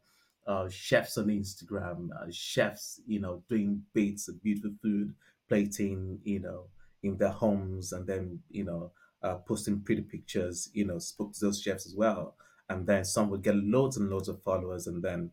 uh, 0.50 0.70
chefs 0.70 1.18
on 1.18 1.26
Instagram, 1.28 2.08
uh, 2.18 2.28
chefs, 2.32 3.02
you 3.06 3.20
know, 3.20 3.44
doing 3.50 3.84
bits 3.94 4.30
of 4.30 4.42
beautiful 4.42 4.72
food, 4.82 5.14
plating, 5.50 6.20
you 6.24 6.40
know, 6.40 6.68
in 7.04 7.18
their 7.18 7.32
homes, 7.32 7.94
and 7.94 8.08
then 8.08 8.40
you 8.50 8.64
know, 8.64 8.92
uh, 9.24 9.36
posting 9.36 9.82
pretty 9.82 10.02
pictures. 10.02 10.70
You 10.74 10.86
know, 10.86 11.00
spoke 11.00 11.34
to 11.34 11.46
those 11.46 11.62
chefs 11.62 11.86
as 11.86 11.96
well, 11.96 12.36
and 12.70 12.86
then 12.88 13.06
some 13.06 13.30
would 13.30 13.44
get 13.44 13.56
loads 13.56 13.98
and 13.98 14.10
loads 14.10 14.30
of 14.30 14.42
followers, 14.44 14.88
and 14.88 15.04
then 15.04 15.32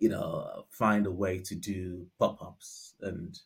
you 0.00 0.08
know, 0.08 0.64
find 0.70 1.06
a 1.06 1.10
way 1.10 1.38
to 1.38 1.54
do 1.54 2.06
pop-ups 2.18 2.94
and 3.02 3.38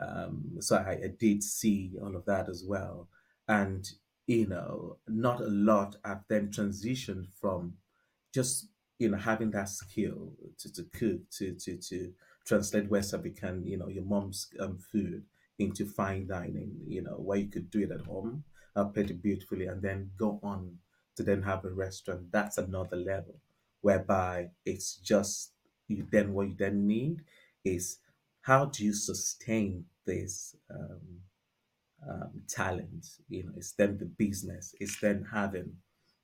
um, 0.00 0.58
so 0.60 0.76
I, 0.76 0.92
I 0.92 1.10
did 1.18 1.42
see 1.42 1.92
all 2.00 2.14
of 2.14 2.24
that 2.26 2.48
as 2.48 2.64
well. 2.64 3.08
And, 3.48 3.88
you 4.26 4.46
know, 4.46 4.98
not 5.08 5.40
a 5.40 5.48
lot 5.48 5.96
have 6.04 6.24
then 6.28 6.48
transitioned 6.48 7.26
from 7.40 7.74
just, 8.32 8.68
you 8.98 9.08
know, 9.08 9.16
having 9.16 9.50
that 9.52 9.68
skill 9.68 10.32
to, 10.58 10.72
to 10.72 10.84
cook, 10.84 11.28
to, 11.38 11.54
to, 11.54 11.76
to 11.76 12.12
translate 12.46 12.90
West 12.90 13.14
African, 13.14 13.66
you 13.66 13.76
know, 13.76 13.88
your 13.88 14.04
mom's 14.04 14.48
um, 14.60 14.78
food 14.78 15.24
into 15.58 15.84
fine 15.84 16.26
dining, 16.26 16.72
you 16.86 17.02
know, 17.02 17.16
where 17.16 17.38
you 17.38 17.48
could 17.48 17.70
do 17.70 17.80
it 17.80 17.90
at 17.90 18.06
home, 18.06 18.44
uh, 18.76 18.88
it 18.94 19.22
beautifully, 19.22 19.66
and 19.66 19.82
then 19.82 20.10
go 20.16 20.38
on 20.42 20.78
to 21.16 21.22
then 21.22 21.42
have 21.42 21.64
a 21.64 21.70
restaurant. 21.70 22.30
That's 22.30 22.58
another 22.58 22.96
level 22.96 23.40
whereby 23.80 24.50
it's 24.64 24.96
just 24.96 25.52
you 25.88 26.06
then 26.10 26.32
what 26.32 26.48
you 26.48 26.54
then 26.58 26.86
need 26.86 27.22
is 27.64 27.98
how 28.42 28.66
do 28.66 28.84
you 28.84 28.92
sustain 28.92 29.84
this 30.06 30.54
um, 30.70 31.00
um, 32.08 32.42
talent? 32.48 33.06
You 33.28 33.44
know, 33.44 33.52
it's 33.56 33.72
then 33.72 33.98
the 33.98 34.06
business. 34.06 34.74
It's 34.80 35.00
then 35.00 35.26
having, 35.32 35.72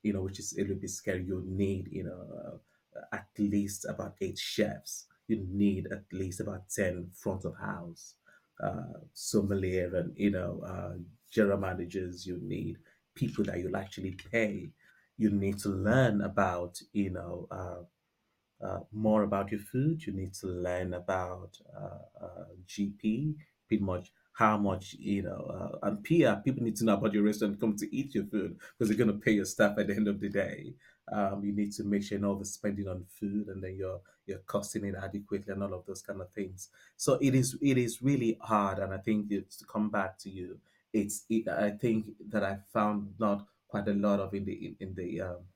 you 0.03 0.13
know, 0.13 0.23
which 0.23 0.39
is 0.39 0.55
a 0.57 0.61
little 0.61 0.77
bit 0.77 0.91
scary. 0.91 1.25
You 1.25 1.43
need, 1.47 1.89
you 1.91 2.05
know, 2.05 2.61
uh, 2.97 3.01
at 3.13 3.27
least 3.39 3.87
about 3.89 4.15
eight 4.21 4.39
chefs. 4.39 5.07
You 5.27 5.45
need 5.51 5.89
at 5.91 6.05
least 6.13 6.41
about 6.41 6.69
ten 6.69 7.09
front 7.15 7.45
of 7.45 7.57
house, 7.57 8.15
uh, 8.63 9.01
sommelier, 9.13 9.95
and 9.97 10.13
you 10.17 10.31
know, 10.31 10.63
uh, 10.67 10.95
general 11.31 11.59
managers. 11.59 12.27
You 12.27 12.39
need 12.43 12.79
people 13.15 13.45
that 13.45 13.59
you'll 13.59 13.77
actually 13.77 14.17
pay. 14.31 14.71
You 15.17 15.31
need 15.31 15.59
to 15.61 15.69
learn 15.69 16.23
about, 16.23 16.81
you 16.93 17.11
know, 17.11 17.47
uh, 17.51 18.65
uh, 18.65 18.81
more 18.93 19.23
about 19.23 19.51
your 19.53 19.61
food. 19.61 20.05
You 20.07 20.13
need 20.13 20.35
to 20.35 20.49
learn 20.49 20.95
about 20.95 21.57
uh, 21.77 22.25
uh, 22.25 22.45
GP, 22.67 23.35
pretty 23.69 23.85
much 23.85 24.11
how 24.35 24.59
much, 24.59 24.95
you 24.99 25.23
know, 25.23 25.79
uh, 25.83 25.87
and 25.87 26.03
PR, 26.03 26.43
people 26.45 26.65
need 26.65 26.75
to 26.77 26.85
know 26.85 26.95
about 26.95 27.15
your 27.15 27.23
restaurant, 27.23 27.61
come 27.61 27.77
to 27.77 27.97
eat 27.97 28.17
your 28.17 28.25
food 28.25 28.59
because 28.77 28.89
they're 28.89 29.05
going 29.05 29.17
to 29.17 29.25
pay 29.25 29.31
your 29.33 29.45
staff 29.45 29.79
at 29.79 29.87
the 29.87 29.95
end 29.95 30.09
of 30.09 30.21
the 30.21 30.29
day. 30.29 30.75
Um, 31.13 31.45
you 31.45 31.53
need 31.53 31.73
to 31.75 31.85
make 31.85 32.03
sure 32.03 32.19
you're 32.19 32.27
not 32.27 32.39
overspending 32.41 32.91
on 32.91 33.05
food 33.21 33.47
and 33.47 33.63
then 33.63 33.77
you're 33.77 34.01
you're 34.27 34.39
costing 34.41 34.85
it 34.87 34.95
adequately 34.95 35.53
and 35.53 35.63
all 35.63 35.75
of 35.75 35.87
those 35.87 36.03
kind 36.03 36.21
of 36.21 36.31
things. 36.33 36.71
So 36.97 37.15
it 37.21 37.35
is 37.35 37.59
it 37.63 37.79
is 37.79 38.03
really 38.03 38.39
hard, 38.41 38.79
and 38.79 38.93
I 38.95 38.99
think 38.99 39.31
it's 39.31 39.57
to 39.59 39.65
come 39.67 39.91
back 39.91 40.19
to 40.21 40.31
you. 40.31 40.61
It's 40.93 41.27
it, 41.29 41.49
I 41.49 41.71
think 41.73 42.07
that 42.29 42.45
I 42.45 42.57
found 42.73 43.15
not 43.19 43.49
quite 43.69 43.89
a 43.89 43.95
lot 43.95 44.21
of 44.21 44.35
in 44.35 44.45
the 44.45 44.55
in, 44.67 44.77
in 44.81 44.95
the 44.95 45.21
um, 45.21 45.47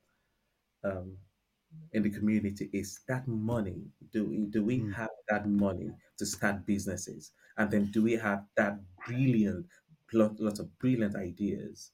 um, 0.83 1.17
in 1.93 2.03
the 2.03 2.09
community 2.09 2.69
is 2.73 3.01
that 3.07 3.27
money. 3.27 3.91
Do 4.11 4.25
we 4.25 4.45
do 4.47 4.63
we 4.65 4.79
Mm, 4.79 4.95
have 4.95 5.11
that 5.29 5.47
money 5.47 5.91
to 6.17 6.25
start 6.25 6.65
businesses? 6.65 7.33
And 7.57 7.71
then 7.71 7.91
do 7.91 8.03
we 8.03 8.13
have 8.13 8.47
that 8.57 8.79
brilliant 9.05 9.67
lot, 10.13 10.39
lots 10.39 10.59
of 10.59 10.77
brilliant 10.79 11.15
ideas 11.15 11.91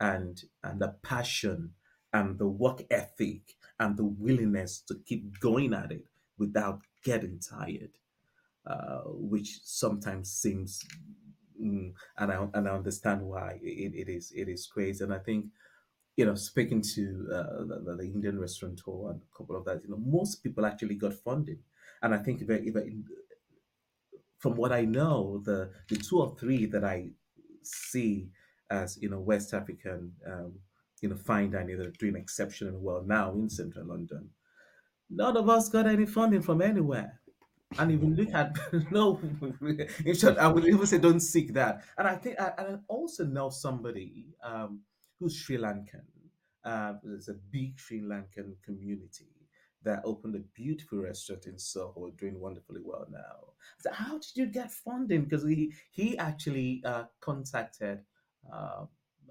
and 0.00 0.42
and 0.62 0.80
the 0.80 0.90
passion 1.02 1.74
and 2.12 2.38
the 2.38 2.48
work 2.48 2.82
ethic 2.90 3.56
and 3.80 3.96
the 3.96 4.04
willingness 4.04 4.80
to 4.82 4.96
keep 5.06 5.40
going 5.40 5.74
at 5.74 5.92
it 5.92 6.06
without 6.38 6.82
getting 7.04 7.38
tired, 7.40 7.92
uh, 8.66 9.02
which 9.06 9.60
sometimes 9.64 10.32
seems 10.32 10.84
mm, 11.62 11.92
and 12.18 12.32
I 12.32 12.48
and 12.54 12.68
I 12.68 12.72
understand 12.72 13.22
why 13.22 13.58
it, 13.62 13.94
it 13.94 14.08
is 14.10 14.32
it 14.34 14.48
is 14.48 14.66
crazy. 14.66 15.04
And 15.04 15.14
I 15.14 15.18
think 15.18 15.46
you 16.16 16.26
know, 16.26 16.34
speaking 16.34 16.82
to 16.82 17.28
uh, 17.32 17.64
the, 17.64 17.96
the 17.98 18.04
Indian 18.04 18.38
restaurateur 18.38 19.10
and 19.10 19.20
a 19.22 19.36
couple 19.38 19.56
of 19.56 19.64
that, 19.66 19.82
you 19.84 19.90
know, 19.90 19.98
most 19.98 20.42
people 20.42 20.66
actually 20.66 20.94
got 20.96 21.14
funding. 21.14 21.58
And 22.02 22.14
I 22.14 22.18
think 22.18 22.42
if, 22.42 22.50
I- 22.50 22.64
if 22.64 22.76
I, 22.76 22.90
from 24.38 24.56
what 24.56 24.72
I 24.72 24.82
know, 24.84 25.42
the 25.44 25.70
the 25.88 25.96
two 25.96 26.20
or 26.20 26.36
three 26.38 26.66
that 26.66 26.84
I 26.84 27.10
see 27.62 28.28
as 28.70 28.98
you 29.00 29.08
know 29.08 29.20
West 29.20 29.54
African, 29.54 30.12
um, 30.26 30.54
you 31.00 31.08
know, 31.08 31.16
fine 31.16 31.50
dining 31.50 31.78
that 31.78 31.86
are 31.86 31.90
doing 31.98 32.16
exceptionally 32.16 32.78
well 32.80 33.02
now 33.06 33.32
in 33.34 33.48
central 33.48 33.86
London, 33.86 34.30
none 35.10 35.36
of 35.36 35.48
us 35.48 35.68
got 35.68 35.86
any 35.86 36.06
funding 36.06 36.42
from 36.42 36.62
anywhere. 36.62 37.20
And 37.78 37.90
you 37.90 37.98
look 37.98 38.32
at 38.32 38.56
no, 38.90 39.20
in 40.04 40.14
short, 40.16 40.38
I 40.38 40.48
would 40.48 40.66
even 40.66 40.86
say 40.86 40.98
don't 40.98 41.20
seek 41.20 41.52
that. 41.54 41.82
And 41.98 42.06
I 42.06 42.14
think 42.14 42.40
I, 42.40 42.52
I 42.56 42.76
also 42.88 43.24
know 43.24 43.50
somebody 43.50 44.26
um, 44.42 44.80
who's 45.18 45.36
Sri 45.36 45.56
Lankan. 45.58 46.04
Uh, 46.64 46.94
there's 47.02 47.28
a 47.28 47.34
big 47.50 47.78
Sri 47.78 48.00
Lankan 48.00 48.54
community 48.64 49.36
that 49.82 50.02
opened 50.04 50.34
a 50.34 50.40
beautiful 50.54 50.98
restaurant 50.98 51.46
in 51.46 51.58
Soho, 51.58 52.10
doing 52.18 52.40
wonderfully 52.40 52.80
well 52.84 53.06
now. 53.10 53.52
So 53.78 53.92
how 53.92 54.18
did 54.18 54.34
you 54.34 54.46
get 54.46 54.72
funding? 54.72 55.24
Because 55.24 55.44
he 55.44 55.72
he 55.90 56.18
actually 56.18 56.82
uh, 56.84 57.04
contacted 57.20 58.00
uh, 58.52 58.84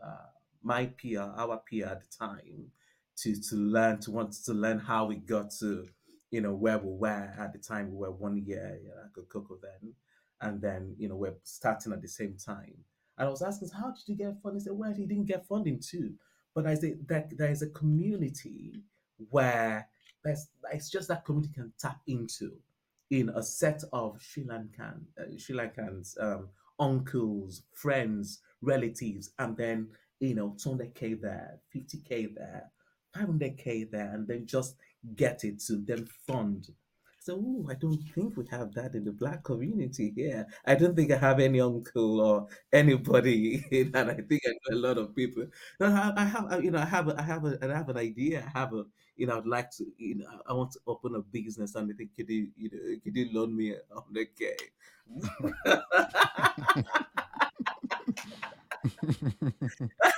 uh, 0.03 0.27
my 0.63 0.88
peer, 0.97 1.21
our 1.21 1.61
peer 1.69 1.88
at 1.88 2.01
the 2.01 2.07
time, 2.17 2.71
to 3.17 3.36
to 3.49 3.56
learn 3.56 3.99
to 4.01 4.12
want 4.12 4.34
to 4.34 4.54
learn 4.54 4.80
how 4.80 5.06
we 5.06 5.15
got 5.15 5.51
to 5.60 5.88
you 6.32 6.41
know 6.41 6.54
where 6.54 6.78
we 6.78 6.91
were 6.91 7.34
at 7.39 7.54
the 7.54 7.60
time. 7.60 7.91
We 7.91 7.97
were 7.97 8.12
one 8.12 8.38
year 8.38 8.80
yeah, 8.84 9.21
Akoko 9.23 9.58
then, 9.62 9.93
and 10.41 10.62
then 10.62 10.95
you 10.97 11.08
know 11.10 11.15
we're 11.15 11.36
starting 11.43 11.93
at 11.93 12.01
the 12.01 12.08
same 12.08 12.36
time. 12.43 12.75
And 13.17 13.28
I 13.28 13.32
was 13.32 13.41
asking, 13.41 13.69
how 13.69 13.91
did 13.91 14.08
you 14.08 14.15
get 14.15 14.41
funding? 14.43 14.60
He 14.60 14.65
said, 14.65 14.73
well, 14.73 14.93
he 14.93 15.06
didn't 15.06 15.28
get 15.28 15.47
funding 15.47 15.80
too, 15.80 16.13
but 16.54 16.67
I 16.67 16.75
say 16.75 16.95
that 17.08 17.38
there 17.38 17.51
is 17.51 17.62
a 17.62 17.69
community 17.69 18.73
where 19.30 19.88
there's 20.23 20.47
it's 20.73 20.89
just 20.89 21.08
that 21.08 21.25
community 21.25 21.54
can 21.54 21.71
tap 21.80 22.01
into 22.08 22.51
in 23.12 23.30
a 23.30 23.43
set 23.43 23.84
of 23.93 24.21
Sri 24.21 24.43
Lankan 24.43 25.01
uh, 25.19 25.38
Sri 25.38 25.56
Lankans 25.56 26.21
um, 26.21 26.49
uncles, 26.80 27.63
friends, 27.73 28.39
relatives, 28.62 29.32
and 29.39 29.56
then 29.56 29.88
you 30.19 30.36
know 30.36 30.56
200k 30.58 31.21
there, 31.21 31.60
50k 31.73 32.36
there, 32.36 32.71
500k 33.15 33.84
there, 33.86 34.12
and 34.13 34.28
then 34.28 34.45
just 34.45 34.75
get 35.15 35.43
it 35.43 35.60
to 35.67 35.78
then 35.86 36.08
fund. 36.28 36.67
So, 37.19 37.38
ooh, 37.38 37.67
I 37.71 37.73
don't 37.73 37.97
think 38.13 38.38
we 38.38 38.45
have 38.51 38.71
that 38.75 38.93
in 38.93 39.04
the 39.04 39.12
black 39.12 39.43
community 39.43 40.13
here. 40.15 40.45
I 40.63 40.75
don't 40.75 40.95
think 40.95 41.12
I 41.12 41.17
have 41.17 41.39
any 41.39 41.60
uncle 41.60 42.21
or 42.21 42.47
anybody, 42.71 43.65
that 43.93 44.10
I 44.12 44.21
think 44.21 44.43
I 44.45 44.51
know 44.69 44.78
a 44.78 44.82
lot 44.88 44.97
of 44.99 45.15
people. 45.15 45.47
No, 45.80 45.88
I, 45.88 46.13
I 46.17 46.23
have, 46.25 46.63
you 46.63 46.69
know, 46.69 46.78
I 46.80 46.86
have, 46.86 47.08
a, 47.08 47.19
I 47.19 47.23
have, 47.23 47.43
a, 47.45 47.58
I 47.63 47.75
have 47.75 47.89
an 47.89 47.97
idea. 47.97 48.43
I 48.56 48.60
have 48.60 48.73
a, 48.73 48.84
you 49.15 49.25
know, 49.25 49.39
I'd 49.39 49.47
like 49.47 49.71
to, 49.78 49.86
you 49.97 50.15
know, 50.15 50.28
I 50.47 50.54
want 50.54 50.73
to 50.73 50.80
open 50.86 51.15
a 51.15 51.21
business, 51.21 51.73
and 51.73 51.91
I 51.91 51.95
think 51.95 52.12
could 52.15 52.30
you, 52.30 52.49
you 52.56 52.69
know, 52.71 52.99
could 53.04 53.15
you 53.15 53.30
loan 53.34 53.56
me 53.58 53.73
a 53.73 53.80
hundred 53.99 54.28
k? 54.38 54.56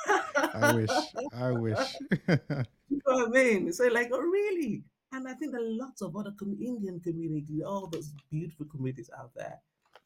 I 0.63 0.73
wish. 0.75 0.89
I 1.33 1.51
wish. 1.51 1.95
You 2.89 3.01
know 3.05 3.15
what 3.15 3.27
I 3.27 3.43
mean? 3.43 3.73
So 3.73 3.85
like, 3.87 4.09
oh 4.13 4.21
really? 4.21 4.83
And 5.11 5.27
I 5.27 5.33
think 5.33 5.53
are 5.53 5.59
lots 5.61 6.01
of 6.01 6.15
other 6.15 6.33
Indian 6.41 7.01
communities, 7.01 7.61
all 7.65 7.87
those 7.87 8.13
beautiful 8.31 8.65
communities 8.65 9.09
out 9.17 9.31
there. 9.35 9.59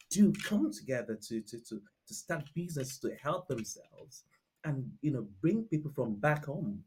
do 0.09 0.33
come 0.43 0.71
together 0.71 1.15
to 1.27 1.41
to 1.41 1.59
to, 1.59 1.81
to 2.07 2.13
start 2.13 2.43
business 2.55 2.97
to 2.99 3.15
help 3.21 3.47
themselves 3.47 4.23
and 4.65 4.91
you 5.01 5.11
know 5.11 5.27
bring 5.41 5.63
people 5.65 5.91
from 5.95 6.15
back 6.15 6.45
home 6.45 6.83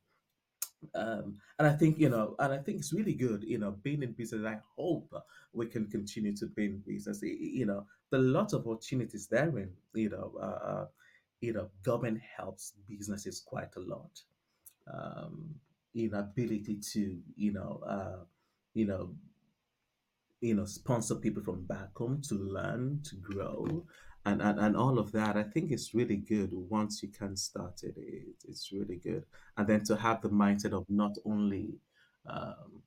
um, 0.95 1.39
and 1.59 1.69
I 1.69 1.73
think 1.73 1.99
you 1.99 2.09
know, 2.09 2.35
and 2.39 2.53
I 2.53 2.59
think 2.59 2.79
it's 2.79 2.93
really 2.93 3.15
good, 3.15 3.45
you 3.45 3.59
know, 3.59 3.73
being 3.83 4.03
in 4.03 4.13
business. 4.13 4.45
I 4.45 4.59
hope 4.77 5.13
we 5.53 5.67
can 5.67 5.87
continue 5.87 6.37
to 6.37 6.47
be 6.47 6.67
in 6.67 6.83
business. 6.87 7.21
You 7.23 7.67
know, 7.67 7.87
there 8.11 8.21
are 8.21 8.25
lots 8.25 8.53
of 8.53 8.67
opportunities 8.67 9.27
there. 9.29 9.57
In 9.57 9.71
you 9.95 10.11
know, 10.11 10.33
uh, 10.41 10.67
uh, 10.69 10.87
you 11.45 11.53
know, 11.53 11.69
government 11.83 12.21
helps 12.37 12.73
businesses 12.89 13.41
quite 13.41 13.75
a 13.77 13.81
lot. 13.81 14.21
Um, 14.93 15.55
in 15.95 16.13
ability 16.15 16.81
to 16.93 17.19
you 17.37 17.53
know, 17.53 17.81
uh, 17.87 18.25
you 18.75 18.87
know, 18.87 19.15
you 20.45 20.55
know 20.55 20.67
sponsor 20.67 21.15
people 21.15 21.43
from 21.43 21.65
back 21.65 21.97
home 21.97 22.21
to 22.21 22.35
learn 22.35 23.01
to 23.03 23.17
grow 23.17 23.85
and 24.27 24.43
and, 24.43 24.59
and 24.61 24.77
all 24.77 24.99
of 24.99 25.11
that 25.13 25.37
i 25.37 25.43
think 25.43 25.71
it's 25.71 25.95
really 25.95 26.17
good 26.17 26.51
once 26.53 27.03
you 27.03 27.09
can 27.09 27.35
start 27.35 27.83
it, 27.83 27.95
it 27.97 28.37
it's 28.47 28.71
really 28.71 28.97
good 28.97 29.25
and 29.57 29.67
then 29.67 29.83
to 29.83 29.97
have 29.97 30.21
the 30.21 30.29
mindset 30.29 30.73
of 30.73 30.85
not 30.91 31.17
only 31.25 31.79
um, 32.29 32.83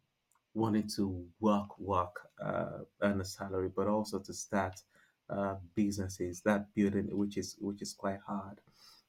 wanting 0.54 0.88
to 0.88 1.26
work 1.40 1.80
work 1.80 2.16
uh, 2.44 2.80
earn 3.02 3.22
a 3.22 3.26
salary 3.26 3.72
but 3.76 3.88
also 3.88 4.20
to 4.20 4.34
start 4.34 4.80
uh, 5.30 5.56
businesses 5.76 6.42
that 6.42 6.74
building 6.74 7.08
which 7.12 7.38
is 7.38 7.56
which 7.60 7.82
is 7.82 7.94
quite 7.94 8.20
hard 8.28 8.62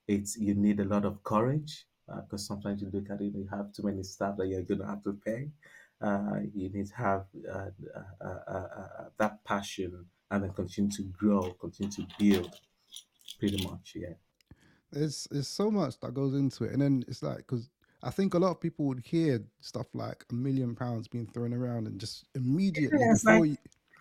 it's 0.06 0.36
you 0.36 0.54
need 0.54 0.80
a 0.80 0.84
lot 0.84 1.04
of 1.04 1.22
courage 1.22 1.86
because 2.22 2.46
sometimes 2.46 2.80
you 2.80 2.90
look 2.92 3.10
at 3.10 3.20
it, 3.20 3.34
you 3.34 3.46
have 3.50 3.72
too 3.72 3.82
many 3.82 4.02
staff 4.02 4.36
that 4.38 4.46
you're 4.48 4.62
going 4.62 4.80
to 4.80 4.86
have 4.86 5.02
to 5.02 5.12
pay. 5.12 5.50
Uh, 6.00 6.40
you 6.54 6.68
need 6.70 6.86
to 6.86 6.94
have 6.94 7.26
uh, 7.52 7.68
uh, 7.94 8.24
uh, 8.24 8.38
uh, 8.48 8.68
uh, 8.98 9.04
that 9.18 9.44
passion 9.44 10.06
and 10.30 10.44
then 10.44 10.52
continue 10.52 10.90
to 10.90 11.02
grow, 11.02 11.52
continue 11.60 11.90
to 11.90 12.06
build. 12.18 12.54
Pretty 13.38 13.62
much, 13.66 13.94
yeah. 13.96 14.14
There's 14.90 15.28
there's 15.30 15.48
so 15.48 15.70
much 15.70 16.00
that 16.00 16.14
goes 16.14 16.34
into 16.34 16.64
it, 16.64 16.72
and 16.72 16.80
then 16.80 17.04
it's 17.08 17.22
like 17.22 17.38
because 17.38 17.68
I 18.02 18.10
think 18.10 18.34
a 18.34 18.38
lot 18.38 18.52
of 18.52 18.60
people 18.60 18.86
would 18.86 19.00
hear 19.00 19.44
stuff 19.60 19.86
like 19.92 20.24
a 20.30 20.34
million 20.34 20.74
pounds 20.74 21.08
being 21.08 21.26
thrown 21.26 21.52
around, 21.52 21.86
and 21.86 22.00
just 22.00 22.24
immediately 22.34 22.98
Yeah, 22.98 23.12
it's 23.12 23.24
like 23.24 23.34
before 23.34 23.46
you, 23.46 23.56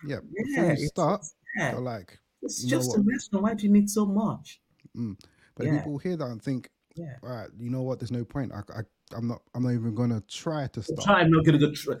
yeah, 0.06 0.20
before 0.34 0.64
you 0.70 0.76
start, 0.76 1.24
yeah, 1.56 1.72
they're 1.72 1.80
like, 1.80 2.18
it's 2.42 2.64
just 2.64 2.96
a 2.96 3.00
restaurant. 3.00 3.42
Why 3.44 3.54
do 3.54 3.64
you 3.66 3.72
need 3.72 3.90
so 3.90 4.06
much? 4.06 4.60
Mm. 4.96 5.16
But 5.56 5.66
Yeah, 5.66 5.78
people 5.78 5.98
hear 5.98 6.16
that 6.16 6.26
and 6.26 6.42
think, 6.42 6.70
yeah. 6.94 7.16
all 7.22 7.30
right, 7.30 7.48
you 7.58 7.70
know 7.70 7.82
what? 7.82 7.98
There's 7.98 8.12
no 8.12 8.24
point. 8.24 8.52
I, 8.52 8.60
I 8.72 8.82
I'm 9.16 9.26
not 9.28 9.42
I'm 9.54 9.62
not 9.62 9.72
even 9.72 9.94
gonna 9.94 10.22
try 10.28 10.66
to 10.68 10.82
start. 10.82 11.04
Try. 11.04 11.20
I'm 11.20 11.30
not 11.30 11.44
gonna 11.44 11.58
go. 11.58 11.72
Tr- 11.72 11.92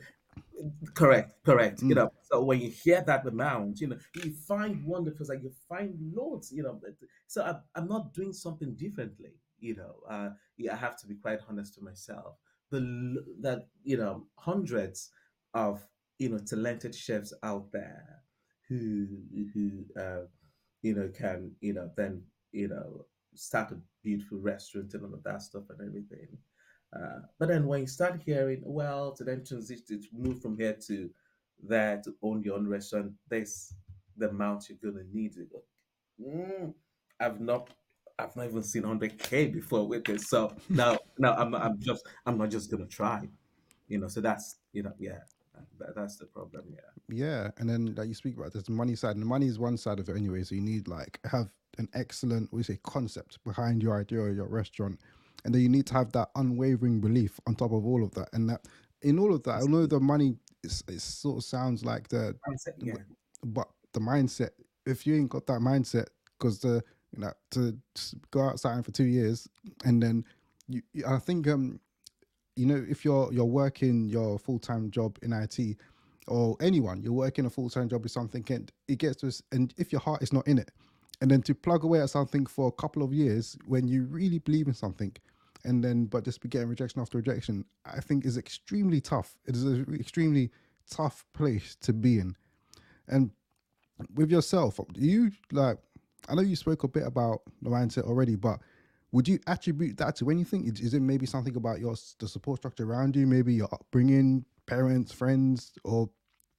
Correct, 0.94 1.34
correct. 1.44 1.82
You 1.82 1.94
Mm. 1.94 1.96
know, 1.96 2.12
so 2.22 2.42
when 2.42 2.60
you 2.60 2.70
hear 2.70 3.02
that 3.06 3.24
amount, 3.26 3.80
you 3.80 3.86
know, 3.88 3.98
you 4.14 4.32
find 4.46 4.84
wonderful, 4.84 5.26
like 5.28 5.42
you 5.42 5.52
find 5.68 5.94
loads, 6.12 6.50
you 6.52 6.62
know. 6.64 6.80
So 7.28 7.44
I'm, 7.44 7.56
I'm 7.76 7.88
not 7.88 8.12
doing 8.12 8.32
something 8.32 8.74
differently, 8.74 9.34
you 9.60 9.76
know. 9.76 9.94
Uh, 10.08 10.30
yeah, 10.56 10.72
I 10.72 10.76
have 10.76 10.98
to 11.00 11.06
be 11.06 11.14
quite 11.14 11.40
honest 11.48 11.74
to 11.74 11.82
myself. 11.82 12.36
The 12.70 12.80
that 13.40 13.68
you 13.84 13.96
know, 13.96 14.26
hundreds 14.36 15.10
of 15.54 15.80
you 16.18 16.28
know 16.28 16.38
talented 16.38 16.94
chefs 16.94 17.32
out 17.42 17.70
there 17.72 18.22
who 18.68 19.06
who 19.54 19.84
uh, 20.00 20.26
you 20.82 20.94
know 20.94 21.08
can 21.16 21.52
you 21.60 21.72
know 21.72 21.90
then 21.96 22.22
you 22.52 22.68
know 22.68 23.04
start 23.34 23.72
a 23.72 23.76
beautiful 24.02 24.38
restaurant 24.38 24.94
and 24.94 25.04
all 25.04 25.14
of 25.14 25.22
that 25.22 25.42
stuff 25.42 25.64
and 25.70 25.80
everything. 25.86 26.28
Uh, 26.94 27.20
but 27.38 27.48
then 27.48 27.66
when 27.66 27.80
you 27.82 27.86
start 27.86 28.20
hearing, 28.24 28.62
well, 28.64 29.12
to 29.12 29.24
then 29.24 29.44
transition 29.44 29.84
to 29.86 30.00
move 30.12 30.40
from 30.40 30.56
here 30.56 30.76
to 30.86 31.10
there 31.62 32.00
to 32.04 32.14
own 32.22 32.42
your 32.42 32.56
own 32.56 32.66
restaurant, 32.66 33.12
there's 33.28 33.74
the 34.16 34.28
amount 34.28 34.68
you're 34.68 34.92
gonna 34.92 35.04
need. 35.12 35.34
Go, 35.52 35.62
mm, 36.20 36.72
I've 37.20 37.40
not, 37.40 37.70
I've 38.18 38.34
not 38.36 38.46
even 38.46 38.62
seen 38.62 38.82
100k 38.82 39.52
before 39.52 39.86
with 39.86 40.04
this. 40.04 40.28
So 40.28 40.56
now, 40.68 40.98
now 41.18 41.34
I'm 41.34 41.50
not, 41.50 41.62
I'm 41.62 41.80
just, 41.80 42.06
I'm 42.26 42.38
not 42.38 42.50
just 42.50 42.70
gonna 42.70 42.86
try. 42.86 43.28
You 43.88 43.98
know, 43.98 44.08
so 44.08 44.20
that's, 44.20 44.56
you 44.72 44.82
know, 44.82 44.92
yeah, 44.98 45.18
that, 45.78 45.94
that's 45.94 46.16
the 46.16 46.26
problem. 46.26 46.64
Yeah, 46.70 46.80
Yeah, 47.08 47.50
and 47.58 47.68
then 47.68 47.94
like 47.94 48.08
you 48.08 48.14
speak 48.14 48.36
about, 48.36 48.52
there's 48.52 48.64
the 48.64 48.72
money 48.72 48.94
side, 48.94 49.12
and 49.12 49.22
the 49.22 49.26
money 49.26 49.46
is 49.46 49.58
one 49.58 49.76
side 49.76 49.98
of 50.00 50.08
it 50.08 50.16
anyway. 50.16 50.42
So 50.44 50.54
you 50.54 50.60
need 50.60 50.88
like 50.88 51.20
have 51.30 51.48
an 51.78 51.88
excellent, 51.94 52.52
we 52.52 52.62
say, 52.62 52.78
concept 52.84 53.42
behind 53.44 53.82
your 53.82 53.98
idea 54.00 54.20
or 54.20 54.30
your 54.30 54.48
restaurant, 54.48 54.98
and 55.44 55.54
then 55.54 55.62
you 55.62 55.68
need 55.68 55.86
to 55.86 55.94
have 55.94 56.12
that 56.12 56.30
unwavering 56.36 57.00
belief 57.00 57.38
on 57.46 57.54
top 57.54 57.72
of 57.72 57.86
all 57.86 58.02
of 58.02 58.12
that. 58.14 58.28
And 58.32 58.48
that 58.50 58.66
in 59.02 59.18
all 59.18 59.32
of 59.34 59.42
that, 59.44 59.62
I 59.62 59.66
know 59.66 59.86
the 59.86 60.00
money 60.00 60.36
is 60.64 60.82
it 60.88 61.00
sort 61.00 61.38
of 61.38 61.44
sounds 61.44 61.84
like 61.84 62.08
the, 62.08 62.34
mindset. 62.48 62.74
Yeah, 62.78 62.94
but 63.44 63.68
the 63.92 64.00
mindset. 64.00 64.50
If 64.86 65.06
you 65.06 65.14
ain't 65.14 65.30
got 65.30 65.46
that 65.46 65.60
mindset, 65.60 66.06
because 66.38 66.58
the 66.60 66.82
you 67.12 67.20
know 67.22 67.32
to 67.52 67.76
go 68.30 68.42
outside 68.42 68.84
for 68.84 68.90
two 68.90 69.04
years, 69.04 69.48
and 69.84 70.02
then 70.02 70.24
you, 70.68 70.82
you- 70.92 71.06
I 71.06 71.18
think 71.18 71.46
um 71.48 71.80
you 72.58 72.66
know 72.66 72.84
if 72.88 73.04
you're 73.04 73.32
you're 73.32 73.44
working 73.44 74.08
your 74.08 74.38
full-time 74.38 74.90
job 74.90 75.18
in 75.22 75.32
IT 75.32 75.76
or 76.26 76.56
anyone 76.60 77.00
you're 77.02 77.12
working 77.12 77.46
a 77.46 77.50
full-time 77.50 77.88
job 77.88 78.02
with 78.02 78.12
something 78.12 78.44
and 78.50 78.72
it 78.88 78.98
gets 78.98 79.16
to 79.16 79.28
us 79.28 79.42
and 79.52 79.74
if 79.76 79.92
your 79.92 80.00
heart 80.00 80.22
is 80.22 80.32
not 80.32 80.46
in 80.46 80.58
it 80.58 80.70
and 81.20 81.30
then 81.30 81.42
to 81.42 81.54
plug 81.54 81.84
away 81.84 82.00
at 82.00 82.10
something 82.10 82.44
for 82.46 82.68
a 82.68 82.72
couple 82.72 83.02
of 83.02 83.12
years 83.12 83.56
when 83.66 83.88
you 83.88 84.04
really 84.04 84.38
believe 84.38 84.66
in 84.66 84.74
something 84.74 85.12
and 85.64 85.82
then 85.82 86.04
but 86.06 86.24
just 86.24 86.40
be 86.40 86.48
getting 86.48 86.68
rejection 86.68 87.00
after 87.00 87.18
rejection 87.18 87.64
i 87.86 88.00
think 88.00 88.24
is 88.24 88.36
extremely 88.36 89.00
tough 89.00 89.36
it 89.46 89.54
is 89.54 89.64
an 89.64 89.94
extremely 89.98 90.50
tough 90.90 91.24
place 91.32 91.76
to 91.80 91.92
be 91.92 92.18
in 92.18 92.34
and 93.08 93.30
with 94.14 94.30
yourself, 94.30 94.80
do 94.92 95.00
you 95.00 95.30
like? 95.52 95.78
I 96.28 96.34
know 96.34 96.42
you 96.42 96.56
spoke 96.56 96.84
a 96.84 96.88
bit 96.88 97.06
about 97.06 97.42
the 97.62 97.70
mindset 97.70 98.04
already, 98.04 98.36
but 98.36 98.60
would 99.12 99.26
you 99.26 99.38
attribute 99.46 99.96
that 99.98 100.16
to 100.16 100.30
anything? 100.30 100.66
Is 100.66 100.80
is 100.80 100.94
it 100.94 101.00
maybe 101.00 101.26
something 101.26 101.56
about 101.56 101.80
your 101.80 101.94
the 102.18 102.28
support 102.28 102.58
structure 102.58 102.84
around 102.84 103.16
you, 103.16 103.26
maybe 103.26 103.54
your 103.54 103.68
upbringing, 103.72 104.44
parents, 104.66 105.12
friends, 105.12 105.72
or 105.84 106.10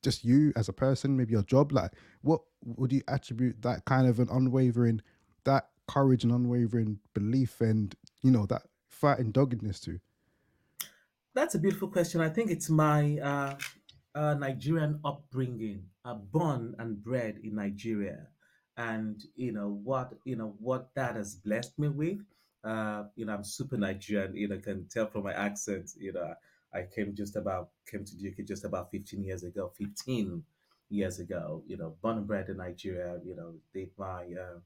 just 0.03 0.23
you 0.23 0.53
as 0.55 0.69
a 0.69 0.73
person, 0.73 1.15
maybe 1.17 1.33
your 1.33 1.43
job? 1.43 1.71
Like, 1.71 1.91
what 2.21 2.41
would 2.63 2.91
you 2.91 3.01
attribute 3.07 3.61
that 3.61 3.85
kind 3.85 4.07
of 4.07 4.19
an 4.19 4.29
unwavering, 4.31 5.01
that 5.43 5.69
courage 5.87 6.23
and 6.23 6.33
unwavering 6.33 6.99
belief, 7.13 7.61
and 7.61 7.95
you 8.21 8.31
know 8.31 8.45
that 8.47 8.63
fighting 8.89 9.31
doggedness 9.31 9.79
to? 9.81 9.99
that's 11.39 11.55
a 11.55 11.59
beautiful 11.59 11.87
question. 11.87 12.21
I 12.21 12.29
think 12.29 12.51
it's 12.51 12.69
my 12.69 13.17
uh, 13.19 13.55
uh, 14.15 14.33
Nigerian 14.35 14.99
upbringing, 15.05 15.83
uh, 16.05 16.15
born 16.15 16.75
and 16.79 17.01
bred 17.01 17.39
in 17.43 17.55
Nigeria, 17.55 18.27
and 18.77 19.21
you 19.35 19.51
know 19.51 19.79
what 19.83 20.13
you 20.25 20.35
know 20.35 20.55
what 20.59 20.93
that 20.95 21.15
has 21.15 21.35
blessed 21.35 21.77
me 21.79 21.87
with. 21.87 22.19
Uh, 22.63 23.03
you 23.15 23.25
know, 23.25 23.33
I'm 23.33 23.43
super 23.43 23.77
Nigerian. 23.77 24.35
You 24.35 24.47
know, 24.49 24.59
can 24.59 24.87
tell 24.89 25.07
from 25.07 25.23
my 25.23 25.33
accent. 25.33 25.91
You 25.97 26.13
know, 26.13 26.33
I 26.73 26.83
came 26.93 27.15
just 27.15 27.35
about 27.35 27.69
came 27.89 28.05
to 28.05 28.15
the 28.15 28.29
UK 28.29 28.45
just 28.45 28.65
about 28.65 28.91
15 28.91 29.23
years 29.23 29.43
ago. 29.43 29.71
15 29.77 30.43
years 30.89 31.19
ago. 31.19 31.63
You 31.67 31.77
know, 31.77 31.95
born 32.01 32.17
and 32.17 32.27
bred 32.27 32.49
in 32.49 32.57
Nigeria. 32.57 33.19
You 33.23 33.35
know, 33.35 33.53
did 33.73 33.89
my 33.97 34.23
uh, 34.23 34.59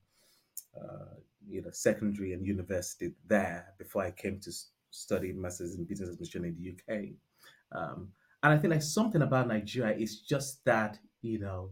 uh, 0.80 1.16
you 1.48 1.62
know, 1.62 1.70
secondary 1.72 2.34
and 2.34 2.46
university 2.46 3.14
there 3.28 3.74
before 3.78 4.04
I 4.04 4.12
came 4.12 4.40
to 4.40 4.52
study 4.90 5.34
masters 5.34 5.76
in 5.76 5.84
business 5.84 6.10
administration 6.10 6.46
in 6.46 6.56
the 6.56 6.94
UK. 6.94 7.10
Um, 7.72 8.10
and 8.42 8.54
I 8.54 8.58
think 8.58 8.74
like 8.74 8.82
something 8.82 9.22
about 9.22 9.48
Nigeria 9.48 9.96
is 9.96 10.22
just 10.22 10.64
that, 10.66 11.00
you 11.22 11.40
know, 11.40 11.72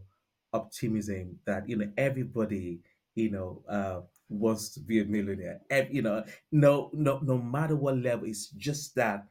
optimism 0.52 1.38
that, 1.46 1.68
you 1.68 1.76
know, 1.76 1.90
everybody, 1.96 2.80
you 3.14 3.30
know, 3.30 3.62
uh, 3.68 4.00
wants 4.32 4.70
to 4.74 4.80
be 4.80 5.00
a 5.00 5.04
millionaire. 5.04 5.60
Ev- 5.70 5.92
you 5.92 6.02
know, 6.02 6.24
no, 6.50 6.90
no, 6.92 7.18
no 7.22 7.38
matter 7.38 7.76
what 7.76 7.98
level, 7.98 8.28
it's 8.28 8.48
just 8.50 8.94
that. 8.96 9.26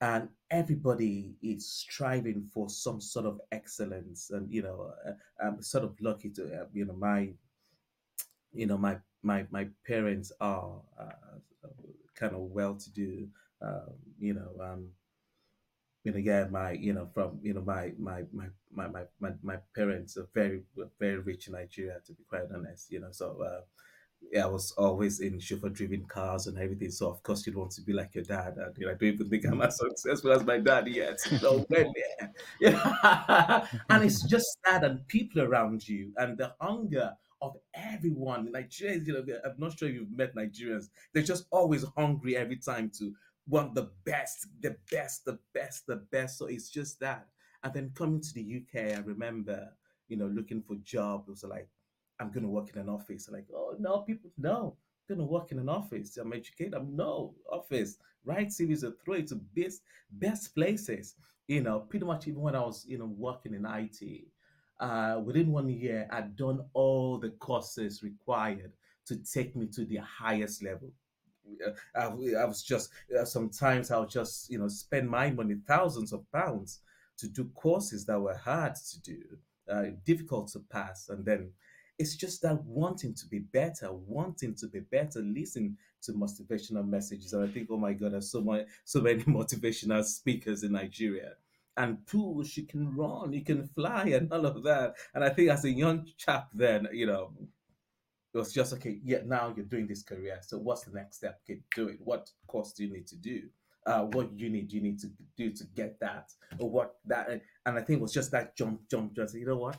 And 0.00 0.30
everybody 0.50 1.34
is 1.42 1.70
striving 1.70 2.48
for 2.54 2.70
some 2.70 3.00
sort 3.00 3.26
of 3.26 3.40
excellence. 3.52 4.30
And, 4.30 4.50
you 4.52 4.62
know, 4.62 4.92
uh, 5.06 5.12
I'm 5.44 5.62
sort 5.62 5.84
of 5.84 5.94
lucky 6.00 6.30
to, 6.30 6.66
you 6.72 6.86
know, 6.86 6.94
my 6.94 7.30
you 8.52 8.66
know 8.66 8.78
my 8.78 8.96
my 9.22 9.46
my 9.50 9.68
parents 9.86 10.32
are 10.40 10.80
uh, 10.98 11.38
kind 12.14 12.34
of 12.34 12.40
well 12.40 12.74
to 12.74 12.90
do 12.92 13.28
um, 13.62 13.94
you 14.18 14.34
know 14.34 14.50
um 14.62 14.88
you 16.04 16.12
know 16.12 16.48
my 16.50 16.72
you 16.72 16.92
know 16.92 17.08
from 17.12 17.38
you 17.42 17.52
know 17.54 17.60
my 17.60 17.92
my 17.98 18.22
my 18.32 18.46
my, 18.72 19.02
my, 19.20 19.30
my 19.42 19.56
parents 19.74 20.16
are 20.16 20.28
very 20.34 20.62
very 20.98 21.18
rich 21.18 21.46
in 21.46 21.52
nigeria 21.52 21.98
to 22.06 22.12
be 22.14 22.24
quite 22.28 22.44
honest 22.54 22.90
you 22.90 23.00
know 23.00 23.10
so 23.10 23.40
uh 23.42 23.60
yeah, 24.32 24.44
I 24.44 24.48
was 24.48 24.72
always 24.72 25.20
in 25.20 25.40
chauffeur-driven 25.40 26.06
cars 26.06 26.46
and 26.46 26.58
everything. 26.58 26.90
So 26.90 27.10
of 27.10 27.22
course 27.22 27.46
you'd 27.46 27.56
want 27.56 27.72
to 27.72 27.82
be 27.82 27.92
like 27.92 28.14
your 28.14 28.24
dad. 28.24 28.54
And 28.56 28.76
you 28.78 28.86
know, 28.86 28.92
I 28.92 28.94
don't 28.94 29.14
even 29.14 29.28
think 29.28 29.44
I'm 29.44 29.58
mm. 29.58 29.66
as 29.66 29.78
successful 29.78 30.32
as 30.32 30.44
my 30.44 30.58
dad 30.58 30.86
yet. 30.88 31.18
No 31.42 31.66
way, 31.68 31.84
man. 32.20 32.34
Yeah. 32.60 33.66
and 33.90 34.04
it's 34.04 34.22
just 34.28 34.58
that 34.64 34.84
and 34.84 35.06
people 35.08 35.42
around 35.42 35.88
you 35.88 36.12
and 36.16 36.38
the 36.38 36.54
hunger 36.60 37.12
of 37.42 37.56
everyone. 37.74 38.52
Nigerians, 38.52 39.06
you 39.06 39.14
know, 39.14 39.24
I'm 39.44 39.54
not 39.58 39.78
sure 39.78 39.88
if 39.88 39.94
you've 39.94 40.16
met 40.16 40.34
Nigerians. 40.34 40.88
They're 41.12 41.22
just 41.22 41.46
always 41.50 41.84
hungry 41.96 42.36
every 42.36 42.56
time 42.56 42.90
to 42.98 43.12
want 43.48 43.74
the 43.74 43.90
best, 44.04 44.46
the 44.60 44.76
best, 44.90 45.24
the 45.24 45.38
best, 45.54 45.86
the 45.86 45.96
best. 46.12 46.38
So 46.38 46.46
it's 46.46 46.70
just 46.70 47.00
that. 47.00 47.26
And 47.62 47.74
then 47.74 47.92
coming 47.94 48.20
to 48.20 48.34
the 48.34 48.62
UK, 48.62 48.96
I 48.96 49.00
remember, 49.00 49.68
you 50.08 50.16
know, 50.16 50.26
looking 50.26 50.62
for 50.62 50.76
jobs. 50.82 51.28
It 51.28 51.30
was 51.30 51.44
like 51.44 51.68
I'm 52.20 52.30
going 52.30 52.44
to 52.44 52.48
work 52.50 52.70
in 52.74 52.80
an 52.80 52.88
office. 52.88 53.28
Like, 53.30 53.46
oh 53.54 53.74
no, 53.78 53.98
people, 53.98 54.30
no, 54.38 54.76
I'm 55.08 55.16
going 55.16 55.26
to 55.26 55.32
work 55.32 55.52
in 55.52 55.58
an 55.58 55.68
office. 55.68 56.16
I'm 56.16 56.32
educated. 56.32 56.74
I'm 56.74 56.94
no 56.94 57.34
office. 57.50 57.96
Write 58.24 58.48
CVs 58.48 58.82
and 58.84 58.94
throw 59.02 59.14
it 59.14 59.28
to 59.28 59.36
best 59.56 59.82
best 60.12 60.54
places. 60.54 61.14
You 61.48 61.62
know, 61.62 61.80
pretty 61.80 62.04
much 62.04 62.28
even 62.28 62.42
when 62.42 62.54
I 62.54 62.60
was, 62.60 62.84
you 62.86 62.98
know, 62.98 63.12
working 63.16 63.54
in 63.54 63.66
IT, 63.66 64.24
uh, 64.78 65.20
within 65.24 65.50
one 65.50 65.68
year, 65.68 66.08
I'd 66.10 66.36
done 66.36 66.64
all 66.74 67.18
the 67.18 67.30
courses 67.30 68.02
required 68.02 68.72
to 69.06 69.16
take 69.16 69.56
me 69.56 69.66
to 69.68 69.84
the 69.84 69.96
highest 69.96 70.62
level. 70.62 70.92
I, 71.96 72.04
I 72.04 72.44
was 72.44 72.62
just 72.62 72.90
uh, 73.18 73.24
sometimes 73.24 73.90
I'll 73.90 74.06
just 74.06 74.50
you 74.50 74.58
know 74.58 74.68
spend 74.68 75.08
my 75.08 75.30
money, 75.30 75.56
thousands 75.66 76.12
of 76.12 76.30
pounds, 76.32 76.80
to 77.18 77.28
do 77.28 77.44
courses 77.54 78.06
that 78.06 78.20
were 78.20 78.36
hard 78.36 78.74
to 78.74 79.00
do, 79.02 79.18
uh, 79.70 79.86
difficult 80.04 80.48
to 80.52 80.60
pass, 80.70 81.08
and 81.08 81.24
then 81.24 81.50
it's 82.00 82.16
just 82.16 82.40
that 82.40 82.64
wanting 82.64 83.12
to 83.12 83.26
be 83.26 83.40
better, 83.40 83.92
wanting 83.92 84.54
to 84.54 84.66
be 84.68 84.80
better, 84.80 85.20
listen 85.20 85.76
to 86.02 86.12
motivational 86.12 86.88
messages. 86.88 87.34
And 87.34 87.44
I 87.44 87.52
think, 87.52 87.68
oh 87.70 87.76
my 87.76 87.92
God, 87.92 88.12
there's 88.12 88.32
so 88.32 88.40
much, 88.40 88.62
so 88.86 89.02
many 89.02 89.22
motivational 89.24 90.02
speakers 90.02 90.62
in 90.62 90.72
Nigeria. 90.72 91.32
And 91.76 92.04
push, 92.06 92.56
you 92.56 92.66
can 92.66 92.96
run, 92.96 93.34
you 93.34 93.44
can 93.44 93.68
fly, 93.68 94.04
and 94.06 94.32
all 94.32 94.46
of 94.46 94.62
that. 94.64 94.94
And 95.14 95.22
I 95.22 95.28
think 95.28 95.50
as 95.50 95.66
a 95.66 95.70
young 95.70 96.08
chap, 96.16 96.48
then 96.54 96.88
you 96.90 97.06
know, 97.06 97.32
it 98.32 98.38
was 98.38 98.52
just 98.52 98.72
okay. 98.74 98.98
Yeah, 99.04 99.18
now 99.26 99.52
you're 99.54 99.66
doing 99.66 99.86
this 99.86 100.02
career. 100.02 100.38
So 100.40 100.56
what's 100.56 100.84
the 100.84 100.92
next 100.92 101.18
step? 101.18 101.40
Okay, 101.44 101.60
do 101.76 101.88
it. 101.88 101.98
What 102.02 102.30
course 102.46 102.72
do 102.72 102.84
you 102.84 102.92
need 102.92 103.06
to 103.08 103.16
do? 103.16 103.42
Uh, 103.86 104.04
what 104.04 104.30
you 104.38 104.48
need 104.48 104.72
you 104.72 104.80
need 104.80 104.98
to 105.00 105.10
do 105.36 105.50
to 105.50 105.64
get 105.76 106.00
that, 106.00 106.30
or 106.58 106.70
what 106.70 106.96
that? 107.06 107.28
And 107.66 107.78
I 107.78 107.82
think 107.82 107.98
it 107.98 108.02
was 108.02 108.12
just 108.12 108.30
that 108.32 108.56
jump, 108.56 108.80
jump, 108.90 109.14
just 109.14 109.34
you 109.34 109.46
know 109.46 109.56
what? 109.58 109.76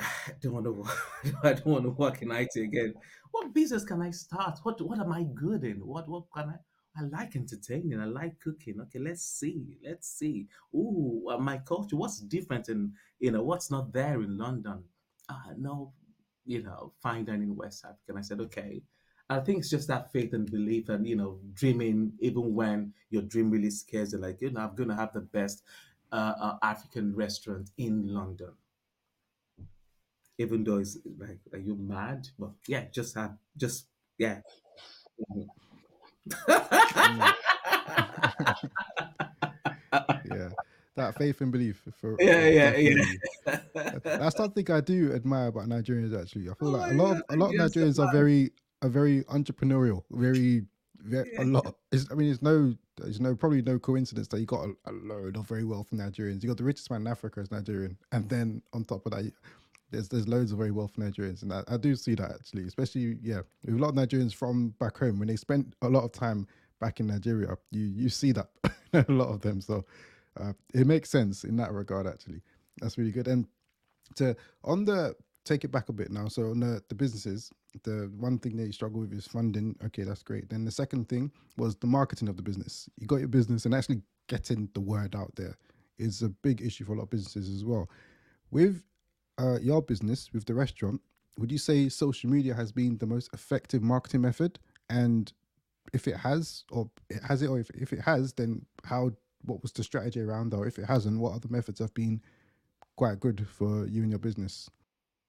I 0.28 0.32
don't 0.40 0.52
want 0.52 0.66
to. 0.66 1.38
I 1.42 1.52
don't 1.52 1.66
want 1.66 1.84
to 1.84 1.90
work 1.90 2.22
in 2.22 2.30
IT 2.30 2.56
again. 2.56 2.94
What 3.30 3.52
business 3.54 3.84
can 3.84 4.02
I 4.02 4.10
start? 4.10 4.58
What 4.62 4.80
What 4.80 4.98
am 4.98 5.12
I 5.12 5.24
good 5.34 5.64
in? 5.64 5.86
What 5.86 6.08
What 6.08 6.24
can 6.34 6.50
I? 6.50 6.54
I 7.00 7.02
like 7.04 7.36
entertaining. 7.36 8.00
I 8.00 8.06
like 8.06 8.40
cooking. 8.40 8.80
Okay, 8.80 8.98
let's 8.98 9.22
see. 9.22 9.78
Let's 9.84 10.08
see. 10.08 10.48
Ooh, 10.74 11.24
uh, 11.30 11.38
my 11.38 11.58
culture. 11.58 11.96
What's 11.96 12.20
different 12.20 12.68
in 12.68 12.92
you 13.18 13.30
know 13.30 13.42
what's 13.42 13.70
not 13.70 13.92
there 13.92 14.20
in 14.22 14.36
London? 14.36 14.84
Ah, 15.28 15.52
no, 15.56 15.92
you 16.44 16.62
know, 16.62 16.92
fine 17.02 17.24
dining 17.24 17.50
in 17.50 17.56
West 17.56 17.84
Africa. 17.84 18.00
And 18.08 18.18
I 18.18 18.22
said, 18.22 18.40
okay. 18.40 18.82
I 19.28 19.38
think 19.38 19.60
it's 19.60 19.70
just 19.70 19.86
that 19.86 20.10
faith 20.10 20.32
and 20.32 20.50
belief 20.50 20.88
and 20.88 21.06
you 21.06 21.14
know 21.14 21.38
dreaming 21.54 22.14
even 22.18 22.52
when 22.52 22.92
your 23.10 23.22
dream 23.22 23.48
really 23.48 23.70
scares 23.70 24.12
you. 24.12 24.18
Like 24.18 24.40
you 24.40 24.50
know, 24.50 24.60
I'm 24.60 24.88
to 24.88 24.96
have 24.96 25.12
the 25.12 25.20
best 25.20 25.62
uh, 26.10 26.34
uh, 26.40 26.56
African 26.64 27.14
restaurant 27.14 27.70
in 27.78 28.12
London 28.12 28.50
even 30.40 30.64
though 30.64 30.78
it's 30.78 30.96
like, 31.18 31.38
are 31.52 31.58
you 31.58 31.76
mad? 31.76 32.26
But 32.38 32.52
yeah, 32.66 32.84
just 32.90 33.14
have, 33.14 33.36
just 33.56 33.86
yeah. 34.16 34.40
Yeah, 40.24 40.50
that 40.96 41.14
faith 41.18 41.40
and 41.42 41.52
belief 41.52 41.86
for 42.00 42.16
yeah, 42.20 42.46
yeah, 42.48 42.70
definitely. 42.70 43.20
yeah. 43.46 43.98
That's 44.04 44.36
something 44.36 44.70
I 44.70 44.80
do 44.80 45.12
admire 45.12 45.48
about 45.48 45.68
Nigerians. 45.68 46.18
Actually, 46.18 46.48
I 46.48 46.54
feel 46.54 46.68
oh 46.68 46.78
like 46.78 46.92
a 46.92 46.94
lot 46.94 47.08
god, 47.08 47.16
of 47.16 47.22
a 47.28 47.36
lot 47.36 47.54
of 47.54 47.60
Nigerians 47.60 47.98
are 47.98 48.10
very 48.10 48.50
are 48.80 48.88
very 48.88 49.24
entrepreneurial. 49.24 50.04
Very, 50.10 50.62
very 50.96 51.36
a 51.36 51.44
lot. 51.44 51.74
It's, 51.92 52.06
I 52.10 52.14
mean, 52.14 52.30
it's 52.30 52.40
no, 52.40 52.74
it's 53.04 53.20
no 53.20 53.34
probably 53.34 53.60
no 53.62 53.78
coincidence 53.78 54.28
that 54.28 54.40
you 54.40 54.46
got 54.46 54.66
a, 54.66 54.90
a 54.90 54.92
load 54.92 55.36
of 55.36 55.46
very 55.46 55.64
wealthy 55.64 55.96
Nigerians. 55.96 56.42
You 56.42 56.48
got 56.48 56.56
the 56.56 56.64
richest 56.64 56.90
man 56.90 57.02
in 57.02 57.08
Africa 57.08 57.40
is 57.40 57.50
Nigerian, 57.50 57.98
and 58.12 58.28
then 58.28 58.62
on 58.72 58.84
top 58.84 59.04
of 59.04 59.12
that, 59.12 59.30
there's 59.90 60.08
there's 60.08 60.28
loads 60.28 60.52
of 60.52 60.58
very 60.58 60.70
wealthy 60.70 61.02
Nigerians, 61.02 61.42
and 61.42 61.52
I, 61.52 61.62
I 61.68 61.76
do 61.76 61.96
see 61.96 62.14
that 62.16 62.30
actually, 62.32 62.64
especially 62.64 63.18
yeah, 63.22 63.42
with 63.64 63.74
a 63.74 63.78
lot 63.78 63.90
of 63.90 63.94
Nigerians 63.94 64.34
from 64.34 64.70
back 64.80 64.98
home 64.98 65.18
when 65.18 65.28
they 65.28 65.36
spend 65.36 65.74
a 65.82 65.88
lot 65.88 66.04
of 66.04 66.12
time 66.12 66.46
back 66.80 67.00
in 67.00 67.06
Nigeria, 67.06 67.56
you 67.70 67.84
you 67.84 68.08
see 68.08 68.32
that 68.32 68.48
a 68.92 69.04
lot 69.08 69.28
of 69.28 69.40
them. 69.40 69.60
So 69.60 69.84
uh, 70.40 70.52
it 70.74 70.86
makes 70.86 71.10
sense 71.10 71.44
in 71.44 71.56
that 71.56 71.72
regard. 71.72 72.06
Actually, 72.06 72.42
that's 72.80 72.98
really 72.98 73.12
good. 73.12 73.28
And 73.28 73.46
to 74.16 74.36
on 74.64 74.84
the 74.84 75.14
take 75.44 75.64
it 75.64 75.72
back 75.72 75.88
a 75.88 75.92
bit 75.92 76.10
now. 76.10 76.28
So 76.28 76.50
on 76.50 76.60
the 76.60 76.82
the 76.88 76.94
businesses, 76.94 77.50
the 77.84 78.10
one 78.16 78.38
thing 78.38 78.56
that 78.56 78.66
you 78.66 78.72
struggle 78.72 79.00
with 79.00 79.12
is 79.12 79.26
funding. 79.26 79.76
Okay, 79.86 80.02
that's 80.02 80.22
great. 80.22 80.48
Then 80.50 80.64
the 80.64 80.70
second 80.70 81.08
thing 81.08 81.30
was 81.56 81.76
the 81.76 81.86
marketing 81.86 82.28
of 82.28 82.36
the 82.36 82.42
business. 82.42 82.88
You 82.98 83.06
got 83.06 83.16
your 83.16 83.28
business 83.28 83.64
and 83.64 83.74
actually 83.74 84.02
getting 84.28 84.68
the 84.74 84.80
word 84.80 85.14
out 85.16 85.34
there 85.36 85.56
is 85.98 86.22
a 86.22 86.28
big 86.28 86.62
issue 86.62 86.84
for 86.84 86.92
a 86.92 86.96
lot 86.96 87.04
of 87.04 87.10
businesses 87.10 87.48
as 87.54 87.64
well. 87.64 87.88
With 88.50 88.82
uh, 89.40 89.58
your 89.60 89.82
business 89.82 90.30
with 90.32 90.44
the 90.44 90.54
restaurant, 90.54 91.00
would 91.38 91.50
you 91.50 91.58
say 91.58 91.88
social 91.88 92.28
media 92.28 92.54
has 92.54 92.70
been 92.72 92.98
the 92.98 93.06
most 93.06 93.30
effective 93.32 93.82
marketing 93.82 94.20
method? 94.20 94.58
And 94.88 95.32
if 95.92 96.06
it 96.06 96.16
has, 96.16 96.64
or 96.70 96.90
it 97.08 97.22
has 97.22 97.42
it, 97.42 97.48
or 97.48 97.58
if, 97.58 97.70
if 97.70 97.92
it 97.92 98.00
has, 98.00 98.32
then 98.34 98.66
how? 98.84 99.12
What 99.42 99.62
was 99.62 99.72
the 99.72 99.82
strategy 99.82 100.20
around, 100.20 100.52
or 100.52 100.66
if 100.66 100.78
it 100.78 100.84
hasn't, 100.84 101.18
what 101.18 101.32
other 101.32 101.48
methods 101.48 101.80
have 101.80 101.94
been 101.94 102.20
quite 102.96 103.18
good 103.20 103.46
for 103.48 103.86
you 103.86 104.02
and 104.02 104.10
your 104.10 104.18
business? 104.18 104.68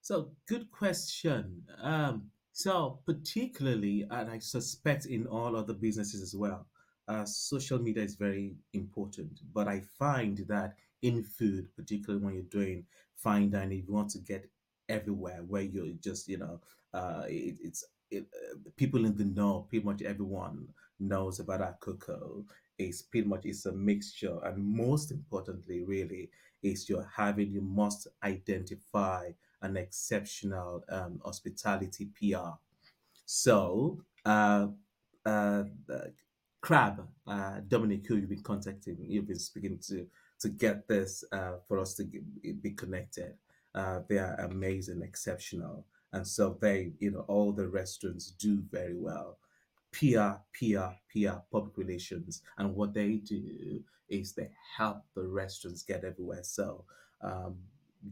So 0.02 0.32
good 0.50 0.70
question. 0.70 1.64
Um, 1.82 2.30
so 2.52 3.00
particularly, 3.06 4.06
and 4.12 4.30
I 4.30 4.40
suspect 4.40 5.06
in 5.06 5.28
all 5.28 5.56
other 5.56 5.74
businesses 5.74 6.22
as 6.22 6.36
well, 6.36 6.68
uh, 7.08 7.24
social 7.24 7.80
media 7.80 8.04
is 8.04 8.16
very 8.16 8.56
important. 8.74 9.40
But 9.54 9.70
I 9.70 9.80
find 9.98 10.40
that 10.50 10.76
in 11.02 11.24
food, 11.24 11.70
particularly 11.76 12.24
when 12.24 12.34
you're 12.34 12.44
doing 12.44 12.86
fine 13.22 13.50
dining, 13.50 13.80
if 13.80 13.88
you 13.88 13.94
want 13.94 14.10
to 14.12 14.20
get 14.20 14.50
everywhere, 14.90 15.42
where 15.48 15.62
you're 15.62 15.94
just, 16.02 16.28
you 16.28 16.38
know, 16.38 16.60
uh, 16.94 17.24
it, 17.28 17.58
it's 17.62 17.84
it, 18.10 18.26
uh, 18.34 18.58
people 18.76 19.06
in 19.06 19.16
the 19.18 19.26
know, 19.26 19.66
pretty 19.70 19.86
much 19.86 20.02
everyone 20.02 20.68
knows 21.00 21.40
about 21.40 21.62
Akoko. 21.62 22.44
It's 22.78 23.02
pretty 23.02 23.28
much 23.28 23.46
it's 23.46 23.66
a 23.66 23.72
mixture, 23.72 24.40
and 24.44 24.58
most 24.58 25.12
importantly, 25.12 25.84
really, 25.84 26.30
is 26.64 26.90
you're 26.90 27.10
having 27.16 27.52
you 27.52 27.62
must 27.62 28.08
identify 28.24 29.32
an 29.62 29.78
exceptional 29.78 30.84
um, 30.90 31.22
hospitality 31.24 32.10
PR. 32.18 32.52
So, 33.26 34.04
uh, 34.26 34.68
uh, 35.26 35.64
uh, 35.90 36.00
Crab, 36.62 37.08
uh, 37.28 37.60
Dominic, 37.68 38.08
who 38.08 38.18
you've 38.18 38.30
been 38.30 38.44
contacting, 38.44 38.98
you've 39.02 39.28
been 39.28 39.40
speaking 39.40 39.80
to 39.88 40.08
to 40.40 40.50
get 40.50 40.88
this 40.88 41.24
uh, 41.32 41.54
for 41.68 41.80
us 41.80 41.96
to 41.96 42.04
g- 42.06 42.22
be 42.62 42.72
connected. 42.72 43.36
Uh, 43.76 44.00
they 44.10 44.18
are 44.18 44.36
amazing, 44.42 45.02
exceptional, 45.04 45.86
and 46.14 46.28
so 46.28 46.58
they, 46.62 46.94
you 47.00 47.12
know, 47.12 47.26
all 47.28 47.52
the 47.52 47.68
restaurants 47.68 48.32
do 48.32 48.62
very 48.72 48.96
well. 48.96 49.38
PR, 49.94 50.40
PR, 50.54 50.94
PR, 51.12 51.38
public 51.52 51.78
relations, 51.78 52.42
and 52.58 52.76
what 52.76 52.94
they 52.94 53.16
do 53.16 53.84
is 54.10 54.34
they 54.34 54.50
help 54.78 55.04
the 55.16 55.24
restaurants 55.28 55.84
get 55.84 56.04
everywhere. 56.04 56.44
So, 56.44 56.86
um, 57.22 57.58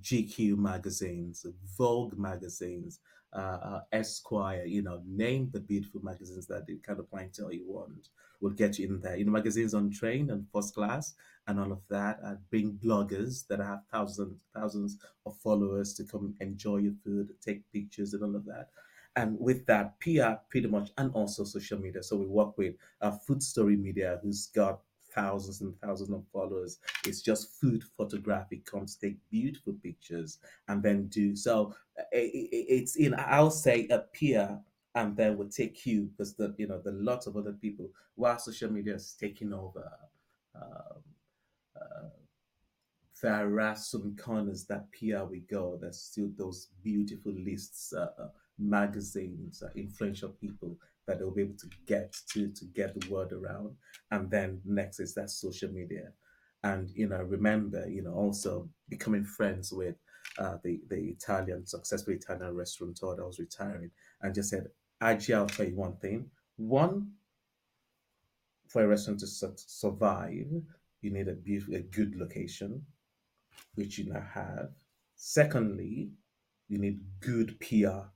GQ 0.02 0.58
magazines, 0.58 1.46
Vogue 1.78 2.18
magazines, 2.18 3.00
uh, 3.34 3.40
uh, 3.64 3.82
Esquire, 3.92 4.66
you 4.66 4.82
know, 4.82 5.02
name 5.06 5.50
the 5.52 5.60
beautiful 5.60 6.02
magazines 6.04 6.48
that 6.48 6.66
the 6.68 6.78
kind 6.78 7.00
of 7.00 7.10
clientele 7.10 7.52
you 7.54 7.66
want. 7.68 8.10
We'll 8.42 8.54
get 8.54 8.80
you 8.80 8.88
in 8.88 9.02
there. 9.02 9.16
You 9.18 9.26
know, 9.26 9.32
magazines 9.32 9.74
on 9.74 9.92
train 9.92 10.30
and 10.30 10.48
first 10.54 10.74
class 10.74 11.14
and 11.48 11.60
all 11.60 11.72
of 11.72 11.82
that. 11.90 12.20
And 12.24 12.38
bring 12.50 12.80
bloggers 12.84 13.46
that 13.48 13.60
have 13.60 13.82
thousands, 13.92 14.38
thousands 14.54 14.98
of 15.26 15.38
followers 15.38 15.94
to 15.96 16.04
come 16.06 16.36
enjoy 16.40 16.78
your 16.78 16.94
food, 17.04 17.34
take 17.42 17.70
pictures 17.72 18.14
and 18.14 18.24
all 18.24 18.36
of 18.36 18.46
that. 18.46 18.70
And 19.16 19.40
with 19.40 19.66
that, 19.66 20.00
PR 20.00 20.40
pretty 20.50 20.68
much, 20.68 20.92
and 20.98 21.12
also 21.14 21.44
social 21.44 21.80
media. 21.80 22.04
So 22.04 22.16
we 22.18 22.26
work 22.26 22.58
with 22.58 22.76
uh, 23.02 23.12
Food 23.12 23.42
Story 23.44 23.76
Media, 23.76 24.20
who's 24.22 24.48
got 24.48 24.82
thousands 25.14 25.62
and 25.62 25.76
thousands 25.82 26.12
of 26.12 26.24
followers. 26.32 26.78
It's 27.06 27.22
just 27.22 27.60
food 27.60 27.84
photography. 27.98 28.62
Comes 28.66 28.96
take 28.96 29.18
beautiful 29.30 29.74
pictures 29.84 30.40
and 30.68 30.82
then 30.84 31.08
do 31.08 31.36
so. 31.36 31.74
uh, 31.98 32.04
i- 32.14 32.18
i- 32.18 32.50
It's 32.78 32.96
in. 32.96 33.14
I'll 33.18 33.52
say 33.52 33.88
a 33.90 34.00
peer, 34.00 34.62
and 34.96 35.16
then 35.16 35.38
we'll 35.38 35.50
take 35.50 35.86
you 35.86 36.10
because 36.12 36.36
the 36.36 36.54
you 36.58 36.68
know 36.68 36.82
the 36.84 36.92
lots 36.92 37.28
of 37.28 37.38
other 37.38 37.54
people 37.54 37.90
while 38.16 38.40
social 38.40 38.72
media 38.72 38.96
is 38.96 39.16
taking 39.20 39.54
over. 39.54 39.90
Um, 40.56 41.04
uh, 41.80 42.10
there 43.22 43.60
are 43.60 43.76
some 43.76 44.16
corners 44.16 44.66
that 44.66 44.92
PR 44.92 45.24
we 45.24 45.42
go. 45.50 45.78
There's 45.80 46.00
still 46.00 46.30
those 46.38 46.70
beautiful 46.84 47.34
lists, 47.34 47.94
uh, 47.94 48.08
uh, 48.18 48.28
magazines, 48.58 49.62
uh, 49.62 49.70
influential 49.76 50.30
people 50.30 50.78
that 51.06 51.20
they'll 51.20 51.32
be 51.32 51.42
able 51.42 51.58
to 51.58 51.70
get 51.86 52.16
to 52.32 52.50
to 52.50 52.66
get 52.66 53.00
the 53.00 53.10
word 53.10 53.32
around. 53.34 53.76
And 54.12 54.30
then 54.30 54.62
next 54.66 55.00
is 55.00 55.14
that 55.16 55.30
social 55.30 55.70
media, 55.70 56.12
and 56.64 56.90
you 56.94 57.08
know 57.08 57.22
remember 57.22 57.88
you 57.90 58.02
know 58.02 58.14
also 58.14 58.70
becoming 58.90 59.24
friends 59.24 59.72
with 59.72 59.96
uh, 60.38 60.58
the 60.64 60.82
the 60.90 60.98
Italian 60.98 61.66
successful 61.66 62.14
Italian 62.14 62.56
restaurateur 62.56 63.16
that 63.16 63.26
was 63.26 63.40
retiring, 63.40 63.92
and 64.22 64.36
just 64.36 64.50
said, 64.50 64.68
Actually, 65.02 65.36
I'll 65.36 65.48
tell 65.48 65.68
you 65.68 65.76
one 65.76 65.98
thing. 65.98 66.30
One, 66.58 67.14
for 68.68 68.84
a 68.84 68.88
restaurant 68.88 69.20
to 69.22 69.28
su- 69.28 69.54
survive, 69.58 70.64
you 71.02 71.12
need 71.12 71.28
a 71.28 71.34
beautiful, 71.34 71.76
a 71.76 71.82
good 71.82 72.16
location 72.16 72.86
which 73.76 73.98
you 73.98 74.06
now 74.12 74.22
have. 74.34 74.72
Secondly, 75.16 76.12
You 76.70 76.80
need 76.80 77.02
good 77.22 77.60
PR. 77.60 78.10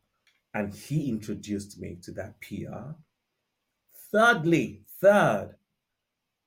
And 0.54 0.74
he 0.74 1.10
introduced 1.10 1.80
me 1.80 1.98
to 2.04 2.12
that 2.14 2.42
PR. 2.42 2.94
Thirdly, 4.12 4.84
third 5.02 5.56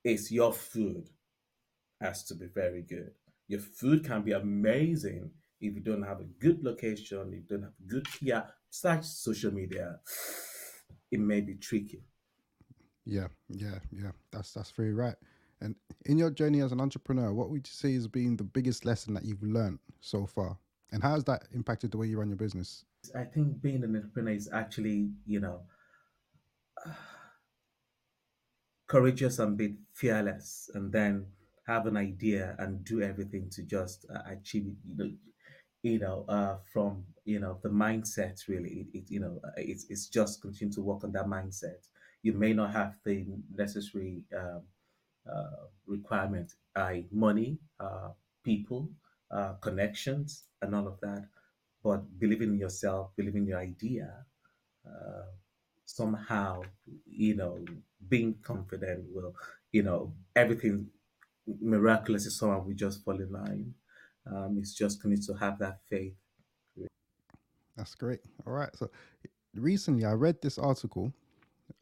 is 0.03 0.31
your 0.31 0.53
food 0.53 1.09
has 2.01 2.23
to 2.25 2.35
be 2.35 2.47
very 2.47 2.81
good. 2.81 3.13
Your 3.47 3.59
food 3.59 4.05
can 4.05 4.23
be 4.23 4.31
amazing 4.33 5.31
if 5.59 5.73
you 5.75 5.81
don't 5.81 6.03
have 6.03 6.21
a 6.21 6.25
good 6.25 6.63
location, 6.63 7.33
if 7.33 7.49
you 7.51 7.57
don't 7.57 7.63
have 7.63 7.87
good 7.87 8.05
PR, 8.05 8.51
such 8.69 9.05
social 9.05 9.51
media, 9.51 9.99
it 11.11 11.19
may 11.19 11.41
be 11.41 11.55
tricky. 11.55 12.01
Yeah, 13.05 13.27
yeah, 13.49 13.79
yeah. 13.91 14.11
That's 14.31 14.53
that's 14.53 14.71
very 14.71 14.93
right. 14.93 15.15
And 15.61 15.75
in 16.05 16.17
your 16.17 16.29
journey 16.29 16.61
as 16.61 16.71
an 16.71 16.81
entrepreneur, 16.81 17.33
what 17.33 17.49
would 17.49 17.67
you 17.67 17.73
say 17.73 17.93
has 17.93 18.07
been 18.07 18.35
the 18.35 18.43
biggest 18.43 18.85
lesson 18.85 19.13
that 19.15 19.25
you've 19.25 19.41
learned 19.41 19.79
so 20.01 20.25
far? 20.25 20.57
And 20.91 21.01
how 21.01 21.11
has 21.11 21.23
that 21.25 21.43
impacted 21.53 21.91
the 21.91 21.97
way 21.97 22.07
you 22.07 22.19
run 22.19 22.29
your 22.29 22.37
business? 22.37 22.85
I 23.15 23.23
think 23.23 23.61
being 23.61 23.83
an 23.83 23.95
entrepreneur 23.95 24.33
is 24.33 24.49
actually, 24.51 25.09
you 25.25 25.39
know, 25.39 25.61
courageous 28.87 29.39
and 29.39 29.57
be 29.57 29.75
fearless, 29.93 30.69
and 30.73 30.91
then 30.91 31.25
have 31.65 31.87
an 31.87 31.97
idea 31.97 32.55
and 32.59 32.85
do 32.85 33.01
everything 33.01 33.49
to 33.51 33.63
just 33.63 34.05
uh, 34.13 34.19
achieve 34.29 34.67
it. 34.67 34.75
You 34.85 34.97
know, 34.97 35.11
you 35.83 35.99
know, 35.99 36.25
uh, 36.27 36.57
from 36.73 37.03
you 37.25 37.39
know 37.39 37.59
the 37.63 37.69
mindset. 37.69 38.47
Really, 38.47 38.87
it, 38.93 38.97
it 38.99 39.03
you 39.11 39.19
know, 39.19 39.39
uh, 39.43 39.51
it's 39.57 39.85
it's 39.89 40.07
just 40.07 40.41
continue 40.41 40.73
to 40.73 40.81
work 40.81 41.03
on 41.03 41.11
that 41.13 41.25
mindset. 41.27 41.87
You 42.23 42.33
may 42.33 42.53
not 42.53 42.71
have 42.73 42.95
the 43.05 43.25
necessary 43.55 44.23
um, 44.35 44.63
uh, 45.31 45.67
requirement, 45.85 46.53
i 46.75 47.05
money, 47.11 47.59
uh, 47.79 48.09
people, 48.43 48.89
uh, 49.31 49.53
connections, 49.55 50.45
and 50.61 50.75
all 50.75 50.87
of 50.87 50.99
that. 51.01 51.25
But 51.83 52.19
believing 52.19 52.49
in 52.53 52.59
yourself, 52.59 53.11
believing 53.15 53.43
in 53.43 53.49
your 53.49 53.59
idea, 53.59 54.25
uh, 54.87 55.23
somehow, 55.85 56.63
you 57.05 57.35
know, 57.35 57.59
being 58.09 58.35
confident 58.43 59.05
will, 59.13 59.35
you 59.71 59.83
know, 59.83 60.13
everything 60.35 60.87
miraculous 61.61 62.25
is 62.25 62.37
someone 62.37 62.65
we 62.65 62.73
just 62.73 63.03
fall 63.03 63.19
in 63.19 63.31
line. 63.31 63.73
Um, 64.31 64.57
it's 64.59 64.73
just 64.73 65.03
need 65.05 65.23
to 65.23 65.33
have 65.33 65.59
that 65.59 65.79
faith. 65.89 66.15
That's 67.75 67.93
great. 67.93 68.19
All 68.45 68.53
right. 68.53 68.75
So 68.75 68.89
recently 69.55 70.05
I 70.05 70.13
read 70.13 70.41
this 70.41 70.57
article. 70.57 71.13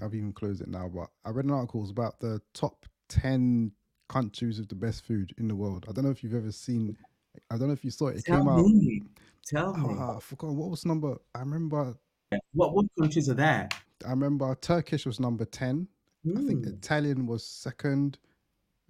I've 0.02 0.14
even 0.14 0.34
closed 0.34 0.62
it 0.62 0.68
now, 0.68 0.90
but 0.94 1.10
I 1.24 1.30
read 1.30 1.46
an 1.46 1.52
article 1.52 1.90
about 1.90 2.20
the 2.20 2.42
top 2.54 2.86
10 3.10 3.72
countries 4.10 4.60
with 4.60 4.68
the 4.68 4.76
best 4.76 5.06
food 5.06 5.34
in 5.38 5.48
the 5.48 5.56
world. 5.56 5.86
I 5.88 5.94
don't 5.94 6.04
know 6.04 6.12
if 6.12 6.24
you've 6.24 6.36
ever 6.36 6.52
seen, 6.52 6.98
I 7.50 7.58
don't 7.58 7.68
know 7.68 7.74
if 7.74 7.86
you 7.86 7.92
saw 7.92 8.08
it. 8.08 8.18
It 8.18 8.26
Tell 8.26 8.40
came 8.40 8.50
out, 8.50 8.66
me, 8.66 9.04
tell 9.46 9.74
me, 9.78 9.96
oh, 9.98 10.18
I 10.18 10.20
forgot 10.20 10.52
what 10.52 10.70
was 10.70 10.86
number. 10.86 11.16
I 11.34 11.40
remember, 11.40 11.96
what 12.54 12.74
what 12.74 12.86
countries 13.00 13.30
are 13.30 13.36
there? 13.36 13.70
I 14.06 14.10
remember 14.10 14.54
Turkish 14.56 15.06
was 15.06 15.20
number 15.20 15.46
10. 15.46 15.88
I 16.28 16.42
think 16.42 16.66
Hmm. 16.66 16.74
Italian 16.74 17.28
was 17.28 17.46
second. 17.46 18.18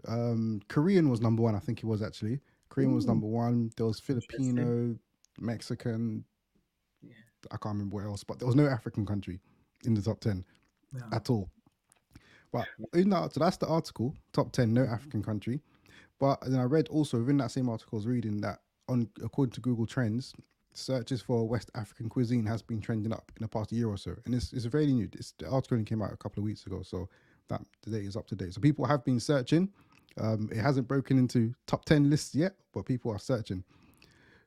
Um, 0.07 0.61
Korean 0.69 1.09
was 1.09 1.21
number 1.21 1.43
one. 1.43 1.55
I 1.55 1.59
think 1.59 1.79
it 1.79 1.85
was 1.85 2.01
actually. 2.01 2.39
Korean 2.69 2.93
was 2.93 3.05
number 3.05 3.27
one. 3.27 3.71
There 3.77 3.85
was. 3.85 3.99
Filipino, 3.99 4.95
Mexican. 5.39 6.23
Yeah. 7.01 7.13
I 7.51 7.57
can't 7.57 7.75
remember 7.75 7.95
what 7.95 8.05
else, 8.05 8.23
but 8.23 8.39
there 8.39 8.47
was 8.47 8.55
no 8.55 8.67
African 8.67 9.05
country 9.05 9.39
in 9.85 9.93
the 9.93 10.01
top 10.01 10.19
10 10.19 10.43
No. 10.93 11.01
at 11.11 11.29
all. 11.29 11.49
But 12.51 12.67
in 12.93 13.09
that, 13.09 13.33
so 13.33 13.39
that's 13.41 13.57
the 13.57 13.67
article, 13.67 14.15
top 14.31 14.51
10, 14.51 14.73
no 14.73 14.83
African 14.83 15.21
country. 15.21 15.61
But 16.19 16.39
then 16.41 16.59
I 16.59 16.63
read 16.63 16.87
also 16.87 17.19
within 17.19 17.37
that 17.37 17.51
same 17.51 17.67
article, 17.69 17.97
I 17.97 17.99
was 17.99 18.07
reading 18.07 18.39
that 18.41 18.61
on 18.87 19.09
according 19.23 19.51
to 19.53 19.61
Google 19.61 19.85
Trends, 19.85 20.33
searches 20.73 21.21
for 21.21 21.47
West 21.47 21.69
African 21.75 22.09
cuisine 22.09 22.45
has 22.45 22.61
been 22.61 22.79
trending 22.81 23.11
up 23.11 23.31
in 23.35 23.41
the 23.43 23.47
past 23.47 23.71
year 23.71 23.89
or 23.89 23.97
so. 23.97 24.15
And 24.25 24.33
it's, 24.33 24.53
it's 24.53 24.65
very 24.65 24.87
new. 24.87 25.09
It's, 25.13 25.33
the 25.37 25.49
article 25.49 25.75
only 25.75 25.85
came 25.85 26.01
out 26.01 26.13
a 26.13 26.17
couple 26.17 26.41
of 26.41 26.45
weeks 26.45 26.65
ago. 26.65 26.81
So 26.81 27.09
that 27.49 27.61
the 27.83 27.91
date 27.91 28.05
is 28.05 28.15
up 28.15 28.27
to 28.27 28.35
date. 28.35 28.53
So 28.53 28.61
people 28.61 28.85
have 28.85 29.03
been 29.03 29.19
searching. 29.19 29.69
Um, 30.19 30.49
it 30.51 30.57
hasn't 30.57 30.87
broken 30.87 31.17
into 31.17 31.53
top 31.67 31.85
10 31.85 32.09
lists 32.09 32.35
yet, 32.35 32.55
but 32.73 32.85
people 32.85 33.11
are 33.11 33.19
searching. 33.19 33.63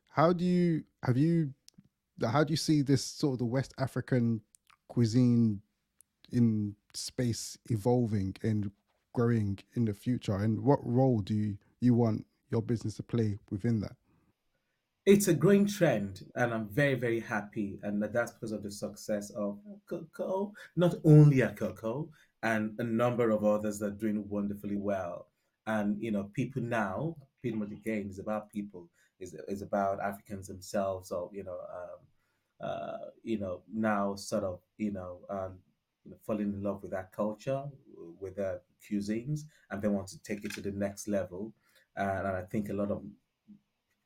How 0.08 0.32
do 0.32 0.44
you, 0.44 0.84
have 1.04 1.16
you, 1.16 1.52
how 2.22 2.42
do 2.44 2.52
you 2.52 2.56
see 2.56 2.82
this 2.82 3.04
sort 3.04 3.34
of 3.34 3.38
the 3.38 3.44
West 3.44 3.74
African 3.78 4.40
cuisine 4.88 5.60
in 6.32 6.74
space 6.94 7.58
evolving 7.70 8.34
and 8.42 8.70
growing 9.12 9.58
in 9.74 9.84
the 9.84 9.94
future? 9.94 10.36
And 10.36 10.62
what 10.62 10.80
role 10.82 11.20
do 11.20 11.34
you, 11.34 11.58
you 11.80 11.94
want 11.94 12.24
your 12.50 12.62
business 12.62 12.94
to 12.96 13.02
play 13.02 13.38
within 13.50 13.80
that? 13.80 13.92
It's 15.06 15.28
a 15.28 15.34
growing 15.34 15.66
trend, 15.66 16.26
and 16.34 16.52
I'm 16.52 16.68
very, 16.68 16.94
very 16.94 17.20
happy. 17.20 17.78
And 17.82 18.02
that's 18.02 18.32
because 18.32 18.52
of 18.52 18.62
the 18.62 18.70
success 18.70 19.30
of 19.30 19.58
Akoko, 19.90 20.52
not 20.76 20.96
only 21.04 21.42
at 21.42 21.56
Akoko, 21.56 22.08
and 22.42 22.78
a 22.78 22.84
number 22.84 23.30
of 23.30 23.44
others 23.44 23.78
that 23.78 23.86
are 23.86 23.90
doing 23.96 24.28
wonderfully 24.28 24.76
well. 24.76 25.28
And 25.68 26.02
you 26.02 26.10
know, 26.10 26.30
people 26.32 26.62
now, 26.62 27.14
pretty 27.42 27.56
much 27.56 27.70
again, 27.70 28.06
is 28.08 28.18
about 28.18 28.50
people, 28.50 28.88
is 29.20 29.36
is 29.46 29.62
about 29.62 30.00
Africans 30.00 30.48
themselves, 30.48 31.12
or 31.12 31.30
you 31.32 31.44
know, 31.44 31.58
um, 31.78 32.68
uh, 32.68 33.10
you 33.22 33.38
know, 33.38 33.60
now 33.72 34.14
sort 34.14 34.44
of, 34.44 34.60
you 34.78 34.92
know, 34.92 35.20
um, 35.28 35.58
you 36.04 36.10
know, 36.10 36.16
falling 36.26 36.54
in 36.54 36.62
love 36.62 36.82
with 36.82 36.90
that 36.92 37.12
culture, 37.12 37.62
with 38.18 38.36
their 38.36 38.62
cuisines, 38.82 39.42
and 39.70 39.82
they 39.82 39.88
want 39.88 40.08
to 40.08 40.22
take 40.22 40.44
it 40.44 40.54
to 40.54 40.62
the 40.62 40.72
next 40.72 41.06
level. 41.06 41.52
And, 41.96 42.26
and 42.26 42.36
I 42.36 42.42
think 42.42 42.70
a 42.70 42.72
lot 42.72 42.90
of 42.90 43.02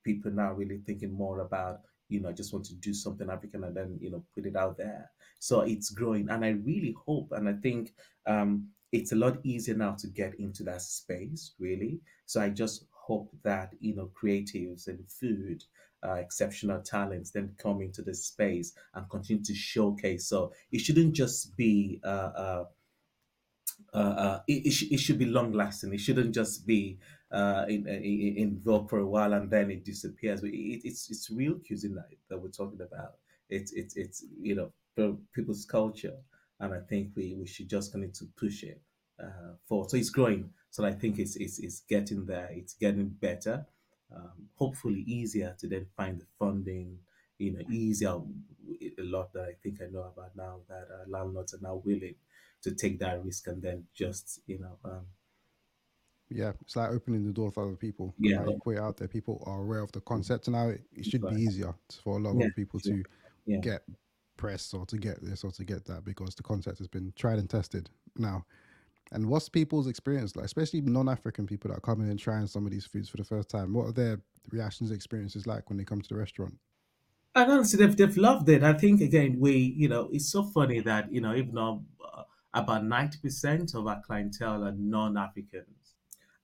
people 0.02 0.32
now 0.32 0.52
really 0.52 0.78
thinking 0.84 1.12
more 1.12 1.40
about 1.40 1.80
you 2.08 2.20
know 2.20 2.32
just 2.32 2.52
want 2.52 2.64
to 2.64 2.74
do 2.74 2.92
something 2.92 3.30
african 3.30 3.64
and 3.64 3.76
then 3.76 3.96
you 4.00 4.10
know 4.10 4.22
put 4.34 4.46
it 4.46 4.56
out 4.56 4.76
there 4.76 5.10
so 5.38 5.60
it's 5.60 5.90
growing 5.90 6.28
and 6.28 6.44
i 6.44 6.50
really 6.50 6.94
hope 7.06 7.30
and 7.32 7.48
i 7.48 7.52
think 7.52 7.94
um 8.26 8.66
it's 8.92 9.12
a 9.12 9.16
lot 9.16 9.38
easier 9.42 9.74
now 9.74 9.92
to 9.92 10.06
get 10.06 10.34
into 10.38 10.62
that 10.62 10.82
space 10.82 11.52
really 11.58 12.00
so 12.26 12.40
i 12.40 12.48
just 12.48 12.86
hope 12.92 13.30
that 13.42 13.72
you 13.80 13.94
know 13.94 14.10
creatives 14.20 14.86
and 14.86 15.00
food 15.10 15.64
uh, 16.04 16.14
exceptional 16.14 16.80
talents 16.82 17.30
then 17.30 17.54
come 17.58 17.80
into 17.80 18.02
the 18.02 18.14
space 18.14 18.72
and 18.94 19.08
continue 19.08 19.42
to 19.42 19.54
showcase 19.54 20.26
so 20.26 20.52
it 20.72 20.80
shouldn't 20.80 21.14
just 21.14 21.56
be 21.56 22.00
uh, 22.04 22.32
uh, 22.36 22.64
uh, 23.94 23.96
uh, 23.98 24.40
it, 24.48 24.66
it, 24.66 24.70
sh- 24.70 24.90
it 24.90 25.00
should 25.00 25.18
be 25.18 25.26
long 25.26 25.52
lasting. 25.52 25.92
It 25.92 26.00
shouldn't 26.00 26.34
just 26.34 26.66
be 26.66 26.98
uh, 27.30 27.64
in, 27.68 27.86
in, 27.86 28.34
in 28.36 28.60
vogue 28.60 28.88
for 28.88 28.98
a 28.98 29.06
while 29.06 29.32
and 29.32 29.50
then 29.50 29.70
it 29.70 29.84
disappears. 29.84 30.40
But 30.40 30.50
it, 30.50 30.80
it's 30.86 31.10
it's 31.10 31.30
real 31.30 31.58
cuisine 31.66 31.94
that, 31.96 32.08
that 32.28 32.38
we're 32.38 32.48
talking 32.50 32.80
about. 32.80 33.16
It's 33.48 33.72
it's 33.72 33.96
it's 33.96 34.24
you 34.40 34.54
know 34.54 35.18
people's 35.34 35.64
culture, 35.64 36.16
and 36.62 36.72
I 36.72 36.78
think 36.78 37.10
we, 37.16 37.34
we 37.34 37.46
should 37.46 37.68
just 37.68 37.92
continue 37.92 38.14
to 38.14 38.26
push 38.36 38.62
it 38.62 38.80
uh, 39.22 39.54
forward. 39.68 39.90
So 39.90 39.96
it's 39.96 40.10
growing. 40.10 40.50
So 40.70 40.84
I 40.84 40.92
think 40.92 41.18
it's 41.18 41.36
it's, 41.36 41.58
it's 41.58 41.80
getting 41.80 42.24
there. 42.24 42.48
It's 42.52 42.74
getting 42.74 43.08
better. 43.08 43.66
Um, 44.14 44.48
hopefully 44.54 45.00
easier 45.06 45.54
to 45.58 45.68
then 45.68 45.86
find 45.96 46.20
the 46.20 46.26
funding. 46.38 46.98
You 47.38 47.54
know, 47.54 47.64
easier 47.68 48.20
a 48.98 49.02
lot 49.02 49.32
that 49.32 49.42
I 49.42 49.54
think 49.62 49.80
I 49.82 49.86
know 49.90 50.04
about 50.04 50.36
now 50.36 50.60
that 50.68 50.86
uh, 50.94 51.04
landlords 51.08 51.52
are 51.54 51.60
now 51.60 51.82
willing 51.84 52.14
to 52.62 52.70
take 52.72 53.00
that 53.00 53.24
risk 53.24 53.48
and 53.48 53.60
then 53.60 53.84
just 53.92 54.40
you 54.46 54.60
know 54.60 54.78
um, 54.84 55.06
Yeah, 56.30 56.52
it's 56.60 56.76
like 56.76 56.90
opening 56.90 57.26
the 57.26 57.32
door 57.32 57.50
for 57.50 57.66
other 57.66 57.76
people 57.76 58.14
yeah 58.18 58.36
now 58.36 58.50
you 58.50 58.60
put 58.62 58.76
it 58.76 58.80
out 58.80 58.96
there, 58.96 59.08
people 59.08 59.42
are 59.46 59.62
aware 59.62 59.80
of 59.80 59.90
the 59.90 60.00
concept, 60.02 60.46
and 60.46 60.54
now 60.54 60.68
it, 60.68 60.82
it 60.92 61.04
should 61.04 61.26
be 61.28 61.42
easier 61.42 61.74
for 62.04 62.18
a 62.18 62.22
lot 62.22 62.30
of 62.30 62.36
yeah 62.38 62.44
other 62.46 62.54
people 62.54 62.78
sure. 62.78 62.94
to 62.94 63.02
yeah 63.46 63.58
get 63.58 63.82
press 64.36 64.74
or 64.74 64.86
to 64.86 64.96
get 64.96 65.22
this 65.22 65.44
or 65.44 65.50
to 65.52 65.64
get 65.64 65.84
that 65.86 66.04
because 66.04 66.34
the 66.34 66.42
concept 66.42 66.78
has 66.78 66.88
been 66.88 67.12
tried 67.16 67.38
and 67.38 67.48
tested 67.48 67.90
now. 68.16 68.44
And 69.12 69.28
what's 69.28 69.48
people's 69.48 69.88
experience 69.88 70.36
like, 70.36 70.46
especially 70.46 70.80
non-African 70.80 71.46
people 71.46 71.68
that 71.68 71.76
are 71.78 71.80
coming 71.80 72.08
and 72.08 72.18
trying 72.18 72.46
some 72.46 72.64
of 72.64 72.72
these 72.72 72.86
foods 72.86 73.08
for 73.08 73.18
the 73.18 73.24
first 73.24 73.48
time? 73.50 73.74
What 73.74 73.88
are 73.88 73.92
their 73.92 74.20
reactions, 74.50 74.90
experiences 74.90 75.46
like 75.46 75.68
when 75.68 75.76
they 75.76 75.84
come 75.84 76.00
to 76.00 76.08
the 76.08 76.16
restaurant? 76.16 76.54
and 77.34 77.50
honestly 77.50 77.78
they've, 77.78 77.96
they've 77.96 78.16
loved 78.18 78.48
it 78.50 78.62
i 78.62 78.74
think 78.74 79.00
again 79.00 79.36
we 79.40 79.74
you 79.76 79.88
know 79.88 80.08
it's 80.12 80.30
so 80.30 80.42
funny 80.42 80.80
that 80.80 81.10
you 81.10 81.20
know 81.20 81.34
even 81.34 81.54
though 81.54 81.82
uh, 82.14 82.22
about 82.54 82.82
90% 82.82 83.74
of 83.74 83.86
our 83.86 84.02
clientele 84.02 84.62
are 84.64 84.72
non-africans 84.72 85.82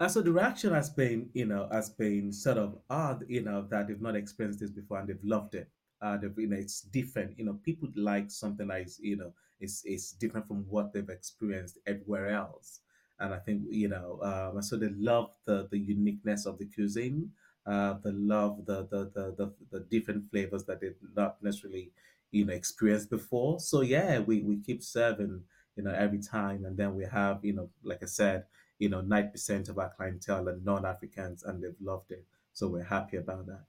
And 0.01 0.11
so 0.11 0.23
the 0.23 0.33
reaction 0.33 0.73
has 0.75 0.91
been, 0.91 1.29
you 1.35 1.45
know, 1.45 1.69
has 1.73 1.91
been 1.91 2.33
sort 2.33 2.59
of 2.59 2.79
odd, 2.89 3.25
you 3.29 3.43
know, 3.43 3.67
that 3.71 3.89
they've 3.89 4.01
not 4.01 4.15
experienced 4.15 4.61
this 4.61 4.71
before 4.71 4.99
and 5.01 5.09
they've 5.09 5.25
loved 5.25 5.55
it. 5.57 5.69
Uh, 6.01 6.17
they've, 6.17 6.37
you 6.39 6.49
know, 6.49 6.57
it's 6.57 6.83
different. 6.83 7.39
You 7.39 7.45
know, 7.45 7.59
people 7.65 7.89
like 7.97 8.31
something 8.31 8.69
that 8.69 8.83
is, 8.83 8.99
you 9.01 9.17
know, 9.17 9.33
it's 9.61 9.85
is 9.85 10.13
different 10.13 10.47
from 10.47 10.65
what 10.69 10.93
they've 10.93 11.09
experienced 11.09 11.79
everywhere 11.87 12.29
else. 12.29 12.81
And 13.21 13.35
I 13.35 13.39
think, 13.39 13.63
you 13.71 13.89
know, 13.89 14.21
um, 14.23 14.63
so 14.63 14.77
they 14.77 14.91
love 14.91 15.31
the 15.45 15.69
the 15.71 15.79
uniqueness 15.79 16.47
of 16.47 16.59
the 16.59 16.67
cuisine. 16.67 17.31
Uh, 17.67 17.95
they 18.05 18.13
love 18.13 18.65
the 18.67 18.87
the, 18.91 19.11
the 19.15 19.35
the 19.37 19.53
the 19.71 19.81
different 19.91 20.31
flavors 20.31 20.65
that 20.65 20.81
they've 20.81 20.95
not 21.17 21.43
necessarily, 21.43 21.91
you 22.31 22.45
know, 22.45 22.53
experienced 22.55 23.11
before. 23.11 23.59
So 23.61 23.81
yeah, 23.81 24.21
we 24.21 24.43
we 24.43 24.59
keep 24.59 24.83
serving, 24.83 25.43
you 25.77 25.83
know, 25.83 25.93
every 25.93 26.21
time, 26.21 26.65
and 26.65 26.77
then 26.77 26.95
we 26.95 27.05
have, 27.07 27.45
you 27.45 27.55
know, 27.55 27.71
like 27.83 28.03
I 28.03 28.07
said 28.07 28.45
you 28.79 28.89
know, 28.89 29.03
90% 29.03 29.69
of 29.69 29.79
our 29.79 29.93
clientele 29.97 30.49
are 30.49 30.59
non-Africans 30.63 31.43
and 31.43 31.63
they've 31.63 31.75
loved 31.81 32.13
it. 32.13 32.25
So 32.53 32.69
we're 32.69 32.85
happy 32.85 33.17
about 33.17 33.47
that. 33.47 33.65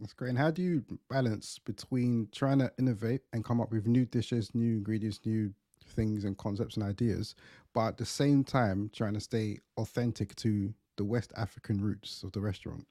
That's 0.00 0.12
great. 0.12 0.30
And 0.30 0.38
how 0.38 0.50
do 0.50 0.62
you 0.62 0.84
balance 1.08 1.58
between 1.58 2.28
trying 2.32 2.58
to 2.58 2.72
innovate 2.78 3.22
and 3.32 3.44
come 3.44 3.60
up 3.60 3.70
with 3.70 3.86
new 3.86 4.04
dishes, 4.06 4.54
new 4.54 4.76
ingredients, 4.76 5.20
new 5.24 5.52
things 5.88 6.24
and 6.24 6.36
concepts 6.38 6.76
and 6.76 6.84
ideas, 6.84 7.34
but 7.74 7.88
at 7.88 7.96
the 7.98 8.04
same 8.04 8.42
time 8.44 8.90
trying 8.92 9.14
to 9.14 9.20
stay 9.20 9.58
authentic 9.76 10.34
to 10.36 10.72
the 10.96 11.04
West 11.04 11.32
African 11.36 11.80
roots 11.80 12.22
of 12.22 12.32
the 12.32 12.40
restaurant? 12.40 12.86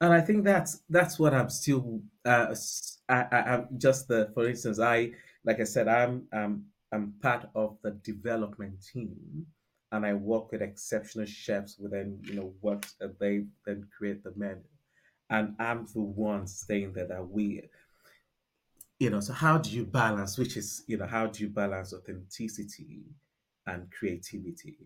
And 0.00 0.12
I 0.12 0.20
think 0.20 0.44
that's 0.44 0.82
that's 0.90 1.18
what 1.18 1.32
I'm 1.32 1.48
still 1.48 2.02
uh, 2.24 2.54
I, 3.08 3.26
am 3.32 3.68
just 3.78 4.08
the 4.08 4.30
for 4.34 4.46
instance 4.46 4.78
I 4.78 5.12
like 5.44 5.58
I 5.60 5.64
said 5.64 5.88
I'm 5.88 6.26
I'm 6.32 6.64
I'm 6.92 7.14
part 7.22 7.48
of 7.54 7.78
the 7.82 7.92
development 8.02 8.84
team 8.92 9.46
and 9.92 10.04
I 10.04 10.12
work 10.12 10.52
with 10.52 10.60
exceptional 10.60 11.26
chefs 11.26 11.78
within 11.78 12.20
you 12.24 12.34
know 12.34 12.52
what 12.60 12.86
uh, 13.02 13.08
they 13.18 13.46
then 13.64 13.88
create 13.96 14.22
the 14.22 14.32
menu 14.36 14.62
and 15.30 15.54
I'm 15.58 15.86
the 15.92 16.00
one 16.00 16.46
saying 16.46 16.92
that 16.94 17.08
that 17.08 17.28
we 17.28 17.62
you 18.98 19.10
know 19.10 19.20
so 19.20 19.32
how 19.32 19.58
do 19.58 19.70
you 19.70 19.84
balance 19.84 20.38
which 20.38 20.56
is 20.56 20.82
you 20.86 20.96
know 20.96 21.06
how 21.06 21.26
do 21.26 21.42
you 21.42 21.48
balance 21.50 21.92
authenticity 21.92 23.04
and 23.66 23.90
creativity? 23.90 24.78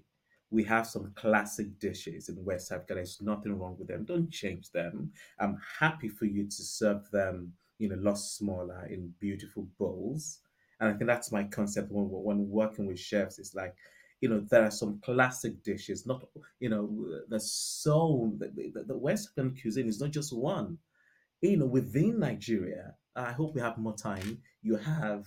We 0.50 0.64
have 0.64 0.86
some 0.86 1.12
classic 1.14 1.78
dishes 1.78 2.28
in 2.28 2.44
west 2.44 2.72
africa. 2.72 2.94
There's 2.94 3.20
nothing 3.20 3.58
wrong 3.58 3.76
with 3.78 3.88
them. 3.88 4.04
Don't 4.04 4.30
change 4.30 4.70
them. 4.70 5.12
I'm 5.38 5.58
happy 5.78 6.08
for 6.08 6.24
you 6.24 6.44
to 6.46 6.62
serve 6.62 7.08
them 7.10 7.52
in 7.78 7.92
a 7.92 7.96
lot 7.96 8.18
smaller 8.18 8.86
in 8.90 9.14
beautiful 9.20 9.68
bowls. 9.78 10.38
And 10.80 10.88
i 10.88 10.92
think 10.96 11.06
that's 11.06 11.30
my 11.30 11.44
concept 11.44 11.92
when, 11.92 12.06
when 12.10 12.48
working 12.48 12.86
with 12.86 12.98
chefs. 12.98 13.38
It's 13.38 13.54
like 13.54 13.76
you 14.20 14.28
know 14.28 14.40
there 14.50 14.64
are 14.64 14.70
some 14.70 15.00
classic 15.04 15.62
dishes 15.62 16.06
not 16.06 16.22
you 16.58 16.68
know 16.68 16.88
there's 17.28 17.52
so 17.52 18.32
the, 18.38 18.48
the, 18.74 18.84
the 18.86 18.96
west 18.96 19.30
african 19.30 19.56
cuisine 19.60 19.88
is 19.88 20.00
not 20.00 20.10
just 20.10 20.32
one 20.36 20.78
you 21.42 21.56
know, 21.56 21.66
within 21.66 22.18
Nigeria, 22.18 22.94
I 23.16 23.32
hope 23.32 23.54
we 23.54 23.60
have 23.60 23.78
more 23.78 23.94
time. 23.96 24.38
You 24.62 24.76
have 24.76 25.26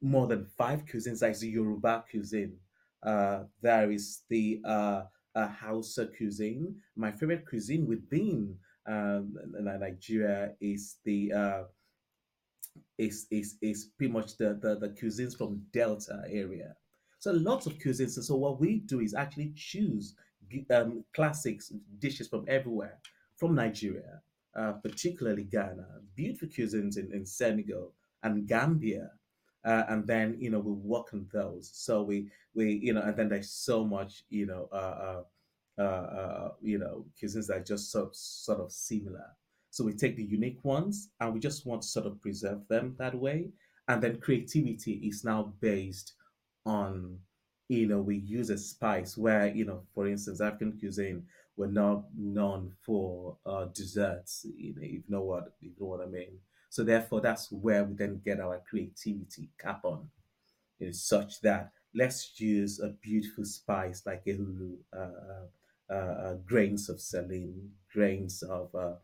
more 0.00 0.26
than 0.26 0.44
five 0.44 0.84
cuisines, 0.86 1.22
like 1.22 1.38
the 1.38 1.48
Yoruba 1.48 2.04
cuisine. 2.10 2.56
Uh, 3.02 3.44
there 3.60 3.90
is 3.90 4.22
the 4.28 4.60
uh, 4.64 5.02
uh, 5.34 5.48
Hausa 5.48 6.06
cuisine. 6.06 6.76
My 6.96 7.10
favorite 7.10 7.46
cuisine 7.46 7.86
within 7.86 8.56
um, 8.86 9.34
Nigeria 9.60 10.52
is 10.60 10.96
the 11.04 11.32
uh, 11.32 11.62
is 12.98 13.26
is 13.30 13.56
is 13.60 13.86
pretty 13.96 14.12
much 14.12 14.36
the, 14.36 14.58
the 14.60 14.76
the 14.76 14.88
cuisines 14.90 15.36
from 15.36 15.62
Delta 15.72 16.22
area. 16.28 16.76
So 17.24 17.32
lots 17.32 17.64
of 17.64 17.78
cuisines. 17.78 18.22
So 18.22 18.36
what 18.36 18.60
we 18.60 18.80
do 18.80 19.00
is 19.00 19.14
actually 19.14 19.54
choose 19.56 20.14
um, 20.70 21.02
classics 21.14 21.72
dishes 21.98 22.28
from 22.28 22.44
everywhere, 22.48 22.98
from 23.38 23.54
Nigeria, 23.54 24.20
uh, 24.54 24.72
particularly 24.72 25.44
Ghana, 25.44 25.86
beautiful 26.14 26.48
cuisines 26.48 26.98
in, 26.98 27.10
in 27.14 27.24
Senegal 27.24 27.94
and 28.24 28.46
Gambia. 28.46 29.10
Uh, 29.64 29.84
and 29.88 30.06
then 30.06 30.36
you 30.38 30.50
know 30.50 30.58
we 30.58 30.72
work 30.72 31.14
on 31.14 31.26
those. 31.32 31.70
So 31.72 32.02
we 32.02 32.30
we 32.54 32.78
you 32.82 32.92
know, 32.92 33.00
and 33.00 33.16
then 33.16 33.30
there's 33.30 33.52
so 33.52 33.86
much 33.86 34.24
you 34.28 34.44
know 34.44 34.68
uh, 34.70 34.76
uh, 35.08 35.22
uh, 35.78 36.06
uh, 36.20 36.48
you 36.60 36.78
know, 36.78 37.06
cuisines 37.18 37.46
that 37.46 37.56
are 37.56 37.64
just 37.64 37.90
sort, 37.90 38.14
sort 38.14 38.60
of 38.60 38.70
similar. 38.70 39.24
So 39.70 39.82
we 39.82 39.94
take 39.94 40.16
the 40.16 40.22
unique 40.22 40.62
ones 40.62 41.08
and 41.20 41.32
we 41.32 41.40
just 41.40 41.64
want 41.64 41.80
to 41.80 41.88
sort 41.88 42.04
of 42.04 42.20
preserve 42.20 42.68
them 42.68 42.96
that 42.98 43.14
way. 43.14 43.48
And 43.88 44.02
then 44.02 44.20
creativity 44.20 45.00
is 45.08 45.24
now 45.24 45.54
based 45.60 46.12
on, 46.66 47.18
you 47.68 47.86
know, 47.86 48.00
we 48.00 48.16
use 48.16 48.50
a 48.50 48.58
spice 48.58 49.16
where, 49.16 49.46
you 49.46 49.64
know, 49.64 49.82
for 49.94 50.06
instance, 50.06 50.40
African 50.40 50.78
cuisine, 50.78 51.24
we're 51.56 51.66
not 51.66 52.04
known 52.16 52.72
for 52.82 53.36
uh, 53.46 53.66
desserts, 53.66 54.46
you 54.56 54.74
know, 54.74 54.82
if 54.82 54.90
you 54.92 55.02
know 55.08 55.22
what, 55.22 55.52
you 55.60 55.70
know 55.78 55.86
what 55.86 56.00
I 56.00 56.06
mean. 56.06 56.38
So 56.70 56.82
therefore, 56.82 57.20
that's 57.20 57.52
where 57.52 57.84
we 57.84 57.94
then 57.94 58.20
get 58.24 58.40
our 58.40 58.60
creativity 58.68 59.50
cap 59.58 59.84
on 59.84 60.08
is 60.80 61.02
such 61.02 61.40
that 61.42 61.70
let's 61.94 62.32
use 62.40 62.80
a 62.80 62.88
beautiful 62.88 63.44
spice 63.44 64.02
like 64.06 64.24
ehuru, 64.24 64.76
uh, 64.96 65.44
uh, 65.90 65.94
uh, 65.94 66.34
grains 66.44 66.88
of 66.88 67.00
selim, 67.00 67.70
grains 67.92 68.42
of 68.42 68.74
uh, 68.74 68.94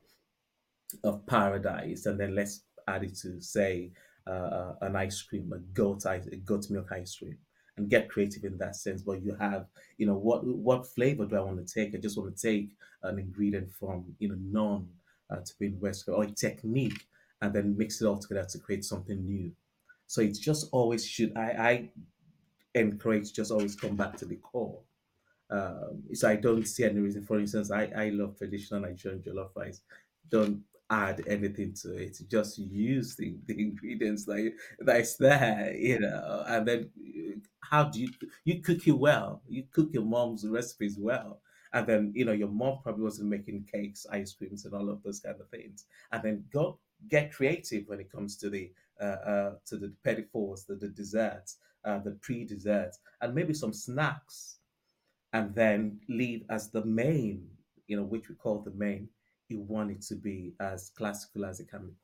of 1.04 1.24
paradise, 1.26 2.06
and 2.06 2.18
then 2.18 2.34
let's 2.34 2.62
add 2.88 3.04
it 3.04 3.14
to 3.16 3.40
say 3.40 3.92
uh, 4.26 4.30
uh, 4.30 4.74
an 4.80 4.96
ice 4.96 5.22
cream, 5.22 5.52
a 5.52 5.58
goat 5.58 6.04
ice, 6.06 6.26
a 6.26 6.36
goat 6.36 6.68
milk 6.70 6.90
ice 6.92 7.14
cream, 7.16 7.38
and 7.80 7.90
get 7.90 8.10
creative 8.10 8.44
in 8.44 8.58
that 8.58 8.76
sense. 8.76 9.02
But 9.02 9.22
you 9.22 9.34
have, 9.40 9.66
you 9.98 10.06
know, 10.06 10.14
what 10.14 10.44
what 10.44 10.86
flavor 10.86 11.24
do 11.24 11.36
I 11.36 11.40
want 11.40 11.66
to 11.66 11.74
take? 11.74 11.94
I 11.94 11.98
just 11.98 12.18
want 12.18 12.36
to 12.36 12.42
take 12.50 12.70
an 13.02 13.18
ingredient 13.18 13.72
from 13.72 14.04
you 14.18 14.28
know 14.28 14.38
non 14.38 14.88
uh, 15.30 15.36
to 15.36 15.52
be 15.58 15.70
West 15.70 16.08
or 16.08 16.22
a 16.24 16.26
technique, 16.30 17.06
and 17.40 17.52
then 17.52 17.76
mix 17.76 18.00
it 18.00 18.06
all 18.06 18.18
together 18.18 18.46
to 18.50 18.58
create 18.58 18.84
something 18.84 19.24
new. 19.24 19.50
So 20.06 20.20
it's 20.20 20.38
just 20.38 20.68
always 20.72 21.06
should 21.06 21.36
I, 21.36 21.90
I 22.74 22.78
encourage 22.78 23.32
just 23.32 23.50
always 23.50 23.74
come 23.74 23.96
back 23.96 24.16
to 24.18 24.26
the 24.26 24.36
core. 24.36 24.78
Um, 25.50 26.02
so 26.14 26.28
I 26.28 26.36
don't 26.36 26.64
see 26.66 26.84
any 26.84 27.00
reason. 27.00 27.24
For 27.24 27.40
instance, 27.40 27.70
I, 27.72 27.90
I 27.96 28.10
love 28.10 28.36
traditional 28.38 28.80
Nigerian 28.80 29.20
jollof 29.20 29.50
rice. 29.56 29.80
Don't 30.28 30.60
add 30.90 31.22
anything 31.26 31.74
to 31.82 31.94
it. 31.96 32.18
Just 32.28 32.58
use 32.58 33.16
the, 33.16 33.36
the 33.46 33.60
ingredients 33.60 34.24
that 34.26 34.52
that's 34.80 35.16
there, 35.16 35.74
you 35.76 36.00
know. 36.00 36.44
And 36.46 36.66
then 36.68 36.90
uh, 36.98 37.38
how 37.60 37.84
do 37.84 38.00
you 38.00 38.08
you 38.44 38.60
cook 38.60 38.86
it 38.86 38.92
well? 38.98 39.42
You 39.48 39.64
cook 39.70 39.90
your 39.92 40.04
mom's 40.04 40.46
recipes 40.46 40.98
well. 40.98 41.40
And 41.72 41.86
then 41.86 42.12
you 42.16 42.24
know 42.24 42.32
your 42.32 42.48
mom 42.48 42.80
probably 42.82 43.04
wasn't 43.04 43.30
making 43.30 43.68
cakes, 43.72 44.06
ice 44.10 44.32
creams, 44.34 44.64
and 44.64 44.74
all 44.74 44.90
of 44.90 45.02
those 45.02 45.20
kind 45.20 45.40
of 45.40 45.48
things. 45.50 45.86
And 46.12 46.22
then 46.22 46.44
go 46.52 46.78
get 47.08 47.32
creative 47.32 47.84
when 47.86 48.00
it 48.00 48.10
comes 48.10 48.36
to 48.38 48.50
the 48.50 48.72
uh, 49.00 49.04
uh, 49.04 49.54
to 49.66 49.76
the 49.76 49.92
petit 50.04 50.24
fours, 50.32 50.64
the, 50.64 50.74
the 50.74 50.88
desserts, 50.88 51.58
uh, 51.84 51.98
the 52.00 52.12
pre 52.20 52.44
desserts, 52.44 52.98
and 53.20 53.34
maybe 53.34 53.54
some 53.54 53.72
snacks 53.72 54.58
and 55.32 55.54
then 55.54 56.00
leave 56.08 56.44
as 56.50 56.70
the 56.70 56.84
main, 56.84 57.48
you 57.86 57.96
know, 57.96 58.02
which 58.02 58.28
we 58.28 58.34
call 58.34 58.60
the 58.60 58.72
main, 58.72 59.08
you 59.50 59.60
want 59.60 59.90
it 59.90 60.02
to 60.02 60.14
be 60.14 60.54
as 60.60 60.90
classical 60.90 61.44
as 61.44 61.60
it 61.60 61.68
can 61.68 61.86
be. 61.86 61.94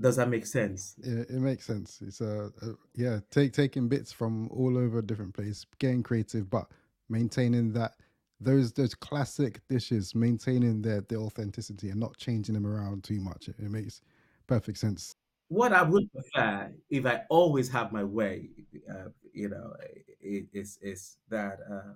Does 0.00 0.16
that 0.16 0.28
make 0.28 0.46
sense? 0.46 0.96
It, 1.02 1.30
it 1.30 1.40
makes 1.40 1.64
sense. 1.64 2.00
It's 2.04 2.20
a, 2.20 2.50
a 2.62 2.74
yeah, 2.94 3.20
take 3.30 3.52
taking 3.52 3.88
bits 3.88 4.12
from 4.12 4.48
all 4.48 4.76
over 4.76 4.98
a 4.98 5.02
different 5.02 5.32
place, 5.32 5.64
getting 5.78 6.02
creative, 6.02 6.50
but 6.50 6.66
maintaining 7.08 7.72
that 7.74 7.92
those 8.40 8.72
those 8.72 8.94
classic 8.94 9.60
dishes, 9.68 10.14
maintaining 10.14 10.82
their 10.82 11.02
their 11.02 11.20
authenticity 11.20 11.90
and 11.90 12.00
not 12.00 12.16
changing 12.16 12.54
them 12.54 12.66
around 12.66 13.04
too 13.04 13.20
much. 13.20 13.48
It, 13.48 13.54
it 13.58 13.70
makes 13.70 14.00
perfect 14.48 14.78
sense. 14.78 15.14
What 15.48 15.72
I 15.72 15.82
would 15.82 16.10
prefer, 16.12 16.72
if 16.90 17.06
I 17.06 17.22
always 17.28 17.68
have 17.68 17.92
my 17.92 18.02
way, 18.02 18.48
uh, 18.90 19.10
you 19.32 19.50
know, 19.50 19.74
is 20.20 20.78
is 20.82 21.16
that 21.28 21.58
uh, 21.70 21.92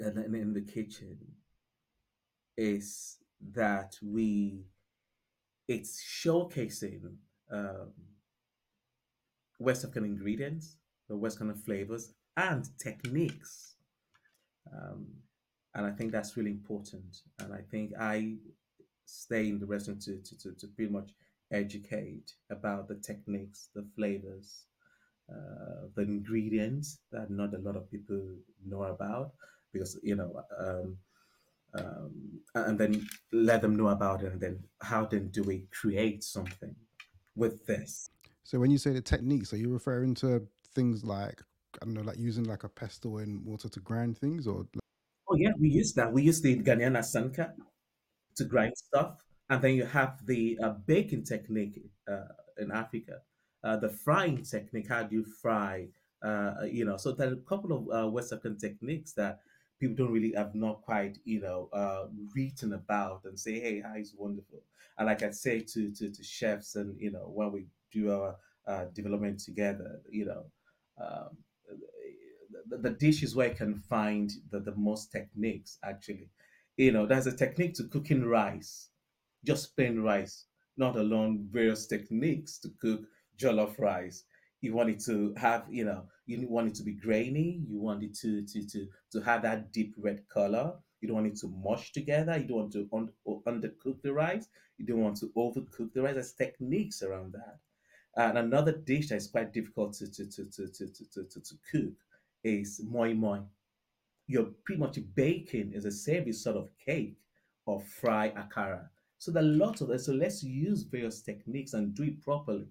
in 0.00 0.34
in 0.34 0.52
the 0.52 0.62
kitchen 0.62 1.18
is 2.56 3.18
that 3.52 3.96
we 4.02 4.64
it's 5.68 6.02
showcasing 6.02 7.16
um, 7.50 7.92
West 9.58 9.84
African 9.84 10.04
ingredients, 10.04 10.76
the 11.08 11.16
West 11.16 11.36
African 11.36 11.60
flavors, 11.60 12.14
and 12.36 12.68
techniques. 12.78 13.74
Um, 14.72 15.06
and 15.74 15.86
I 15.86 15.90
think 15.90 16.12
that's 16.12 16.36
really 16.36 16.50
important. 16.50 17.18
And 17.40 17.52
I 17.52 17.60
think 17.70 17.92
I 17.98 18.36
stay 19.04 19.48
in 19.48 19.58
the 19.58 19.66
restaurant 19.66 20.02
to, 20.02 20.18
to, 20.18 20.38
to, 20.38 20.52
to 20.52 20.66
pretty 20.68 20.92
much 20.92 21.10
educate 21.52 22.32
about 22.50 22.88
the 22.88 22.96
techniques, 22.96 23.68
the 23.74 23.86
flavors, 23.96 24.64
uh, 25.30 25.86
the 25.94 26.02
ingredients 26.02 26.98
that 27.12 27.30
not 27.30 27.54
a 27.54 27.58
lot 27.58 27.76
of 27.76 27.90
people 27.90 28.20
know 28.66 28.84
about 28.84 29.32
because, 29.72 29.98
you 30.02 30.16
know, 30.16 30.42
um, 30.58 30.96
um, 31.78 32.40
and 32.54 32.78
then 32.78 33.06
let 33.32 33.62
them 33.62 33.76
know 33.76 33.88
about 33.88 34.22
it. 34.22 34.32
And 34.32 34.40
then 34.40 34.58
how 34.80 35.04
then 35.04 35.28
do 35.28 35.42
we 35.42 35.66
create 35.72 36.24
something 36.24 36.74
with 37.34 37.66
this? 37.66 38.08
So 38.44 38.58
when 38.58 38.70
you 38.70 38.78
say 38.78 38.92
the 38.92 39.00
techniques, 39.00 39.52
are 39.52 39.58
you 39.58 39.72
referring 39.72 40.14
to 40.16 40.46
things 40.74 41.04
like 41.04 41.42
I 41.80 41.84
don't 41.84 41.94
know, 41.94 42.02
like 42.02 42.18
using 42.18 42.44
like 42.44 42.64
a 42.64 42.68
pestle 42.68 43.18
and 43.18 43.44
water 43.44 43.68
to 43.68 43.80
grind 43.80 44.16
things, 44.16 44.46
or 44.46 44.66
Oh, 45.28 45.36
yeah, 45.36 45.52
we 45.58 45.68
use 45.68 45.92
that. 45.94 46.12
We 46.12 46.22
use 46.22 46.40
the 46.40 46.56
Ghanaian 46.56 46.96
Asanka 46.96 47.52
to 48.36 48.44
grind 48.44 48.76
stuff. 48.76 49.16
And 49.50 49.62
then 49.62 49.74
you 49.74 49.84
have 49.84 50.24
the 50.24 50.58
uh, 50.62 50.74
baking 50.86 51.24
technique 51.24 51.80
uh, 52.10 52.32
in 52.58 52.70
Africa, 52.72 53.18
uh, 53.64 53.76
the 53.76 53.88
frying 53.88 54.42
technique. 54.44 54.88
How 54.88 55.02
do 55.02 55.16
you 55.16 55.24
fry? 55.42 55.88
Uh, 56.22 56.54
you 56.70 56.84
know, 56.84 56.96
so 56.96 57.12
there 57.12 57.28
are 57.28 57.34
a 57.34 57.48
couple 57.48 57.72
of 57.72 58.04
uh, 58.04 58.08
West 58.08 58.32
African 58.32 58.58
techniques 58.58 59.12
that 59.12 59.40
people 59.80 59.96
don't 59.96 60.12
really 60.12 60.32
have 60.36 60.54
not 60.54 60.82
quite, 60.82 61.18
you 61.24 61.40
know, 61.40 61.68
uh, 61.72 62.06
written 62.34 62.72
about 62.74 63.22
and 63.24 63.38
say, 63.38 63.60
hey, 63.60 63.80
how 63.80 63.96
is 63.96 64.14
wonderful. 64.16 64.62
And 64.98 65.06
like 65.06 65.22
I 65.22 65.30
say 65.30 65.60
to, 65.60 65.92
to, 65.92 66.10
to 66.10 66.24
chefs 66.24 66.76
and, 66.76 66.98
you 67.00 67.10
know, 67.12 67.30
when 67.34 67.52
we 67.52 67.66
do 67.92 68.12
our 68.12 68.36
uh, 68.66 68.86
development 68.94 69.40
together, 69.40 70.00
you 70.10 70.26
know, 70.26 70.44
um, 71.00 71.36
the, 72.68 72.78
the 72.78 72.90
dish 72.90 73.22
is 73.22 73.36
where 73.36 73.48
you 73.48 73.54
can 73.54 73.74
find 73.74 74.32
the, 74.50 74.60
the 74.60 74.74
most 74.76 75.12
techniques 75.12 75.78
actually. 75.84 76.30
You 76.76 76.92
know, 76.92 77.06
there's 77.06 77.26
a 77.26 77.36
technique 77.36 77.74
to 77.74 77.84
cooking 77.84 78.24
rice 78.24 78.88
just 79.46 79.76
plain 79.76 80.00
rice, 80.00 80.46
not 80.76 80.96
alone 80.96 81.48
various 81.50 81.86
techniques 81.86 82.58
to 82.58 82.68
cook 82.80 83.02
jollof 83.38 83.78
rice. 83.78 84.24
You 84.60 84.74
want 84.74 84.90
it 84.90 85.00
to 85.04 85.34
have, 85.36 85.66
you 85.70 85.84
know, 85.84 86.04
you 86.26 86.48
want 86.48 86.68
it 86.68 86.74
to 86.76 86.82
be 86.82 86.92
grainy. 86.92 87.62
You 87.68 87.80
want 87.80 88.02
it 88.02 88.14
to 88.18 88.42
to 88.42 88.66
to 88.66 88.86
to 89.12 89.20
have 89.20 89.42
that 89.42 89.72
deep 89.72 89.94
red 89.98 90.22
color. 90.28 90.74
You 91.00 91.08
don't 91.08 91.16
want 91.16 91.28
it 91.28 91.36
to 91.40 91.48
mush 91.48 91.92
together. 91.92 92.36
You 92.36 92.44
don't 92.48 92.58
want 92.58 92.72
to 92.72 92.88
un- 92.92 93.12
undercook 93.46 94.02
the 94.02 94.12
rice. 94.12 94.48
You 94.78 94.86
don't 94.86 95.00
want 95.00 95.16
to 95.18 95.30
overcook 95.36 95.92
the 95.92 96.02
rice. 96.02 96.14
There's 96.14 96.32
techniques 96.32 97.02
around 97.02 97.34
that. 97.34 97.58
And 98.16 98.38
another 98.38 98.72
dish 98.72 99.10
that 99.10 99.16
is 99.16 99.28
quite 99.28 99.52
difficult 99.52 99.92
to 99.94 100.10
to 100.10 100.26
to 100.26 100.44
to 100.50 100.68
to 100.68 100.86
to, 100.88 101.24
to, 101.24 101.40
to, 101.40 101.54
cook 101.70 101.92
is 102.42 102.80
moi 102.88 103.12
moi. 103.12 103.40
You're 104.26 104.50
pretty 104.64 104.80
much 104.80 104.98
baking 105.14 105.72
is 105.74 105.84
a 105.84 105.92
savory 105.92 106.32
sort 106.32 106.56
of 106.56 106.70
cake 106.84 107.16
or 107.66 107.80
fry 107.80 108.30
akara. 108.30 108.88
So 109.18 109.30
there 109.30 109.42
are 109.42 109.46
lots 109.46 109.80
of 109.80 110.00
So 110.00 110.12
let's 110.12 110.42
use 110.42 110.82
various 110.82 111.20
techniques 111.20 111.74
and 111.74 111.94
do 111.94 112.04
it 112.04 112.22
properly. 112.22 112.66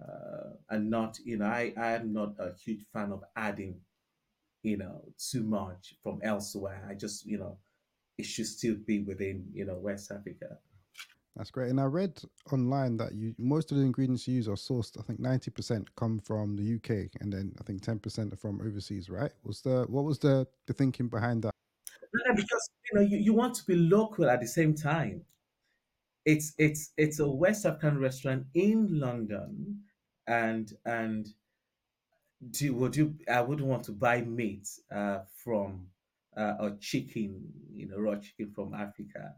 Uh, 0.00 0.50
and 0.70 0.90
not, 0.90 1.18
you 1.24 1.38
know, 1.38 1.46
I 1.46 1.72
I 1.76 1.92
am 1.92 2.12
not 2.12 2.34
a 2.38 2.52
huge 2.54 2.84
fan 2.92 3.12
of 3.12 3.22
adding, 3.36 3.80
you 4.62 4.76
know, 4.76 5.04
too 5.18 5.44
much 5.44 5.94
from 6.02 6.20
elsewhere. 6.22 6.84
I 6.88 6.94
just, 6.94 7.26
you 7.26 7.38
know, 7.38 7.58
it 8.18 8.26
should 8.26 8.46
still 8.46 8.76
be 8.86 9.02
within, 9.02 9.46
you 9.52 9.64
know, 9.64 9.76
West 9.76 10.10
Africa. 10.10 10.58
That's 11.36 11.50
great. 11.50 11.70
And 11.70 11.80
I 11.80 11.84
read 11.84 12.20
online 12.52 12.96
that 12.98 13.12
you 13.14 13.34
most 13.38 13.72
of 13.72 13.78
the 13.78 13.82
ingredients 13.82 14.28
you 14.28 14.34
use 14.34 14.48
are 14.48 14.54
sourced. 14.54 14.98
I 14.98 15.02
think 15.02 15.18
ninety 15.18 15.50
percent 15.50 15.94
come 15.96 16.20
from 16.20 16.54
the 16.56 16.76
UK, 16.76 17.10
and 17.20 17.32
then 17.32 17.52
I 17.60 17.64
think 17.64 17.82
ten 17.82 17.98
percent 17.98 18.32
are 18.32 18.36
from 18.36 18.60
overseas. 18.60 19.10
Right? 19.10 19.32
Was 19.42 19.60
the 19.60 19.84
what 19.88 20.04
was 20.04 20.18
the 20.20 20.46
the 20.66 20.72
thinking 20.72 21.08
behind 21.08 21.42
that? 21.42 21.50
No, 22.26 22.34
because 22.36 22.70
you 22.92 23.00
know 23.00 23.04
you, 23.04 23.18
you 23.18 23.32
want 23.32 23.54
to 23.56 23.64
be 23.64 23.74
local 23.74 24.30
at 24.30 24.40
the 24.40 24.46
same 24.46 24.74
time. 24.74 25.22
It's 26.24 26.54
it's 26.58 26.92
it's 26.96 27.18
a 27.20 27.28
West 27.28 27.66
African 27.66 27.98
restaurant 27.98 28.46
in 28.54 28.98
London, 29.00 29.84
and 30.26 30.72
and 30.84 31.28
do 32.50 32.74
would 32.74 32.96
you 32.96 33.16
I 33.30 33.40
wouldn't 33.40 33.68
want 33.68 33.84
to 33.84 33.92
buy 33.92 34.20
meat 34.22 34.68
uh, 34.94 35.20
from 35.36 35.86
uh, 36.36 36.54
or 36.60 36.76
chicken, 36.80 37.42
you 37.72 37.88
know, 37.88 37.96
raw 37.98 38.16
chicken 38.16 38.50
from 38.54 38.74
Africa. 38.74 39.34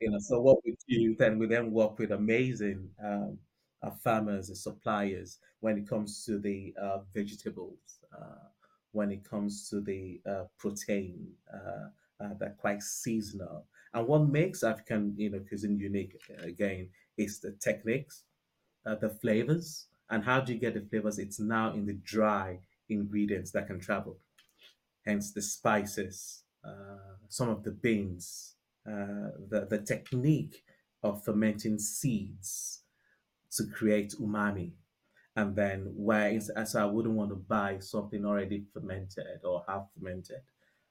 You 0.00 0.10
know, 0.10 0.18
so 0.20 0.40
what 0.40 0.58
we 0.64 0.76
do 0.88 1.16
then 1.16 1.38
we 1.38 1.46
then 1.46 1.70
work 1.72 1.98
with 1.98 2.12
amazing 2.12 2.90
um, 3.02 3.38
uh, 3.82 3.90
farmers 3.90 4.48
and 4.48 4.58
suppliers 4.58 5.38
when 5.60 5.78
it 5.78 5.88
comes 5.88 6.24
to 6.26 6.38
the 6.38 6.74
uh, 6.80 6.98
vegetables, 7.14 8.00
uh, 8.16 8.48
when 8.92 9.10
it 9.10 9.24
comes 9.28 9.68
to 9.70 9.80
the 9.80 10.20
uh, 10.28 10.44
protein, 10.58 11.32
uh, 11.52 12.28
they're 12.38 12.56
quite 12.58 12.82
seasonal. 12.82 13.66
And 13.96 14.06
what 14.06 14.28
makes 14.28 14.62
African, 14.62 15.14
you 15.16 15.30
know, 15.30 15.40
cuisine 15.40 15.78
unique 15.80 16.20
uh, 16.30 16.44
again 16.44 16.90
is 17.16 17.40
the 17.40 17.52
techniques 17.52 18.24
uh, 18.86 18.94
the 18.94 19.08
flavors. 19.08 19.86
And 20.10 20.22
how 20.22 20.40
do 20.40 20.52
you 20.52 20.60
get 20.60 20.74
the 20.74 20.82
flavors? 20.82 21.18
It's 21.18 21.40
now 21.40 21.72
in 21.72 21.86
the 21.86 21.94
dry 21.94 22.60
ingredients 22.90 23.50
that 23.52 23.66
can 23.66 23.80
travel, 23.80 24.18
hence 25.04 25.32
the 25.32 25.42
spices, 25.42 26.44
uh, 26.62 27.16
some 27.28 27.48
of 27.48 27.64
the 27.64 27.72
beans, 27.72 28.56
uh, 28.86 29.32
the, 29.48 29.66
the 29.68 29.78
technique 29.78 30.62
of 31.02 31.24
fermenting 31.24 31.78
seeds 31.78 32.82
to 33.52 33.64
create 33.66 34.14
umami 34.20 34.72
and 35.36 35.56
then 35.56 35.92
where 35.96 36.38
as 36.56 36.76
I 36.76 36.84
wouldn't 36.84 37.14
want 37.14 37.30
to 37.30 37.36
buy 37.36 37.78
something 37.78 38.24
already 38.24 38.64
fermented 38.72 39.40
or 39.44 39.64
half 39.66 39.86
fermented, 39.96 40.42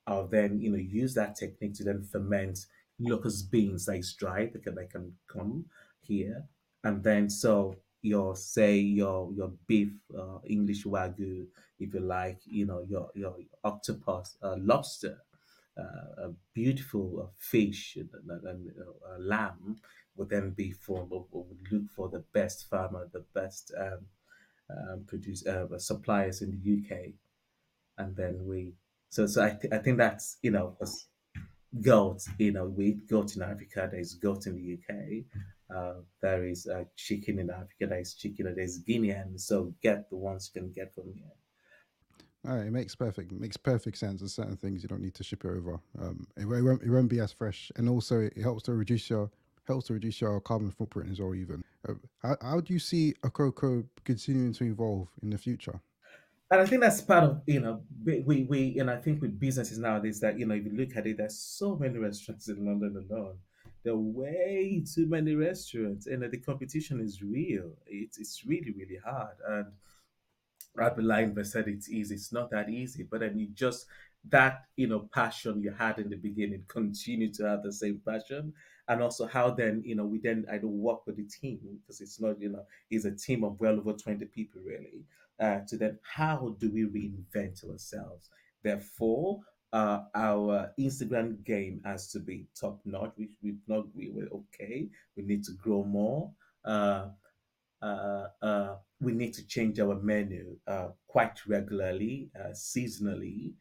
I'll 0.08 0.28
then 0.28 0.60
you 0.60 0.72
know 0.72 0.78
use 0.78 1.14
that 1.16 1.36
technique 1.36 1.76
to 1.76 1.84
then 1.84 2.03
ferment 2.03 2.60
locust 3.00 3.52
beans 3.52 3.86
that 3.86 3.98
is 3.98 4.14
dry 4.14 4.50
that 4.52 4.64
can, 4.64 4.76
that 4.76 4.89
can 4.89 5.14
come 5.28 5.66
here, 6.02 6.46
and 6.84 7.04
then 7.04 7.30
so 7.30 7.76
your 8.02 8.36
say 8.36 8.78
your 8.78 9.32
your 9.34 9.52
beef 9.68 9.89
uh, 10.18 10.38
English 10.46 10.84
wagyu 10.86 11.48
if 11.80 11.93
you 11.93 12.00
like 12.00 12.39
you 12.46 12.66
know 12.66 12.86
your 12.88 13.10
your 13.16 13.36
octopus 13.64 14.38
uh, 14.43 14.56
lobster 14.60 15.18
uh, 15.78 16.28
a 16.28 16.32
beautiful 16.54 17.24
uh, 17.24 17.32
fish 17.38 17.98
and, 17.98 18.10
and, 18.30 18.72
uh, 18.80 19.18
a 19.18 19.20
lamb 19.20 19.76
would 20.16 20.30
then 20.30 20.52
be 20.52 20.72
for 20.72 21.06
would 21.10 21.72
look 21.72 21.89
for 21.96 22.08
the 22.10 22.24
best 22.32 22.70
farmer 22.70 23.10
the 23.12 23.26
best 23.34 23.74
um, 23.78 24.06
um, 24.70 25.04
produce 25.08 25.46
uh, 25.46 25.68
suppliers 25.78 26.41
in 26.41 26.52
the 26.52 26.96
UK, 26.96 27.14
and 27.98 28.16
then 28.16 28.46
we. 28.46 28.74
So, 29.10 29.28
so 29.28 29.43
I, 29.43 29.52
th- 29.52 29.74
I 29.74 29.78
think 29.78 29.98
that's 29.98 30.38
you 30.41 30.52
know 30.52 30.76
goat. 31.82 32.22
You 32.38 32.52
know, 32.52 32.66
we 32.66 32.94
goat 32.94 33.36
in 33.36 33.42
Africa. 33.42 33.88
There 33.92 34.00
is 34.00 34.14
goat 34.16 34.48
in 34.48 34.56
the 34.56 34.74
UK. 34.78 35.24
Uh, 35.76 36.02
there 36.22 36.46
is 36.48 36.68
uh, 36.68 36.84
chicken 36.96 37.40
in 37.40 37.50
Africa. 37.50 37.88
There 37.88 38.00
is 38.00 38.14
chicken. 38.14 38.54
There's 38.56 38.84
Guinean. 38.84 39.40
So 39.40 39.74
get 39.82 40.10
the 40.10 40.16
ones 40.18 40.52
you 40.54 40.62
can 40.62 40.72
get 40.72 40.94
from 40.94 41.12
here. 41.14 41.32
All 42.48 42.56
right, 42.58 42.68
it 42.68 42.72
makes 42.72 42.94
perfect 42.94 43.32
makes 43.32 43.58
perfect 43.58 43.98
sense. 43.98 44.22
There's 44.22 44.36
certain 44.36 44.56
things 44.56 44.84
you 44.84 44.90
don't 44.90 45.02
need 45.02 45.16
to 45.16 45.24
ship 45.24 45.46
it 45.46 45.50
over. 45.50 45.80
Um, 46.00 46.28
it, 46.38 46.46
won't- 46.46 46.60
it 46.60 46.64
won't 46.64 46.84
it 46.84 46.90
won't 46.92 47.10
be 47.10 47.20
as 47.20 47.32
fresh, 47.32 47.72
and 47.76 47.90
also 47.90 48.20
it 48.20 48.38
helps 48.38 48.64
to 48.64 48.74
reduce 48.74 49.10
your 49.10 49.32
helps 49.68 49.88
to 49.88 49.94
reduce 49.94 50.22
your 50.22 50.40
carbon 50.42 50.70
footprint 50.70 51.10
as 51.12 51.20
well. 51.20 51.34
Even 51.34 51.64
uh, 51.90 51.94
how, 52.22 52.38
how 52.42 52.60
do 52.60 52.72
you 52.72 52.78
see 52.80 53.16
Akoko 53.24 53.84
continuing 54.04 54.54
to 54.54 54.64
evolve 54.66 55.08
in 55.24 55.32
the 55.32 55.38
future? 55.40 55.80
And 56.52 56.62
I 56.62 56.66
think 56.66 56.82
that's 56.82 57.02
part 57.02 57.24
of 57.24 57.41
you 57.48 57.60
know 57.60 57.82
we 58.04 58.43
we, 58.43 58.80
and 58.80 58.89
I 58.89 58.98
think 58.98 59.22
with 59.22 59.39
businesses 59.39 59.80
nowadays 59.80 60.20
that 60.20 60.38
you 60.38 60.46
know 60.46 60.56
if 60.56 60.66
you 60.66 60.72
look 60.72 60.96
at 60.96 61.08
it, 61.08 61.18
there's 61.18 61.39
so 61.39 61.76
many 61.76 61.98
restaurants 61.98 62.48
in 62.48 62.64
London 62.66 62.96
alone. 63.10 63.38
There 63.84 63.93
are 63.93 63.98
way 63.98 64.84
too 64.93 65.08
many 65.08 65.34
restaurants, 65.36 66.08
and 66.08 66.24
uh, 66.24 66.28
the 66.30 66.39
competition 66.39 67.02
is 67.02 67.22
real. 67.24 67.72
It's 67.88 68.20
it's 68.20 68.46
really 68.46 68.72
really 68.78 69.00
hard, 69.04 69.38
and 69.48 69.66
Rabbi 70.76 71.02
Leinberg 71.02 71.46
said 71.48 71.68
it's 71.68 71.89
easy. 71.89 72.16
It's 72.16 72.34
not 72.34 72.52
that 72.52 72.70
easy, 72.70 73.04
but 73.04 73.22
then 73.22 73.39
you 73.39 73.48
just 73.54 73.88
that 74.30 74.66
you 74.76 74.88
know 74.88 75.10
passion 75.14 75.62
you 75.62 75.72
had 75.72 76.00
in 76.00 76.10
the 76.10 76.16
beginning 76.16 76.64
continue 76.68 77.32
to 77.34 77.43
have 77.48 77.64
the 77.64 77.74
same 77.74 78.02
passion, 78.08 78.54
and 78.88 79.02
also 79.02 79.26
how 79.26 79.50
then 79.50 79.82
you 79.84 79.96
know 79.96 80.06
we 80.06 80.20
then 80.20 80.46
I 80.52 80.60
don't 80.60 80.80
work 80.80 81.08
with 81.08 81.18
the 81.18 81.24
team 81.24 81.60
because 81.82 82.02
it's 82.02 82.20
not 82.20 82.39
you 82.39 82.50
know 82.50 82.66
it's 82.91 83.06
a 83.06 83.12
team 83.12 83.43
of 83.43 83.60
well 83.60 83.80
over 83.80 83.93
twenty 83.93 84.26
people 84.26 84.62
really. 84.64 85.06
Uh, 85.40 85.60
to 85.68 85.78
then 85.78 86.00
how 86.16 86.56
do 86.60 86.72
we 86.72 86.84
reinvent 86.84 87.68
ourselves? 87.70 88.30
Therefore, 88.64 89.42
uh, 89.74 90.00
our 90.16 90.72
Instagram 90.80 91.44
game 91.44 91.82
has 91.84 92.10
to 92.12 92.20
be 92.20 92.48
top 92.60 92.80
notch. 92.86 93.12
We 93.18 93.30
we've 93.44 93.60
not 93.68 93.86
we 93.94 94.10
were 94.10 94.30
okay. 94.32 94.90
We 95.18 95.24
need 95.24 95.44
to 95.46 95.52
grow 95.54 95.84
more. 95.84 96.32
Uh, 96.64 97.08
uh, 97.82 98.28
uh, 98.42 98.76
we 99.00 99.12
need 99.12 99.34
to 99.34 99.46
change 99.46 99.80
our 99.80 99.96
menu 99.96 100.58
uh, 100.68 100.88
quite 101.08 101.46
regularly, 101.46 102.30
uh, 102.40 102.50
seasonally. 102.50 103.54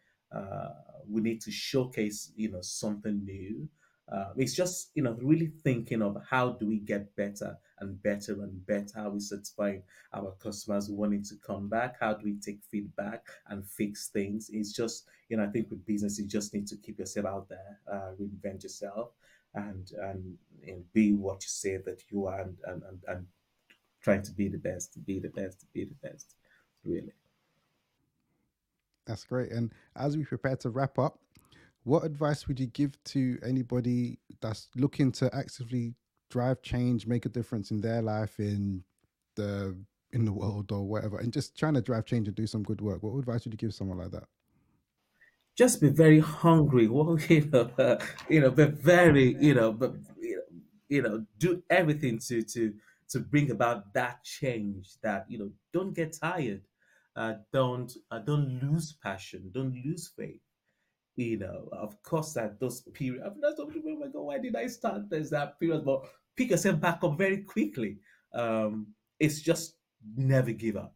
We 1.06 1.20
need 1.20 1.42
to 1.42 1.50
showcase, 1.50 2.32
you 2.34 2.50
know, 2.50 2.62
something 2.62 3.24
new. 3.24 3.68
Uh, 4.10 4.32
it's 4.36 4.54
just, 4.54 4.90
you 4.94 5.02
know, 5.02 5.16
really 5.22 5.50
thinking 5.62 6.02
of 6.02 6.16
how 6.28 6.50
do 6.50 6.66
we 6.66 6.78
get 6.78 7.14
better 7.16 7.56
and 7.80 8.02
better 8.02 8.32
and 8.42 8.66
better. 8.66 8.92
How 8.96 9.08
we 9.08 9.20
satisfy 9.20 9.78
our 10.12 10.32
customers 10.32 10.90
wanting 10.90 11.24
to 11.24 11.34
come 11.44 11.68
back? 11.68 11.96
How 12.00 12.12
do 12.12 12.24
we 12.24 12.34
take 12.34 12.60
feedback 12.70 13.26
and 13.48 13.66
fix 13.66 14.08
things? 14.08 14.50
It's 14.52 14.72
just, 14.72 15.08
you 15.28 15.38
know, 15.38 15.44
I 15.44 15.46
think 15.46 15.70
with 15.70 15.86
business, 15.86 16.18
you 16.18 16.26
just 16.26 16.52
need 16.52 16.66
to 16.68 16.76
keep 16.76 16.98
yourself 16.98 17.26
out 17.26 17.48
there, 17.48 17.80
uh, 17.90 18.10
reinvent 18.20 18.62
yourself, 18.62 19.12
and 19.54 19.90
and, 20.02 20.36
and 20.66 20.92
be 20.92 21.14
what 21.14 21.42
you 21.42 21.48
say 21.48 21.78
that 21.78 22.02
you 22.10 22.26
are, 22.26 22.42
and 22.42 22.56
and, 22.66 22.82
and, 22.82 22.98
and 23.08 23.26
trying 24.02 24.22
to 24.22 24.32
be 24.32 24.48
the 24.48 24.58
best, 24.58 25.02
be 25.06 25.18
the 25.18 25.30
best, 25.30 25.64
be 25.72 25.84
the 25.86 26.08
best, 26.08 26.34
really. 26.84 27.14
That's 29.06 29.24
great. 29.24 29.50
And 29.50 29.72
as 29.96 30.16
we 30.16 30.24
prepare 30.24 30.56
to 30.56 30.70
wrap 30.70 30.98
up, 30.98 31.18
what 31.84 32.04
advice 32.04 32.48
would 32.48 32.58
you 32.58 32.66
give 32.66 33.02
to 33.04 33.38
anybody 33.46 34.18
that's 34.40 34.68
looking 34.74 35.12
to 35.12 35.34
actively 35.34 35.94
drive 36.30 36.62
change, 36.62 37.06
make 37.06 37.26
a 37.26 37.28
difference 37.28 37.70
in 37.70 37.80
their 37.80 38.02
life, 38.02 38.40
in 38.40 38.82
the 39.36 39.76
in 40.12 40.24
the 40.24 40.32
world 40.32 40.72
or 40.72 40.82
whatever, 40.82 41.18
and 41.18 41.32
just 41.32 41.56
trying 41.56 41.74
to 41.74 41.82
drive 41.82 42.06
change 42.06 42.26
and 42.26 42.36
do 42.36 42.46
some 42.46 42.62
good 42.62 42.80
work? 42.80 43.02
What 43.02 43.18
advice 43.18 43.44
would 43.44 43.52
you 43.52 43.58
give 43.58 43.74
someone 43.74 43.98
like 43.98 44.12
that? 44.12 44.24
Just 45.56 45.80
be 45.80 45.88
very 45.88 46.20
hungry. 46.20 46.88
Well, 46.88 47.18
you 47.28 47.48
know, 47.52 47.98
you 48.28 48.40
know, 48.40 48.50
be 48.50 48.64
very, 48.64 49.36
you 49.38 49.54
know, 49.54 49.72
but 49.72 49.94
you 50.18 50.36
know, 50.36 50.60
you 50.88 51.02
know, 51.02 51.26
do 51.38 51.62
everything 51.68 52.18
to 52.28 52.42
to 52.42 52.72
to 53.10 53.20
bring 53.20 53.50
about 53.50 53.92
that 53.92 54.24
change. 54.24 54.94
That 55.02 55.26
you 55.28 55.38
know, 55.38 55.50
don't 55.72 55.94
get 55.94 56.16
tired. 56.18 56.62
Uh, 57.14 57.34
don't 57.52 57.92
uh, 58.10 58.20
don't 58.20 58.58
lose 58.62 58.96
passion. 59.02 59.50
Don't 59.52 59.74
lose 59.84 60.10
faith 60.16 60.40
you 61.16 61.38
know, 61.38 61.68
of 61.72 62.02
course, 62.02 62.32
that 62.34 62.58
those 62.58 62.80
periods. 62.80 63.24
People, 63.72 63.92
oh 63.92 63.98
my 63.98 64.06
God, 64.06 64.22
why 64.22 64.38
did 64.38 64.56
I 64.56 64.66
start? 64.66 65.08
There's 65.08 65.30
that 65.30 65.58
period, 65.60 65.84
but 65.84 66.04
pick 66.36 66.50
yourself 66.50 66.80
back 66.80 67.02
up 67.02 67.16
very 67.16 67.38
quickly. 67.42 67.98
Um, 68.32 68.88
it's 69.18 69.40
just 69.40 69.76
never 70.16 70.52
give 70.52 70.76
up. 70.76 70.94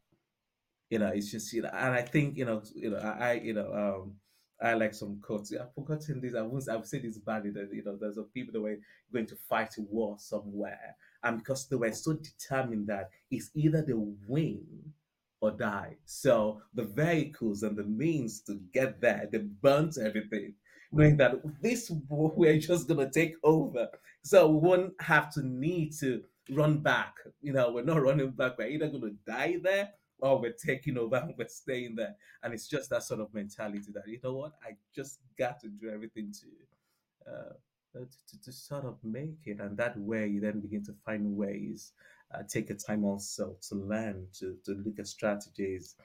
You 0.91 0.99
know, 0.99 1.09
it's 1.09 1.31
just 1.31 1.53
you 1.53 1.63
know, 1.63 1.71
and 1.73 1.95
I 1.95 2.03
think 2.03 2.37
you 2.37 2.45
know, 2.45 2.63
you 2.75 2.91
know, 2.91 2.99
I, 2.99 3.31
I 3.31 3.33
you 3.35 3.55
know, 3.55 3.73
um, 3.73 4.15
I 4.61 4.75
like 4.75 4.95
some 4.95 5.21
quotes. 5.23 5.53
I've 5.53 5.73
forgotten 5.75 6.21
this. 6.21 6.35
I 6.35 6.43
won't. 6.43 6.69
I've 6.69 6.87
said 6.87 7.03
this 7.03 7.19
badly. 7.19 7.51
That 7.51 7.69
you 7.73 7.85
know, 7.85 7.97
there's 8.01 8.17
some 8.17 8.29
people 8.35 8.53
that 8.55 8.61
were 8.61 8.79
going 9.13 9.27
to 9.27 9.37
fight 9.37 9.77
a 9.79 9.83
war 9.83 10.17
somewhere, 10.19 10.97
and 11.23 11.39
because 11.39 11.69
they 11.69 11.77
were 11.77 11.93
so 11.93 12.15
determined 12.15 12.89
that 12.89 13.11
it's 13.31 13.51
either 13.55 13.83
they 13.83 13.93
win 13.95 14.65
or 15.41 15.53
die. 15.53 15.97
So 16.05 16.63
the 16.75 16.85
vehicles 16.85 17.63
and 17.63 17.77
the 17.77 17.85
means 17.85 18.43
to 18.43 18.61
get 18.73 19.01
there, 19.01 19.29
they 19.31 19.39
burnt 19.39 19.99
everything, 19.99 20.55
knowing 20.93 21.17
that 21.19 21.35
this 21.63 21.91
we're 22.09 22.59
just 22.59 22.89
gonna 22.89 23.11
take 23.11 23.35
over. 23.45 23.89
So 24.23 24.49
we 24.49 24.69
won't 24.69 24.95
have 25.01 25.33
to 25.35 25.47
need 25.47 25.93
to 26.01 26.23
run 26.51 26.79
back. 26.79 27.15
You 27.41 27.53
know, 27.53 27.73
we're 27.73 27.85
not 27.85 28.03
running 28.03 28.31
back. 28.31 28.59
We're 28.59 28.69
either 28.69 28.89
gonna 28.89 29.13
die 29.27 29.59
there 29.63 29.91
or 30.21 30.41
we're 30.41 30.53
taking 30.53 30.99
over 30.99 31.17
and 31.17 31.35
we're 31.39 31.49
staying 31.49 31.95
there. 31.97 32.17
And 32.43 32.53
it's 32.53 32.69
just 32.69 32.91
that 32.91 33.05
sort 33.05 33.21
of 33.21 33.33
mentality 33.33 33.93
that 33.95 34.09
you 34.09 34.19
know 34.23 34.35
what, 34.35 34.53
I 34.65 34.73
just 34.95 35.21
got 35.39 35.61
to 35.61 35.69
do 35.69 35.91
everything 35.91 36.33
to 36.41 37.31
uh, 37.31 37.53
uh, 37.97 38.01
to, 38.01 38.43
to 38.43 38.53
sort 38.53 38.85
of 38.85 38.99
make 39.03 39.39
it. 39.47 39.61
And 39.61 39.77
that 39.79 39.99
way, 39.99 40.27
you 40.27 40.41
then 40.41 40.61
begin 40.61 40.85
to 40.85 40.95
find 41.07 41.37
ways, 41.37 41.93
uh, 42.35 42.43
take 42.49 42.71
a 42.71 42.75
time 42.75 43.05
also 43.05 43.57
to 43.69 43.75
learn, 43.75 44.27
to, 44.39 44.57
to 44.65 44.73
look 44.85 44.99
at 44.99 45.07
strategies, 45.07 45.97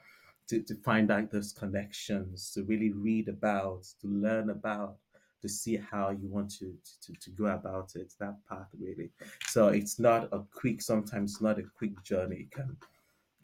to, 0.48 0.62
to 0.62 0.74
find 0.76 1.10
out 1.10 1.30
those 1.30 1.52
connections, 1.52 2.50
to 2.52 2.62
really 2.64 2.90
read 2.92 3.28
about, 3.28 3.84
to 4.00 4.06
learn 4.06 4.50
about, 4.50 4.96
to 5.42 5.48
see 5.48 5.76
how 5.76 6.10
you 6.10 6.28
want 6.28 6.50
to, 6.50 6.74
to, 7.02 7.12
to 7.20 7.30
go 7.30 7.46
about 7.46 7.92
it, 7.96 8.12
that 8.18 8.36
path 8.48 8.68
really. 8.78 9.10
So 9.46 9.68
it's 9.68 9.98
not 9.98 10.28
a 10.32 10.42
quick, 10.54 10.80
sometimes 10.80 11.40
not 11.40 11.58
a 11.58 11.64
quick 11.76 12.02
journey. 12.02 12.36
It 12.36 12.50
can, 12.50 12.76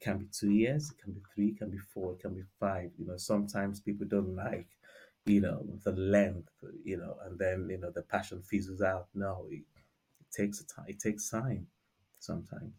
can 0.00 0.18
be 0.18 0.26
two 0.32 0.50
years, 0.50 0.90
it 0.90 1.02
can 1.02 1.12
be 1.12 1.20
three, 1.34 1.48
it 1.48 1.58
can 1.58 1.70
be 1.70 1.78
four, 1.78 2.12
it 2.12 2.20
can 2.20 2.34
be 2.34 2.44
five. 2.58 2.90
You 2.98 3.06
know, 3.06 3.18
sometimes 3.18 3.80
people 3.80 4.06
don't 4.06 4.34
like 4.34 4.68
you 5.26 5.40
know, 5.40 5.64
the 5.84 5.92
length, 5.92 6.50
you 6.82 6.96
know, 6.96 7.14
and 7.26 7.38
then, 7.38 7.68
you 7.70 7.78
know, 7.78 7.90
the 7.90 8.00
passion 8.00 8.42
fizzles 8.42 8.80
out. 8.80 9.08
No, 9.14 9.46
it, 9.50 9.60
it 9.60 10.32
takes 10.32 10.60
a 10.60 10.66
time. 10.66 10.86
It 10.88 10.98
takes 10.98 11.28
time 11.28 11.66
sometimes. 12.20 12.72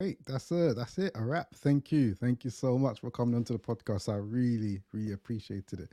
Great, 0.00 0.18
that's 0.26 0.50
it. 0.50 0.76
That's 0.76 0.96
it. 0.98 1.12
A 1.14 1.22
wrap. 1.22 1.54
Thank 1.56 1.92
you. 1.92 2.14
Thank 2.14 2.44
you 2.44 2.50
so 2.50 2.78
much 2.78 3.00
for 3.00 3.10
coming 3.10 3.34
onto 3.34 3.52
the 3.52 3.58
podcast. 3.58 4.12
I 4.12 4.16
really, 4.16 4.80
really 4.92 5.12
appreciated 5.12 5.80
it. 5.80 5.92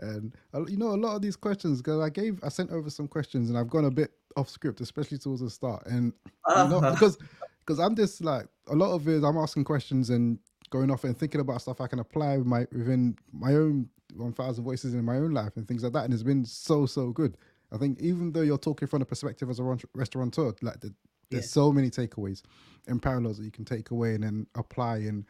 And 0.00 0.34
uh, 0.52 0.66
you 0.66 0.76
know, 0.76 0.88
a 0.88 0.96
lot 0.96 1.14
of 1.14 1.22
these 1.22 1.36
questions, 1.36 1.80
because 1.80 2.00
I 2.00 2.10
gave, 2.10 2.40
I 2.42 2.48
sent 2.48 2.70
over 2.70 2.90
some 2.90 3.06
questions, 3.06 3.48
and 3.48 3.58
I've 3.58 3.70
gone 3.70 3.84
a 3.84 3.90
bit 3.90 4.10
off 4.36 4.48
script, 4.48 4.80
especially 4.80 5.18
towards 5.18 5.40
the 5.40 5.50
start. 5.50 5.86
And 5.86 6.12
you 6.48 6.68
know, 6.68 6.80
because 6.90 7.16
because 7.60 7.78
I'm 7.78 7.94
just 7.94 8.24
like 8.24 8.46
a 8.66 8.74
lot 8.74 8.92
of 8.92 9.06
it, 9.08 9.22
I'm 9.22 9.38
asking 9.38 9.64
questions 9.64 10.10
and 10.10 10.38
going 10.70 10.90
off 10.90 11.04
and 11.04 11.16
thinking 11.16 11.40
about 11.40 11.62
stuff 11.62 11.80
I 11.80 11.86
can 11.86 12.00
apply 12.00 12.38
with 12.38 12.46
my 12.46 12.66
within 12.72 13.16
my 13.32 13.54
own 13.54 13.88
1000 14.16 14.64
voices 14.64 14.94
in 14.94 15.04
my 15.04 15.16
own 15.16 15.32
life 15.32 15.56
and 15.56 15.66
things 15.66 15.82
like 15.82 15.92
that 15.92 16.04
and 16.04 16.12
it's 16.12 16.22
been 16.22 16.44
so 16.44 16.86
so 16.86 17.10
good 17.10 17.36
i 17.72 17.76
think 17.76 18.00
even 18.00 18.32
though 18.32 18.42
you're 18.42 18.58
talking 18.58 18.86
from 18.86 19.02
a 19.02 19.04
perspective 19.04 19.50
as 19.50 19.58
a 19.58 19.76
restaurateur 19.94 20.52
like 20.62 20.80
the, 20.80 20.92
there's 21.30 21.44
yeah. 21.44 21.62
so 21.62 21.72
many 21.72 21.90
takeaways 21.90 22.42
and 22.86 23.00
parallels 23.00 23.38
that 23.38 23.44
you 23.44 23.50
can 23.50 23.64
take 23.64 23.90
away 23.90 24.14
and 24.14 24.22
then 24.22 24.46
apply 24.54 24.98
in 24.98 25.24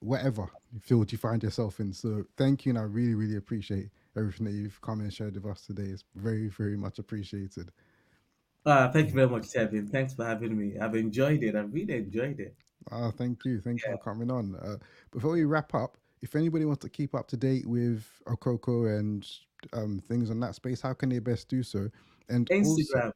whatever 0.00 0.48
field 0.80 1.10
you 1.12 1.18
find 1.18 1.42
yourself 1.42 1.80
in 1.80 1.92
so 1.92 2.24
thank 2.36 2.66
you 2.66 2.70
and 2.70 2.78
i 2.78 2.82
really 2.82 3.14
really 3.14 3.36
appreciate 3.36 3.88
everything 4.16 4.44
that 4.44 4.52
you've 4.52 4.80
come 4.80 5.00
and 5.00 5.12
shared 5.12 5.34
with 5.34 5.46
us 5.46 5.62
today 5.66 5.84
it's 5.84 6.04
very 6.16 6.48
very 6.48 6.76
much 6.76 6.98
appreciated 6.98 7.70
uh, 8.64 8.88
thank 8.90 9.08
you 9.08 9.14
very 9.14 9.28
much 9.28 9.42
Tevin. 9.42 9.90
thanks 9.90 10.14
for 10.14 10.24
having 10.24 10.56
me 10.56 10.78
i've 10.78 10.94
enjoyed 10.94 11.42
it 11.42 11.54
i've 11.54 11.72
really 11.72 11.96
enjoyed 11.96 12.38
it 12.40 12.54
uh, 12.90 13.10
thank 13.10 13.44
you 13.44 13.60
thank 13.60 13.80
yeah. 13.82 13.90
you 13.90 13.96
for 13.96 14.02
coming 14.02 14.30
on 14.30 14.56
uh, 14.56 14.76
before 15.12 15.32
we 15.32 15.44
wrap 15.44 15.72
up 15.74 15.96
if 16.22 16.36
anybody 16.36 16.64
wants 16.64 16.82
to 16.82 16.88
keep 16.88 17.14
up 17.14 17.26
to 17.28 17.36
date 17.36 17.66
with 17.66 18.06
Akoko 18.26 18.98
and 18.98 19.28
um, 19.72 20.00
things 20.06 20.30
on 20.30 20.40
that 20.40 20.54
space, 20.54 20.80
how 20.80 20.94
can 20.94 21.08
they 21.08 21.18
best 21.18 21.48
do 21.48 21.62
so? 21.62 21.90
And 22.28 22.48
Instagram. 22.48 22.64
Also, 22.64 23.12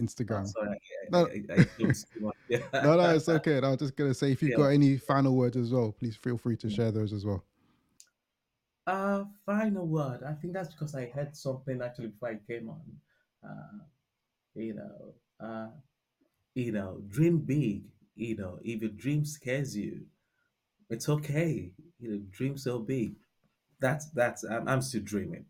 Instagram. 0.00 0.42
Oh, 0.42 0.46
sorry, 0.46 0.80
no. 1.10 1.26
I, 1.26 1.42
I, 1.52 1.66
no, 2.82 2.96
no, 2.96 3.10
it's 3.14 3.28
okay. 3.28 3.58
I 3.58 3.68
was 3.68 3.78
just 3.78 3.96
gonna 3.96 4.14
say 4.14 4.32
if 4.32 4.42
you've 4.42 4.52
yeah. 4.52 4.56
got 4.56 4.68
any 4.68 4.96
final 4.96 5.34
words 5.36 5.56
as 5.56 5.72
well, 5.72 5.92
please 5.92 6.16
feel 6.16 6.38
free 6.38 6.56
to 6.58 6.70
share 6.70 6.90
those 6.90 7.12
as 7.12 7.24
well. 7.24 7.44
Uh 8.86 9.24
final 9.46 9.86
word. 9.86 10.22
I 10.22 10.34
think 10.34 10.52
that's 10.52 10.72
because 10.72 10.94
I 10.94 11.06
heard 11.06 11.34
something 11.36 11.80
actually 11.82 12.08
before 12.08 12.30
I 12.30 12.38
came 12.46 12.68
on. 12.68 12.82
Uh, 13.42 13.84
you 14.54 14.74
know, 14.74 15.14
uh, 15.40 15.68
you 16.54 16.72
know, 16.72 17.00
dream 17.08 17.38
big. 17.38 17.84
You 18.16 18.36
know, 18.36 18.58
if 18.62 18.80
your 18.80 18.90
dream 18.90 19.24
scares 19.24 19.76
you, 19.76 20.02
it's 20.88 21.08
okay. 21.08 21.72
You 21.98 22.10
know, 22.10 22.20
dream 22.30 22.56
so 22.56 22.78
big. 22.78 23.14
That's 23.80 24.10
that's 24.10 24.44
I'm, 24.44 24.68
I'm 24.68 24.82
still 24.82 25.02
dreaming. 25.02 25.46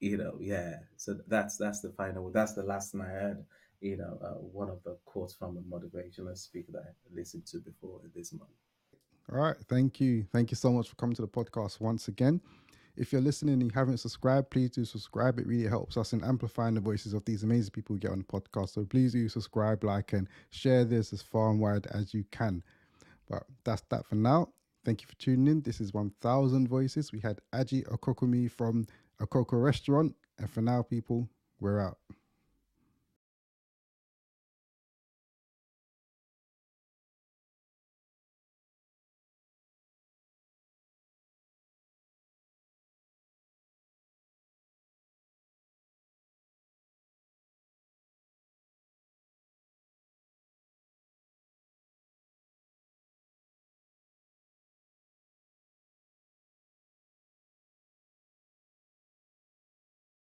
You 0.00 0.18
know, 0.18 0.36
yeah. 0.40 0.76
So 0.96 1.16
that's 1.26 1.56
that's 1.56 1.80
the 1.80 1.90
final. 1.90 2.30
That's 2.30 2.52
the 2.52 2.62
last 2.62 2.92
thing 2.92 3.00
I 3.00 3.06
heard. 3.08 3.44
You 3.86 3.98
know, 3.98 4.18
uh, 4.20 4.34
one 4.60 4.68
of 4.68 4.82
the 4.82 4.96
quotes 5.04 5.32
from 5.32 5.56
a 5.56 5.60
motivational 5.60 6.36
speaker 6.36 6.72
that 6.72 6.82
I 6.82 7.14
listened 7.14 7.46
to 7.46 7.58
before 7.58 8.00
this 8.16 8.32
month. 8.32 8.50
All 9.32 9.38
right, 9.38 9.56
thank 9.68 10.00
you, 10.00 10.26
thank 10.32 10.50
you 10.50 10.56
so 10.56 10.72
much 10.72 10.88
for 10.88 10.96
coming 10.96 11.14
to 11.14 11.22
the 11.22 11.28
podcast 11.28 11.80
once 11.80 12.08
again. 12.08 12.40
If 12.96 13.12
you're 13.12 13.20
listening 13.20 13.60
and 13.60 13.62
you 13.62 13.70
haven't 13.72 13.98
subscribed, 13.98 14.50
please 14.50 14.70
do 14.70 14.84
subscribe. 14.84 15.38
It 15.38 15.46
really 15.46 15.68
helps 15.68 15.96
us 15.96 16.12
in 16.12 16.24
amplifying 16.24 16.74
the 16.74 16.80
voices 16.80 17.12
of 17.12 17.24
these 17.26 17.44
amazing 17.44 17.70
people 17.70 17.94
we 17.94 18.00
get 18.00 18.10
on 18.10 18.18
the 18.18 18.24
podcast. 18.24 18.70
So 18.70 18.84
please 18.84 19.12
do 19.12 19.28
subscribe, 19.28 19.84
like, 19.84 20.12
and 20.14 20.26
share 20.50 20.84
this 20.84 21.12
as 21.12 21.22
far 21.22 21.50
and 21.50 21.60
wide 21.60 21.86
as 21.92 22.12
you 22.12 22.24
can. 22.32 22.64
But 23.28 23.44
that's 23.62 23.82
that 23.90 24.04
for 24.06 24.16
now. 24.16 24.48
Thank 24.84 25.02
you 25.02 25.06
for 25.06 25.16
tuning 25.16 25.46
in. 25.46 25.62
This 25.62 25.80
is 25.80 25.94
1000 25.94 26.68
Voices. 26.68 27.12
We 27.12 27.20
had 27.20 27.40
Aji 27.52 27.86
Akokomi 27.88 28.50
from 28.50 28.86
Akoko 29.20 29.62
Restaurant. 29.62 30.14
And 30.38 30.50
for 30.50 30.62
now, 30.62 30.82
people, 30.82 31.28
we're 31.60 31.80
out. 31.80 31.98